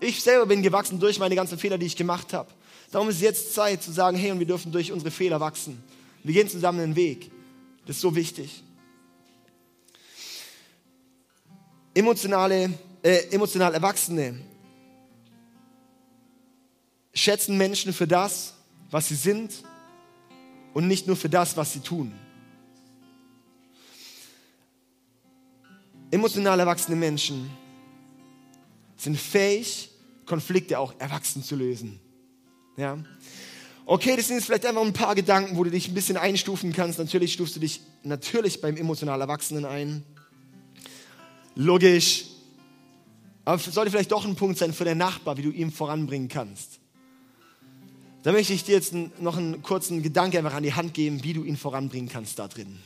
Ich 0.04 0.22
selber 0.22 0.44
bin 0.44 0.62
gewachsen 0.62 1.00
durch 1.00 1.18
meine 1.18 1.34
ganzen 1.34 1.56
Fehler, 1.56 1.78
die 1.78 1.86
ich 1.86 1.96
gemacht 1.96 2.34
habe. 2.34 2.50
Darum 2.90 3.08
ist 3.08 3.22
jetzt 3.22 3.54
Zeit 3.54 3.82
zu 3.82 3.90
sagen, 3.90 4.18
hey, 4.18 4.32
und 4.32 4.38
wir 4.38 4.46
dürfen 4.46 4.70
durch 4.70 4.92
unsere 4.92 5.10
Fehler 5.10 5.40
wachsen. 5.40 5.82
Wir 6.22 6.34
gehen 6.34 6.46
zusammen 6.46 6.78
den 6.78 6.94
Weg. 6.94 7.30
Das 7.86 7.96
ist 7.96 8.02
so 8.02 8.14
wichtig. 8.14 8.62
Emotionale, 11.94 12.74
äh, 13.02 13.30
emotional 13.30 13.72
Erwachsene 13.72 14.38
schätzen 17.14 17.56
Menschen 17.56 17.94
für 17.94 18.06
das, 18.06 18.52
was 18.90 19.08
sie 19.08 19.14
sind 19.14 19.54
und 20.74 20.86
nicht 20.86 21.06
nur 21.06 21.16
für 21.16 21.30
das, 21.30 21.56
was 21.56 21.72
sie 21.72 21.80
tun. 21.80 22.12
Emotional 26.10 26.60
erwachsene 26.60 26.94
Menschen 26.94 27.50
sind 28.98 29.18
fähig, 29.18 29.90
Konflikte 30.26 30.78
auch 30.78 30.94
erwachsen 30.98 31.42
zu 31.42 31.56
lösen. 31.56 32.00
Ja? 32.76 32.98
Okay, 33.86 34.16
das 34.16 34.28
sind 34.28 34.36
jetzt 34.36 34.46
vielleicht 34.46 34.64
einfach 34.64 34.82
ein 34.82 34.92
paar 34.92 35.14
Gedanken, 35.14 35.56
wo 35.56 35.64
du 35.64 35.70
dich 35.70 35.88
ein 35.88 35.94
bisschen 35.94 36.16
einstufen 36.16 36.72
kannst. 36.72 36.98
Natürlich 36.98 37.34
stufst 37.34 37.56
du 37.56 37.60
dich 37.60 37.80
natürlich 38.02 38.60
beim 38.60 38.76
emotional 38.76 39.20
Erwachsenen 39.20 39.64
ein. 39.64 40.02
Logisch. 41.54 42.24
Aber 43.44 43.56
es 43.56 43.64
sollte 43.66 43.90
vielleicht 43.90 44.10
doch 44.10 44.24
ein 44.24 44.36
Punkt 44.36 44.58
sein 44.58 44.72
für 44.72 44.84
den 44.84 44.98
Nachbar, 44.98 45.36
wie 45.36 45.42
du 45.42 45.50
ihn 45.50 45.70
voranbringen 45.70 46.28
kannst. 46.28 46.80
Da 48.22 48.32
möchte 48.32 48.54
ich 48.54 48.64
dir 48.64 48.74
jetzt 48.74 48.94
noch 48.94 49.36
einen 49.36 49.62
kurzen 49.62 50.02
Gedanke 50.02 50.38
einfach 50.38 50.54
an 50.54 50.62
die 50.62 50.72
Hand 50.72 50.94
geben, 50.94 51.22
wie 51.22 51.34
du 51.34 51.44
ihn 51.44 51.58
voranbringen 51.58 52.08
kannst 52.08 52.38
da 52.38 52.48
drin. 52.48 52.78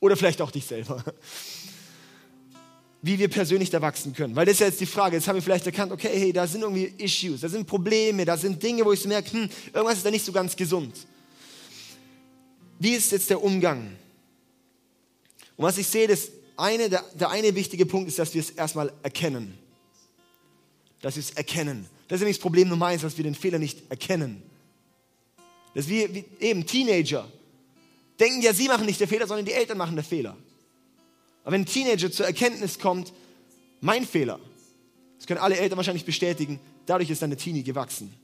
Oder 0.00 0.16
vielleicht 0.16 0.42
auch 0.42 0.50
dich 0.50 0.66
selber. 0.66 1.04
Wie 3.02 3.18
wir 3.18 3.28
persönlich 3.28 3.68
da 3.68 3.82
wachsen 3.82 4.14
können. 4.14 4.36
Weil 4.36 4.46
das 4.46 4.54
ist 4.54 4.60
ja 4.60 4.66
jetzt 4.66 4.80
die 4.80 4.86
Frage. 4.86 5.16
Jetzt 5.16 5.26
haben 5.26 5.34
wir 5.34 5.42
vielleicht 5.42 5.66
erkannt, 5.66 5.90
okay, 5.90 6.10
hey, 6.12 6.32
da 6.32 6.46
sind 6.46 6.62
irgendwie 6.62 6.92
Issues, 6.98 7.40
da 7.40 7.48
sind 7.48 7.66
Probleme, 7.66 8.24
da 8.24 8.36
sind 8.36 8.62
Dinge, 8.62 8.84
wo 8.84 8.92
ich 8.92 9.00
so 9.00 9.08
merke, 9.08 9.32
hm, 9.32 9.48
irgendwas 9.72 9.98
ist 9.98 10.06
da 10.06 10.10
nicht 10.10 10.24
so 10.24 10.30
ganz 10.30 10.54
gesund. 10.54 10.94
Wie 12.78 12.92
ist 12.92 13.10
jetzt 13.12 13.28
der 13.28 13.42
Umgang? 13.42 13.96
Und 15.56 15.64
was 15.64 15.78
ich 15.78 15.86
sehe, 15.86 16.06
das 16.06 16.28
eine, 16.56 16.88
der, 16.88 17.04
der 17.14 17.30
eine 17.30 17.54
wichtige 17.54 17.86
Punkt 17.86 18.08
ist, 18.08 18.18
dass 18.18 18.34
wir 18.34 18.40
es 18.40 18.50
erstmal 18.50 18.92
erkennen. 19.02 19.58
Dass 21.00 21.16
wir 21.16 21.20
es 21.20 21.30
erkennen. 21.30 21.86
Das 22.08 22.16
ist 22.16 22.20
nämlich 22.20 22.36
das 22.36 22.42
Problem 22.42 22.68
Nummer 22.68 22.86
eins, 22.86 23.02
dass 23.02 23.16
wir 23.16 23.24
den 23.24 23.34
Fehler 23.34 23.58
nicht 23.58 23.82
erkennen. 23.88 24.42
Das 25.74 25.86
ist 25.86 25.90
wie, 25.90 26.14
wie 26.14 26.24
eben 26.40 26.66
Teenager. 26.66 27.30
Denken 28.20 28.42
ja, 28.42 28.52
sie 28.52 28.68
machen 28.68 28.86
nicht 28.86 29.00
den 29.00 29.08
Fehler, 29.08 29.26
sondern 29.26 29.46
die 29.46 29.52
Eltern 29.52 29.78
machen 29.78 29.96
den 29.96 30.04
Fehler. 30.04 30.36
Aber 31.42 31.52
wenn 31.52 31.62
ein 31.62 31.66
Teenager 31.66 32.10
zur 32.10 32.26
Erkenntnis 32.26 32.78
kommt, 32.78 33.12
mein 33.80 34.06
Fehler, 34.06 34.38
das 35.18 35.26
können 35.26 35.40
alle 35.40 35.56
Eltern 35.56 35.76
wahrscheinlich 35.76 36.04
bestätigen, 36.04 36.60
dadurch 36.86 37.10
ist 37.10 37.22
deine 37.22 37.36
Teenie 37.36 37.62
gewachsen. 37.62 38.14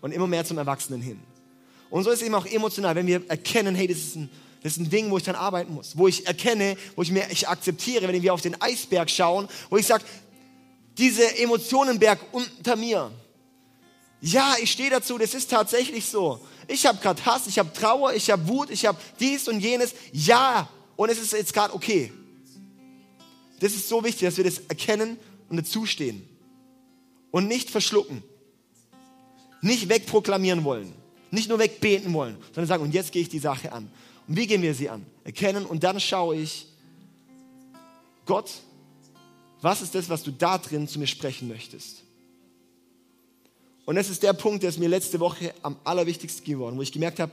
Und 0.00 0.12
immer 0.12 0.26
mehr 0.26 0.44
zum 0.44 0.58
Erwachsenen 0.58 1.00
hin. 1.00 1.20
Und 1.90 2.04
so 2.04 2.10
ist 2.10 2.20
es 2.20 2.26
eben 2.26 2.34
auch 2.34 2.46
emotional, 2.46 2.94
wenn 2.94 3.06
wir 3.06 3.22
erkennen, 3.28 3.74
hey, 3.74 3.86
das 3.86 3.98
ist 3.98 4.16
ein, 4.16 4.30
das 4.62 4.72
ist 4.72 4.78
ein 4.78 4.90
Ding, 4.90 5.10
wo 5.10 5.18
ich 5.18 5.24
dran 5.24 5.34
arbeiten 5.34 5.74
muss, 5.74 5.96
wo 5.96 6.08
ich 6.08 6.26
erkenne, 6.26 6.76
wo 6.96 7.02
ich 7.02 7.10
mir 7.10 7.24
ich 7.30 7.48
akzeptiere, 7.48 8.08
wenn 8.08 8.22
wir 8.22 8.32
auf 8.32 8.40
den 8.40 8.60
Eisberg 8.60 9.10
schauen, 9.10 9.48
wo 9.70 9.76
ich 9.76 9.86
sage, 9.86 10.04
dieser 10.98 11.38
Emotionenberg 11.38 12.18
unter 12.32 12.76
mir. 12.76 13.10
Ja, 14.20 14.54
ich 14.62 14.70
stehe 14.70 14.90
dazu, 14.90 15.18
das 15.18 15.34
ist 15.34 15.50
tatsächlich 15.50 16.06
so. 16.06 16.40
Ich 16.68 16.86
habe 16.86 16.98
gerade 16.98 17.24
Hass, 17.26 17.46
ich 17.46 17.58
habe 17.58 17.72
Trauer, 17.72 18.12
ich 18.14 18.30
habe 18.30 18.46
Wut, 18.46 18.70
ich 18.70 18.86
habe 18.86 18.98
dies 19.18 19.48
und 19.48 19.60
jenes. 19.60 19.94
Ja, 20.12 20.68
und 21.02 21.10
es 21.10 21.18
ist 21.18 21.32
jetzt 21.32 21.52
gerade 21.52 21.74
okay. 21.74 22.12
Das 23.58 23.74
ist 23.74 23.88
so 23.88 24.04
wichtig, 24.04 24.28
dass 24.28 24.36
wir 24.36 24.44
das 24.44 24.58
erkennen 24.68 25.16
und 25.48 25.56
dazustehen. 25.56 26.24
Und 27.30 27.48
nicht 27.48 27.70
verschlucken. 27.70 28.22
Nicht 29.62 29.88
wegproklamieren 29.88 30.64
wollen. 30.64 30.92
Nicht 31.30 31.48
nur 31.48 31.58
wegbeten 31.58 32.12
wollen, 32.12 32.36
sondern 32.46 32.66
sagen, 32.66 32.82
und 32.82 32.94
jetzt 32.94 33.10
gehe 33.10 33.22
ich 33.22 33.28
die 33.28 33.38
Sache 33.38 33.72
an. 33.72 33.90
Und 34.28 34.36
wie 34.36 34.46
gehen 34.46 34.62
wir 34.62 34.74
sie 34.74 34.88
an? 34.88 35.04
Erkennen 35.24 35.64
und 35.64 35.82
dann 35.82 35.98
schaue 35.98 36.36
ich, 36.36 36.66
Gott, 38.26 38.50
was 39.60 39.82
ist 39.82 39.94
das, 39.94 40.08
was 40.08 40.22
du 40.22 40.30
da 40.30 40.58
drin 40.58 40.86
zu 40.86 40.98
mir 40.98 41.06
sprechen 41.06 41.48
möchtest? 41.48 42.02
Und 43.86 43.96
das 43.96 44.08
ist 44.08 44.22
der 44.22 44.34
Punkt, 44.34 44.62
der 44.62 44.70
ist 44.70 44.78
mir 44.78 44.88
letzte 44.88 45.18
Woche 45.18 45.54
am 45.62 45.76
allerwichtigsten 45.82 46.44
geworden, 46.44 46.76
wo 46.76 46.82
ich 46.82 46.92
gemerkt 46.92 47.18
habe, 47.18 47.32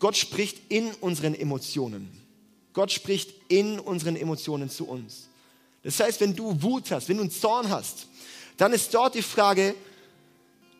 Gott 0.00 0.16
spricht 0.16 0.60
in 0.68 0.90
unseren 1.00 1.34
Emotionen. 1.34 2.27
Gott 2.72 2.92
spricht 2.92 3.34
in 3.48 3.78
unseren 3.78 4.16
Emotionen 4.16 4.70
zu 4.70 4.86
uns. 4.86 5.28
Das 5.82 6.00
heißt, 6.00 6.20
wenn 6.20 6.34
du 6.34 6.60
Wut 6.62 6.90
hast, 6.90 7.08
wenn 7.08 7.16
du 7.16 7.22
einen 7.22 7.30
Zorn 7.30 7.68
hast, 7.70 8.06
dann 8.56 8.72
ist 8.72 8.92
dort 8.92 9.14
die 9.14 9.22
Frage, 9.22 9.74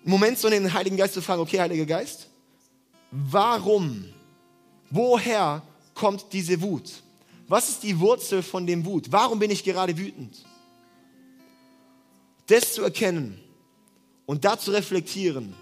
einen 0.02 0.10
Moment 0.10 0.38
so 0.38 0.50
den 0.50 0.72
Heiligen 0.72 0.96
Geist 0.96 1.14
zu 1.14 1.22
fragen, 1.22 1.40
okay, 1.40 1.60
Heiliger 1.60 1.86
Geist, 1.86 2.28
warum, 3.10 4.04
woher 4.90 5.62
kommt 5.94 6.26
diese 6.32 6.60
Wut? 6.60 6.90
Was 7.46 7.68
ist 7.68 7.82
die 7.82 7.98
Wurzel 7.98 8.42
von 8.42 8.66
dem 8.66 8.84
Wut? 8.84 9.10
Warum 9.10 9.38
bin 9.38 9.50
ich 9.50 9.64
gerade 9.64 9.96
wütend? 9.96 10.44
Das 12.46 12.74
zu 12.74 12.82
erkennen 12.82 13.40
und 14.26 14.44
da 14.44 14.58
zu 14.58 14.70
reflektieren 14.70 15.54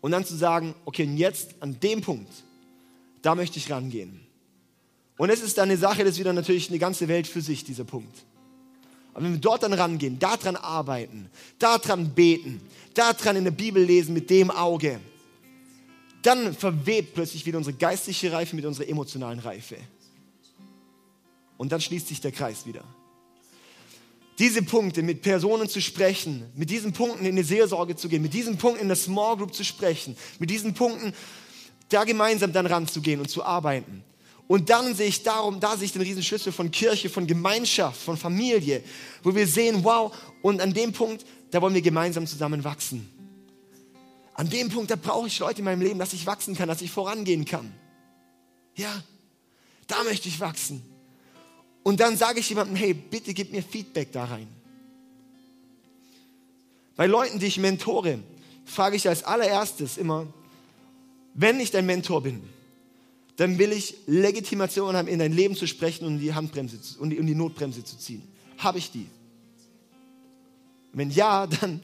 und 0.00 0.10
dann 0.10 0.24
zu 0.24 0.36
sagen, 0.36 0.74
okay, 0.84 1.04
jetzt 1.04 1.54
an 1.60 1.80
dem 1.80 2.00
Punkt, 2.00 2.30
da 3.22 3.34
möchte 3.34 3.58
ich 3.58 3.70
rangehen. 3.70 4.25
Und 5.16 5.30
es 5.30 5.40
ist 5.40 5.58
dann 5.58 5.70
eine 5.70 5.78
Sache, 5.78 6.04
das 6.04 6.14
ist 6.14 6.18
wieder 6.18 6.32
natürlich 6.32 6.68
eine 6.68 6.78
ganze 6.78 7.08
Welt 7.08 7.26
für 7.26 7.40
sich, 7.40 7.64
dieser 7.64 7.84
Punkt. 7.84 8.24
Aber 9.14 9.24
wenn 9.24 9.32
wir 9.32 9.40
dort 9.40 9.62
dann 9.62 9.72
rangehen, 9.72 10.18
daran 10.18 10.56
arbeiten, 10.56 11.30
daran 11.58 12.10
beten, 12.10 12.60
daran 12.92 13.36
in 13.36 13.44
der 13.44 13.50
Bibel 13.50 13.82
lesen 13.82 14.12
mit 14.12 14.28
dem 14.28 14.50
Auge, 14.50 15.00
dann 16.22 16.54
verwebt 16.54 17.14
plötzlich 17.14 17.46
wieder 17.46 17.56
unsere 17.56 17.76
geistliche 17.76 18.30
Reife 18.32 18.56
mit 18.56 18.66
unserer 18.66 18.88
emotionalen 18.88 19.38
Reife. 19.38 19.76
Und 21.56 21.72
dann 21.72 21.80
schließt 21.80 22.08
sich 22.08 22.20
der 22.20 22.32
Kreis 22.32 22.66
wieder. 22.66 22.84
Diese 24.38 24.60
Punkte 24.60 25.02
mit 25.02 25.22
Personen 25.22 25.66
zu 25.66 25.80
sprechen, 25.80 26.44
mit 26.54 26.68
diesen 26.68 26.92
Punkten 26.92 27.24
in 27.24 27.36
die 27.36 27.42
Seelsorge 27.42 27.96
zu 27.96 28.10
gehen, 28.10 28.20
mit 28.20 28.34
diesen 28.34 28.58
Punkten 28.58 28.82
in 28.82 28.88
der 28.88 28.96
Small 28.96 29.38
Group 29.38 29.54
zu 29.54 29.64
sprechen, 29.64 30.14
mit 30.38 30.50
diesen 30.50 30.74
Punkten 30.74 31.14
da 31.88 32.04
gemeinsam 32.04 32.52
dann 32.52 32.66
ranzugehen 32.66 33.20
und 33.20 33.30
zu 33.30 33.42
arbeiten. 33.44 34.04
Und 34.48 34.70
dann 34.70 34.94
sehe 34.94 35.08
ich 35.08 35.22
darum, 35.22 35.58
da 35.58 35.76
sehe 35.76 35.86
ich 35.86 35.92
den 35.92 36.02
Riesenschlüssel 36.02 36.52
von 36.52 36.70
Kirche, 36.70 37.08
von 37.08 37.26
Gemeinschaft, 37.26 38.00
von 38.00 38.16
Familie, 38.16 38.82
wo 39.22 39.34
wir 39.34 39.46
sehen, 39.46 39.82
wow, 39.82 40.16
und 40.42 40.60
an 40.60 40.72
dem 40.72 40.92
Punkt, 40.92 41.26
da 41.50 41.60
wollen 41.60 41.74
wir 41.74 41.82
gemeinsam 41.82 42.26
zusammen 42.26 42.62
wachsen. 42.62 43.08
An 44.34 44.48
dem 44.48 44.68
Punkt, 44.68 44.90
da 44.90 44.96
brauche 44.96 45.26
ich 45.26 45.38
Leute 45.38 45.60
in 45.60 45.64
meinem 45.64 45.80
Leben, 45.80 45.98
dass 45.98 46.12
ich 46.12 46.26
wachsen 46.26 46.54
kann, 46.54 46.68
dass 46.68 46.82
ich 46.82 46.90
vorangehen 46.90 47.44
kann. 47.44 47.72
Ja, 48.76 49.02
da 49.86 50.04
möchte 50.04 50.28
ich 50.28 50.38
wachsen. 50.38 50.82
Und 51.82 52.00
dann 52.00 52.16
sage 52.16 52.40
ich 52.40 52.48
jemandem, 52.48 52.76
hey, 52.76 52.94
bitte 52.94 53.32
gib 53.32 53.52
mir 53.52 53.62
Feedback 53.62 54.12
da 54.12 54.24
rein. 54.24 54.48
Bei 56.96 57.06
Leuten, 57.06 57.38
die 57.38 57.46
ich 57.46 57.58
mentore, 57.58 58.18
frage 58.64 58.96
ich 58.96 59.08
als 59.08 59.24
allererstes 59.24 59.96
immer, 59.96 60.26
wenn 61.34 61.60
ich 61.60 61.70
dein 61.70 61.86
Mentor 61.86 62.22
bin, 62.22 62.42
dann 63.36 63.58
will 63.58 63.72
ich 63.72 63.96
Legitimation 64.06 64.96
haben, 64.96 65.08
in 65.08 65.18
dein 65.18 65.32
Leben 65.32 65.54
zu 65.54 65.66
sprechen 65.66 66.06
und 66.06 66.18
die 66.18 66.34
Handbremse 66.34 66.78
und 66.98 67.10
die, 67.10 67.18
und 67.18 67.26
die 67.26 67.34
Notbremse 67.34 67.84
zu 67.84 67.98
ziehen. 67.98 68.22
Habe 68.58 68.78
ich 68.78 68.90
die? 68.90 69.06
Wenn 70.92 71.10
ja, 71.10 71.46
dann 71.46 71.82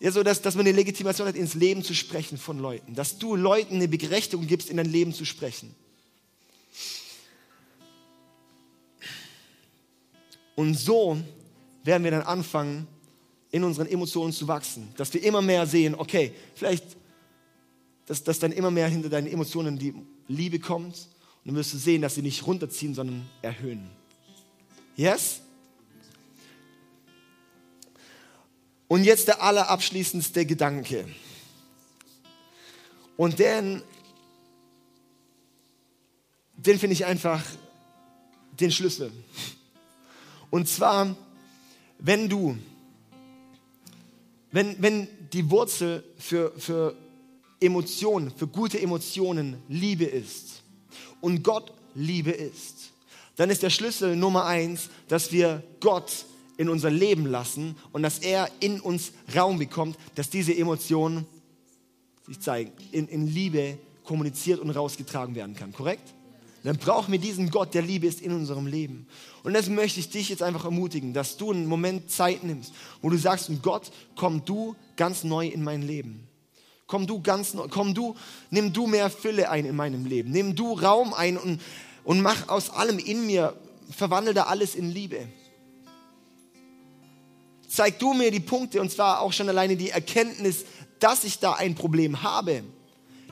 ja, 0.00 0.10
so 0.10 0.22
dass, 0.22 0.42
dass 0.42 0.54
man 0.54 0.66
eine 0.66 0.76
Legitimation 0.76 1.28
hat, 1.28 1.36
ins 1.36 1.54
Leben 1.54 1.82
zu 1.82 1.94
sprechen 1.94 2.36
von 2.36 2.58
Leuten. 2.58 2.94
Dass 2.94 3.18
du 3.18 3.36
Leuten 3.36 3.76
eine 3.76 3.88
Berechtigung 3.88 4.46
gibst, 4.46 4.68
in 4.68 4.76
dein 4.76 4.90
Leben 4.90 5.14
zu 5.14 5.24
sprechen. 5.24 5.74
Und 10.56 10.74
so 10.74 11.18
werden 11.84 12.04
wir 12.04 12.10
dann 12.10 12.22
anfangen, 12.22 12.86
in 13.50 13.64
unseren 13.64 13.86
Emotionen 13.86 14.32
zu 14.32 14.48
wachsen. 14.48 14.92
Dass 14.96 15.14
wir 15.14 15.22
immer 15.22 15.40
mehr 15.40 15.66
sehen, 15.66 15.94
okay, 15.94 16.32
vielleicht, 16.54 16.84
dass, 18.06 18.22
dass 18.24 18.38
dann 18.38 18.52
immer 18.52 18.70
mehr 18.70 18.88
hinter 18.88 19.08
deinen 19.08 19.28
Emotionen 19.28 19.78
die 19.78 19.94
Liebe 20.28 20.58
kommt. 20.58 20.94
Und 20.96 21.48
dann 21.48 21.56
wirst 21.56 21.74
du 21.74 21.78
sehen, 21.78 22.02
dass 22.02 22.14
sie 22.14 22.22
nicht 22.22 22.46
runterziehen, 22.46 22.94
sondern 22.94 23.28
erhöhen. 23.42 23.90
Yes? 24.96 25.40
Und 28.88 29.04
jetzt 29.04 29.28
der 29.28 29.42
allerabschließendste 29.42 30.46
Gedanke. 30.46 31.06
Und 33.16 33.38
den, 33.38 33.82
den 36.56 36.78
finde 36.78 36.94
ich 36.94 37.04
einfach 37.04 37.42
den 38.60 38.70
Schlüssel. 38.70 39.12
Und 40.50 40.68
zwar, 40.68 41.16
wenn 41.98 42.28
du, 42.28 42.56
wenn, 44.52 44.80
wenn 44.80 45.08
die 45.32 45.50
Wurzel 45.50 46.04
für, 46.18 46.52
für 46.58 46.96
Emotionen, 47.64 48.30
für 48.30 48.46
gute 48.46 48.80
Emotionen 48.80 49.56
Liebe 49.68 50.04
ist 50.04 50.62
und 51.20 51.42
Gott 51.42 51.72
Liebe 51.94 52.30
ist, 52.30 52.92
dann 53.36 53.50
ist 53.50 53.62
der 53.62 53.70
Schlüssel 53.70 54.16
Nummer 54.16 54.44
eins, 54.44 54.90
dass 55.08 55.32
wir 55.32 55.62
Gott 55.80 56.26
in 56.56 56.68
unser 56.68 56.90
Leben 56.90 57.26
lassen 57.26 57.76
und 57.92 58.02
dass 58.02 58.18
er 58.18 58.48
in 58.60 58.80
uns 58.80 59.12
Raum 59.34 59.58
bekommt, 59.58 59.96
dass 60.14 60.30
diese 60.30 60.56
Emotionen 60.56 61.26
sich 62.26 62.40
zeigen, 62.40 62.72
in, 62.92 63.08
in 63.08 63.26
Liebe 63.26 63.78
kommuniziert 64.04 64.60
und 64.60 64.70
rausgetragen 64.70 65.34
werden 65.34 65.54
kann. 65.54 65.72
Korrekt? 65.72 66.14
Dann 66.62 66.78
brauchen 66.78 67.12
wir 67.12 67.18
diesen 67.18 67.50
Gott, 67.50 67.74
der 67.74 67.82
Liebe 67.82 68.06
ist 68.06 68.22
in 68.22 68.32
unserem 68.32 68.66
Leben. 68.66 69.06
Und 69.42 69.52
das 69.52 69.68
möchte 69.68 70.00
ich 70.00 70.08
dich 70.08 70.30
jetzt 70.30 70.42
einfach 70.42 70.64
ermutigen, 70.64 71.12
dass 71.12 71.36
du 71.36 71.52
einen 71.52 71.66
Moment 71.66 72.10
Zeit 72.10 72.42
nimmst, 72.42 72.72
wo 73.02 73.10
du 73.10 73.18
sagst, 73.18 73.50
Gott, 73.62 73.90
komm 74.16 74.44
du 74.46 74.74
ganz 74.96 75.24
neu 75.24 75.46
in 75.46 75.62
mein 75.62 75.82
Leben. 75.82 76.26
Komm 76.86 77.06
du 77.06 77.20
ganz 77.22 77.56
komm 77.70 77.94
du, 77.94 78.14
nimm 78.50 78.72
du 78.72 78.86
mehr 78.86 79.10
Fülle 79.10 79.50
ein 79.50 79.64
in 79.64 79.76
meinem 79.76 80.04
Leben. 80.04 80.30
Nimm 80.30 80.54
du 80.54 80.74
Raum 80.74 81.14
ein 81.14 81.38
und, 81.38 81.60
und 82.04 82.20
mach 82.20 82.48
aus 82.48 82.70
allem 82.70 82.98
in 82.98 83.26
mir, 83.26 83.54
verwandle 83.90 84.34
da 84.34 84.44
alles 84.44 84.74
in 84.74 84.90
Liebe 84.90 85.26
zeig 87.74 87.98
du 87.98 88.14
mir 88.14 88.30
die 88.30 88.40
Punkte 88.40 88.80
und 88.80 88.90
zwar 88.90 89.20
auch 89.20 89.32
schon 89.32 89.48
alleine 89.48 89.76
die 89.76 89.90
Erkenntnis, 89.90 90.64
dass 91.00 91.24
ich 91.24 91.38
da 91.38 91.54
ein 91.54 91.74
Problem 91.74 92.22
habe, 92.22 92.62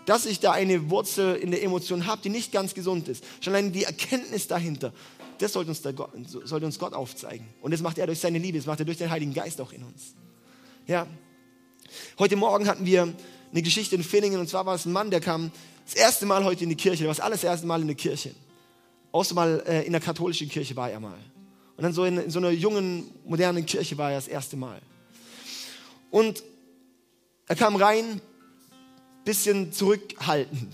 dass 0.05 0.27
ich 0.27 0.41
da 0.41 0.53
eine 0.53 0.91
Wurzel 0.91 1.37
in 1.37 1.53
der 1.53 1.63
Emotion 1.63 2.07
habe, 2.07 2.21
die 2.23 2.29
nicht 2.29 2.53
ganz 2.53 2.75
gesund 2.75 3.09
ist. 3.09 3.25
Schon 3.41 3.55
alleine 3.55 3.71
die 3.71 3.85
Erkenntnis 3.85 4.49
dahinter, 4.49 4.93
das 5.39 5.53
sollte 5.53 5.71
uns, 5.71 5.83
Gott, 5.83 6.11
sollte 6.45 6.67
uns 6.67 6.79
Gott 6.79 6.93
aufzeigen. 6.93 7.47
Und 7.63 7.73
das 7.73 7.81
macht 7.81 7.99
er 7.99 8.07
durch 8.07 8.19
seine 8.19 8.39
Liebe, 8.39 8.59
das 8.59 8.67
macht 8.67 8.81
er 8.81 8.85
durch 8.85 8.99
den 8.99 9.11
Heiligen 9.11 9.33
Geist 9.33 9.61
auch 9.61 9.73
in 9.73 9.85
uns. 9.85 10.15
Ja. 10.87 11.07
Heute 12.19 12.37
Morgen 12.37 12.67
hatten 12.67 12.87
wir 12.87 13.13
eine 13.53 13.63
Geschichte 13.63 13.95
in 13.95 14.03
Finningen 14.03 14.41
und 14.41 14.49
zwar 14.49 14.67
war 14.67 14.75
es 14.75 14.87
ein 14.87 14.93
Mann, 14.93 15.11
der 15.11 15.21
kam 15.21 15.53
das 15.85 15.95
erste 15.95 16.27
Mal 16.27 16.45
heute 16.45 16.65
in 16.65 16.71
die 16.71 16.77
Kirche, 16.77 16.99
der 16.99 17.09
war 17.09 17.15
das 17.15 17.25
alles 17.25 17.45
erste 17.45 17.67
Mal 17.67 17.81
in 17.81 17.87
der 17.87 17.97
Kirche. 17.97 18.35
außer 19.13 19.35
mal 19.35 19.63
äh, 19.67 19.83
in 19.83 19.93
der 19.93 20.01
katholischen 20.01 20.49
Kirche 20.49 20.75
war 20.75 20.91
er 20.91 21.01
mal. 21.01 21.19
Und 21.77 21.85
dann 21.85 21.93
so 21.93 22.05
in, 22.05 22.19
in 22.19 22.31
so 22.31 22.39
einer 22.39 22.51
jungen, 22.51 23.11
modernen 23.25 23.67
Kirche 23.67 23.97
war 23.99 24.11
er 24.11 24.17
das 24.17 24.29
erste 24.29 24.57
Mal. 24.57 24.81
Und 26.11 26.43
er 27.47 27.57
kam 27.57 27.77
rein, 27.77 28.21
bisschen 29.25 29.73
zurückhaltend, 29.73 30.73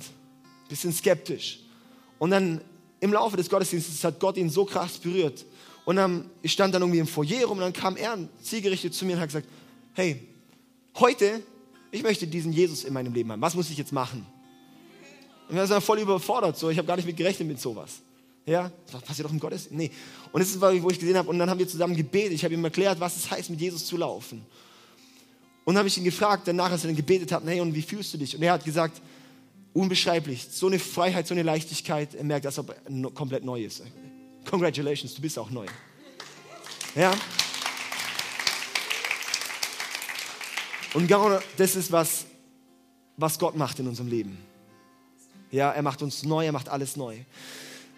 bisschen 0.68 0.92
skeptisch. 0.92 1.60
Und 2.18 2.30
dann 2.30 2.60
im 3.00 3.12
Laufe 3.12 3.36
des 3.36 3.48
Gottesdienstes 3.48 4.02
hat 4.04 4.20
Gott 4.20 4.36
ihn 4.36 4.50
so 4.50 4.64
krass 4.64 4.98
berührt. 4.98 5.44
Und 5.84 5.96
dann, 5.96 6.30
ich 6.42 6.52
stand 6.52 6.74
dann 6.74 6.82
irgendwie 6.82 6.98
im 6.98 7.06
Foyer 7.06 7.46
rum 7.46 7.58
und 7.58 7.64
dann 7.64 7.72
kam 7.72 7.96
er 7.96 8.18
zielgerichtet 8.42 8.94
zu 8.94 9.06
mir 9.06 9.14
und 9.14 9.20
hat 9.20 9.28
gesagt, 9.28 9.48
hey, 9.94 10.20
heute, 10.98 11.42
ich 11.90 12.02
möchte 12.02 12.26
diesen 12.26 12.52
Jesus 12.52 12.84
in 12.84 12.92
meinem 12.92 13.12
Leben 13.12 13.32
haben. 13.32 13.40
Was 13.40 13.54
muss 13.54 13.70
ich 13.70 13.78
jetzt 13.78 13.92
machen? 13.92 14.26
Und 15.48 15.56
wir 15.56 15.68
waren 15.68 15.80
voll 15.80 15.98
überfordert. 16.00 16.58
So. 16.58 16.70
Ich 16.70 16.78
habe 16.78 16.86
gar 16.86 16.96
nicht 16.96 17.06
mit 17.06 17.16
gerechnet 17.16 17.48
mit 17.48 17.60
sowas. 17.60 18.00
Ja, 18.44 18.70
das 18.90 19.02
passiert 19.02 19.26
doch 19.26 19.32
im 19.32 19.40
Gottesdienst. 19.40 19.76
Nee. 19.76 19.90
Und 20.32 20.40
das 20.40 20.50
ist, 20.50 20.60
wo 20.60 20.90
ich 20.90 20.98
gesehen 20.98 21.16
habe, 21.16 21.28
und 21.28 21.38
dann 21.38 21.50
haben 21.50 21.58
wir 21.58 21.68
zusammen 21.68 21.94
gebetet. 21.94 22.32
Ich 22.32 22.44
habe 22.44 22.54
ihm 22.54 22.64
erklärt, 22.64 22.98
was 22.98 23.16
es 23.16 23.30
heißt, 23.30 23.50
mit 23.50 23.60
Jesus 23.60 23.86
zu 23.86 23.96
laufen. 23.96 24.44
Und 25.64 25.76
habe 25.76 25.86
ich 25.88 25.98
ihn 25.98 26.04
gefragt, 26.04 26.48
danach, 26.48 26.70
als 26.70 26.84
er 26.84 26.88
dann 26.88 26.96
gebetet 26.96 27.30
hat, 27.30 27.42
hey, 27.44 27.60
und 27.60 27.74
wie 27.74 27.82
fühlst 27.82 28.14
du 28.14 28.18
dich? 28.18 28.34
Und 28.34 28.42
er 28.42 28.52
hat 28.52 28.64
gesagt, 28.64 29.02
unbeschreiblich, 29.74 30.46
so 30.50 30.66
eine 30.66 30.78
Freiheit, 30.78 31.26
so 31.26 31.34
eine 31.34 31.42
Leichtigkeit. 31.42 32.14
Er 32.14 32.24
merkt, 32.24 32.46
ob 32.58 32.70
er 32.70 33.10
komplett 33.10 33.44
neu 33.44 33.64
ist. 33.64 33.82
Congratulations, 34.48 35.14
du 35.14 35.20
bist 35.20 35.38
auch 35.38 35.50
neu. 35.50 35.66
Ja. 36.94 37.12
Und 40.94 41.06
genau 41.06 41.38
das 41.56 41.76
ist, 41.76 41.92
was, 41.92 42.24
was 43.16 43.38
Gott 43.38 43.56
macht 43.56 43.78
in 43.78 43.88
unserem 43.88 44.08
Leben. 44.08 44.38
Ja, 45.50 45.70
er 45.70 45.82
macht 45.82 46.02
uns 46.02 46.22
neu, 46.22 46.44
er 46.44 46.52
macht 46.52 46.68
alles 46.68 46.96
neu. 46.96 47.16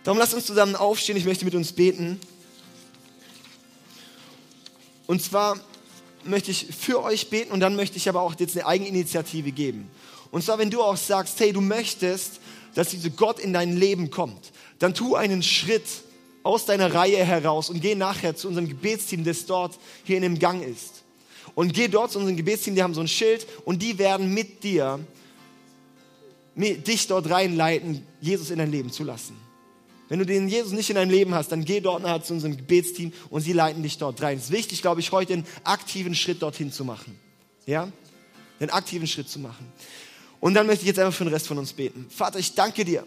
Darum 0.05 0.19
lasst 0.19 0.35
uns 0.35 0.47
zusammen 0.47 0.77
aufstehen, 0.77 1.17
ich 1.17 1.25
möchte 1.25 1.45
mit 1.45 1.55
uns 1.55 1.73
beten. 1.73 2.21
Und 5.07 5.23
zwar 5.23 5.59
möchte 6.25 6.51
ich 6.51 6.67
für 6.67 7.03
euch 7.03 7.31
beten 7.31 7.53
und 7.53 7.61
dann 7.61 7.77
möchte 7.77 7.97
ich 7.97 8.09
aber 8.09 8.23
auch 8.23 8.35
jetzt 8.39 8.57
eine 8.57 8.67
Eigeninitiative 8.67 9.53
geben. 9.53 9.91
Und 10.31 10.45
zwar, 10.45 10.59
wenn 10.59 10.71
du 10.71 10.83
auch 10.83 10.97
sagst, 10.97 11.41
hey, 11.41 11.53
du 11.53 11.61
möchtest, 11.61 12.41
dass 12.75 12.91
dieser 12.91 13.11
Gott 13.11 13.41
in 13.41 13.53
dein 13.53 13.77
Leben 13.77 14.11
kommt, 14.11 14.53
dann 14.79 14.95
tu 14.95 15.17
einen 15.17 15.43
Schritt 15.43 15.85
aus 16.43 16.65
deiner 16.67 16.95
Reihe 16.95 17.25
heraus 17.25 17.69
und 17.69 17.81
geh 17.81 17.95
nachher 17.95 18.37
zu 18.37 18.49
unserem 18.49 18.69
Gebetsteam, 18.69 19.25
das 19.25 19.47
dort 19.47 19.79
hier 20.05 20.17
in 20.17 20.23
dem 20.23 20.39
Gang 20.39 20.63
ist. 20.63 21.03
Und 21.55 21.75
geh 21.75 21.89
dort 21.89 22.13
zu 22.13 22.19
unserem 22.19 22.37
Gebetsteam, 22.37 22.75
die 22.75 22.83
haben 22.83 22.95
so 22.95 23.01
ein 23.01 23.09
Schild 23.09 23.47
und 23.65 23.83
die 23.83 23.99
werden 23.99 24.33
mit 24.33 24.63
dir 24.63 25.01
dich 26.57 27.07
dort 27.07 27.31
reinleiten, 27.31 28.07
Jesus 28.21 28.51
in 28.51 28.59
dein 28.59 28.71
Leben 28.71 28.91
zu 28.91 29.05
lassen. 29.05 29.37
Wenn 30.09 30.19
du 30.19 30.27
den 30.27 30.49
Jesus 30.49 30.73
nicht 30.73 30.91
in 30.91 30.97
deinem 30.97 31.11
Leben 31.11 31.35
hast, 31.35 31.53
dann 31.53 31.65
geh 31.65 31.81
dort 31.81 32.03
nachher 32.03 32.23
zu 32.23 32.35
unserem 32.35 32.57
Gebetsteam 32.57 33.13
und 33.31 33.43
sie 33.43 33.53
leiten 33.53 33.83
dich 33.83 33.97
dort 33.97 34.21
rein. 34.21 34.39
Es 34.39 34.45
ist 34.45 34.51
wichtig, 34.51 34.83
glaube 34.83 35.01
ich, 35.01 35.13
heute 35.13 35.35
einen 35.35 35.47
aktiven 35.63 36.17
Schritt 36.17 36.43
dorthin 36.43 36.73
zu 36.73 36.85
machen. 36.85 37.17
Ja? 37.65 37.89
Einen 38.59 38.71
aktiven 38.71 39.07
Schritt 39.07 39.29
zu 39.29 39.39
machen. 39.39 39.73
Und 40.41 40.55
dann 40.55 40.67
möchte 40.67 40.83
ich 40.83 40.89
jetzt 40.89 40.99
einfach 40.99 41.13
für 41.13 41.25
den 41.25 41.35
Rest 41.35 41.47
von 41.47 41.59
uns 41.59 41.75
beten. 41.75 42.07
Vater, 42.09 42.39
ich 42.39 42.55
danke 42.55 42.83
dir, 42.83 43.05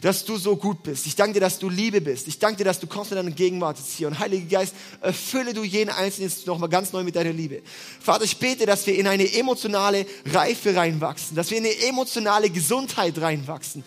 dass 0.00 0.24
du 0.24 0.36
so 0.36 0.56
gut 0.56 0.84
bist. 0.84 1.06
Ich 1.06 1.16
danke 1.16 1.34
dir, 1.34 1.40
dass 1.40 1.58
du 1.58 1.68
Liebe 1.68 2.00
bist. 2.00 2.28
Ich 2.28 2.38
danke 2.38 2.58
dir, 2.58 2.64
dass 2.64 2.78
du 2.78 2.86
kommst 2.86 3.10
in 3.10 3.16
deine 3.16 3.32
Gegenwart 3.32 3.76
jetzt 3.76 3.92
hier. 3.92 4.06
Und 4.06 4.20
Heiliger 4.20 4.58
Geist, 4.58 4.72
erfülle 5.00 5.52
du 5.52 5.64
jeden 5.64 5.90
Einzelnen 5.90 6.28
jetzt 6.28 6.46
nochmal 6.46 6.68
ganz 6.68 6.92
neu 6.92 7.02
mit 7.02 7.16
deiner 7.16 7.32
Liebe. 7.32 7.62
Vater, 8.00 8.22
ich 8.22 8.36
bete, 8.36 8.66
dass 8.66 8.86
wir 8.86 8.94
in 8.96 9.08
eine 9.08 9.32
emotionale 9.34 10.06
Reife 10.26 10.76
reinwachsen, 10.76 11.34
dass 11.34 11.50
wir 11.50 11.58
in 11.58 11.64
eine 11.64 11.76
emotionale 11.88 12.50
Gesundheit 12.50 13.20
reinwachsen. 13.20 13.82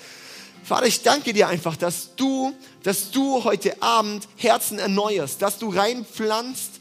Vater, 0.62 0.88
ich 0.88 1.02
danke 1.02 1.32
dir 1.32 1.48
einfach, 1.48 1.78
dass 1.78 2.16
du, 2.18 2.54
dass 2.84 3.12
du 3.12 3.46
heute 3.46 3.82
Abend 3.82 4.28
Herzen 4.36 4.78
erneuerst, 4.78 5.42
dass 5.42 5.58
du 5.58 5.70
reinpflanzt 5.70 6.79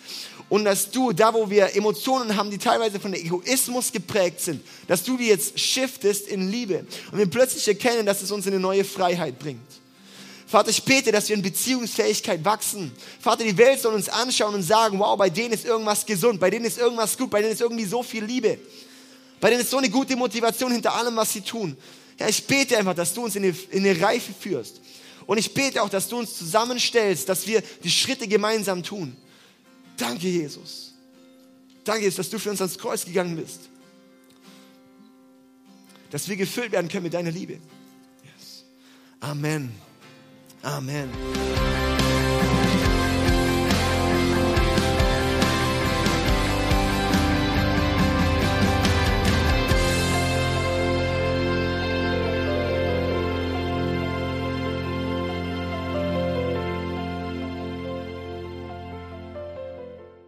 und 0.49 0.65
dass 0.65 0.91
du, 0.91 1.13
da 1.13 1.35
wo 1.35 1.51
wir 1.51 1.77
Emotionen 1.77 2.37
haben, 2.37 2.51
die 2.51 2.59
teilweise 2.59 2.99
von 2.99 3.13
Egoismus 3.13 3.93
geprägt 3.93 4.41
sind, 4.41 4.63
dass 4.87 5.03
du 5.03 5.17
die 5.17 5.27
jetzt 5.27 5.59
shiftest 5.59 6.27
in 6.29 6.51
Liebe 6.51 6.87
und 7.13 7.19
wir 7.19 7.27
plötzlich 7.27 7.69
erkennen, 7.69 8.07
dass 8.07 8.23
es 8.23 8.31
uns 8.31 8.47
eine 8.47 8.59
neue 8.59 8.85
Freiheit 8.85 9.39
bringt. 9.39 9.61
Vater, 10.47 10.71
ich 10.71 10.83
bete, 10.83 11.13
dass 11.13 11.29
wir 11.29 11.37
in 11.37 11.43
Beziehungsfähigkeit 11.43 12.43
wachsen. 12.43 12.91
Vater, 13.21 13.45
die 13.45 13.59
Welt 13.59 13.81
soll 13.83 13.95
uns 13.95 14.09
anschauen 14.09 14.55
und 14.55 14.63
sagen, 14.63 14.99
wow, 14.99 15.19
bei 15.19 15.29
denen 15.29 15.53
ist 15.53 15.67
irgendwas 15.67 16.07
gesund, 16.07 16.41
bei 16.41 16.49
denen 16.49 16.65
ist 16.65 16.79
irgendwas 16.79 17.19
gut, 17.19 17.29
bei 17.29 17.43
denen 17.43 17.53
ist 17.53 17.61
irgendwie 17.61 17.85
so 17.85 18.03
viel 18.03 18.25
Liebe. 18.25 18.59
Bei 19.41 19.51
denen 19.51 19.61
ist 19.61 19.71
so 19.71 19.77
eine 19.77 19.91
gute 19.91 20.17
Motivation 20.17 20.73
hinter 20.73 20.95
allem, 20.95 21.15
was 21.17 21.35
sie 21.35 21.43
tun. 21.43 21.77
Ja, 22.19 22.29
ich 22.29 22.47
bete 22.47 22.79
einfach, 22.79 22.95
dass 22.95 23.13
du 23.13 23.25
uns 23.25 23.37
in 23.37 23.45
eine, 23.45 23.55
in 23.71 23.87
eine 23.87 24.01
Reife 24.01 24.33
führst. 24.33 24.81
Und 25.27 25.37
ich 25.37 25.53
bete 25.53 25.83
auch, 25.83 25.91
dass 25.91 26.09
du 26.09 26.19
uns 26.19 26.39
zusammenstellst, 26.39 27.29
dass 27.29 27.47
wir 27.47 27.63
die 27.85 27.91
Schritte 27.91 28.27
gemeinsam 28.27 28.83
tun. 28.83 29.15
Danke, 29.99 30.29
Jesus. 30.29 30.95
Danke, 31.85 32.05
Jesus, 32.05 32.17
dass 32.17 32.31
du 32.31 32.39
für 32.39 32.51
uns 32.51 32.61
ans 32.63 32.79
Kreuz 32.79 33.05
gegangen 33.05 33.37
bist. 33.37 33.69
Dass 36.11 36.27
wir 36.29 36.37
gefüllt 36.37 36.73
werden 36.73 36.89
können 36.89 37.03
mit 37.05 37.13
deiner 37.13 37.31
Liebe. 37.31 37.59
Yes. 38.25 38.65
Amen. 39.21 39.71
Amen. 40.63 41.11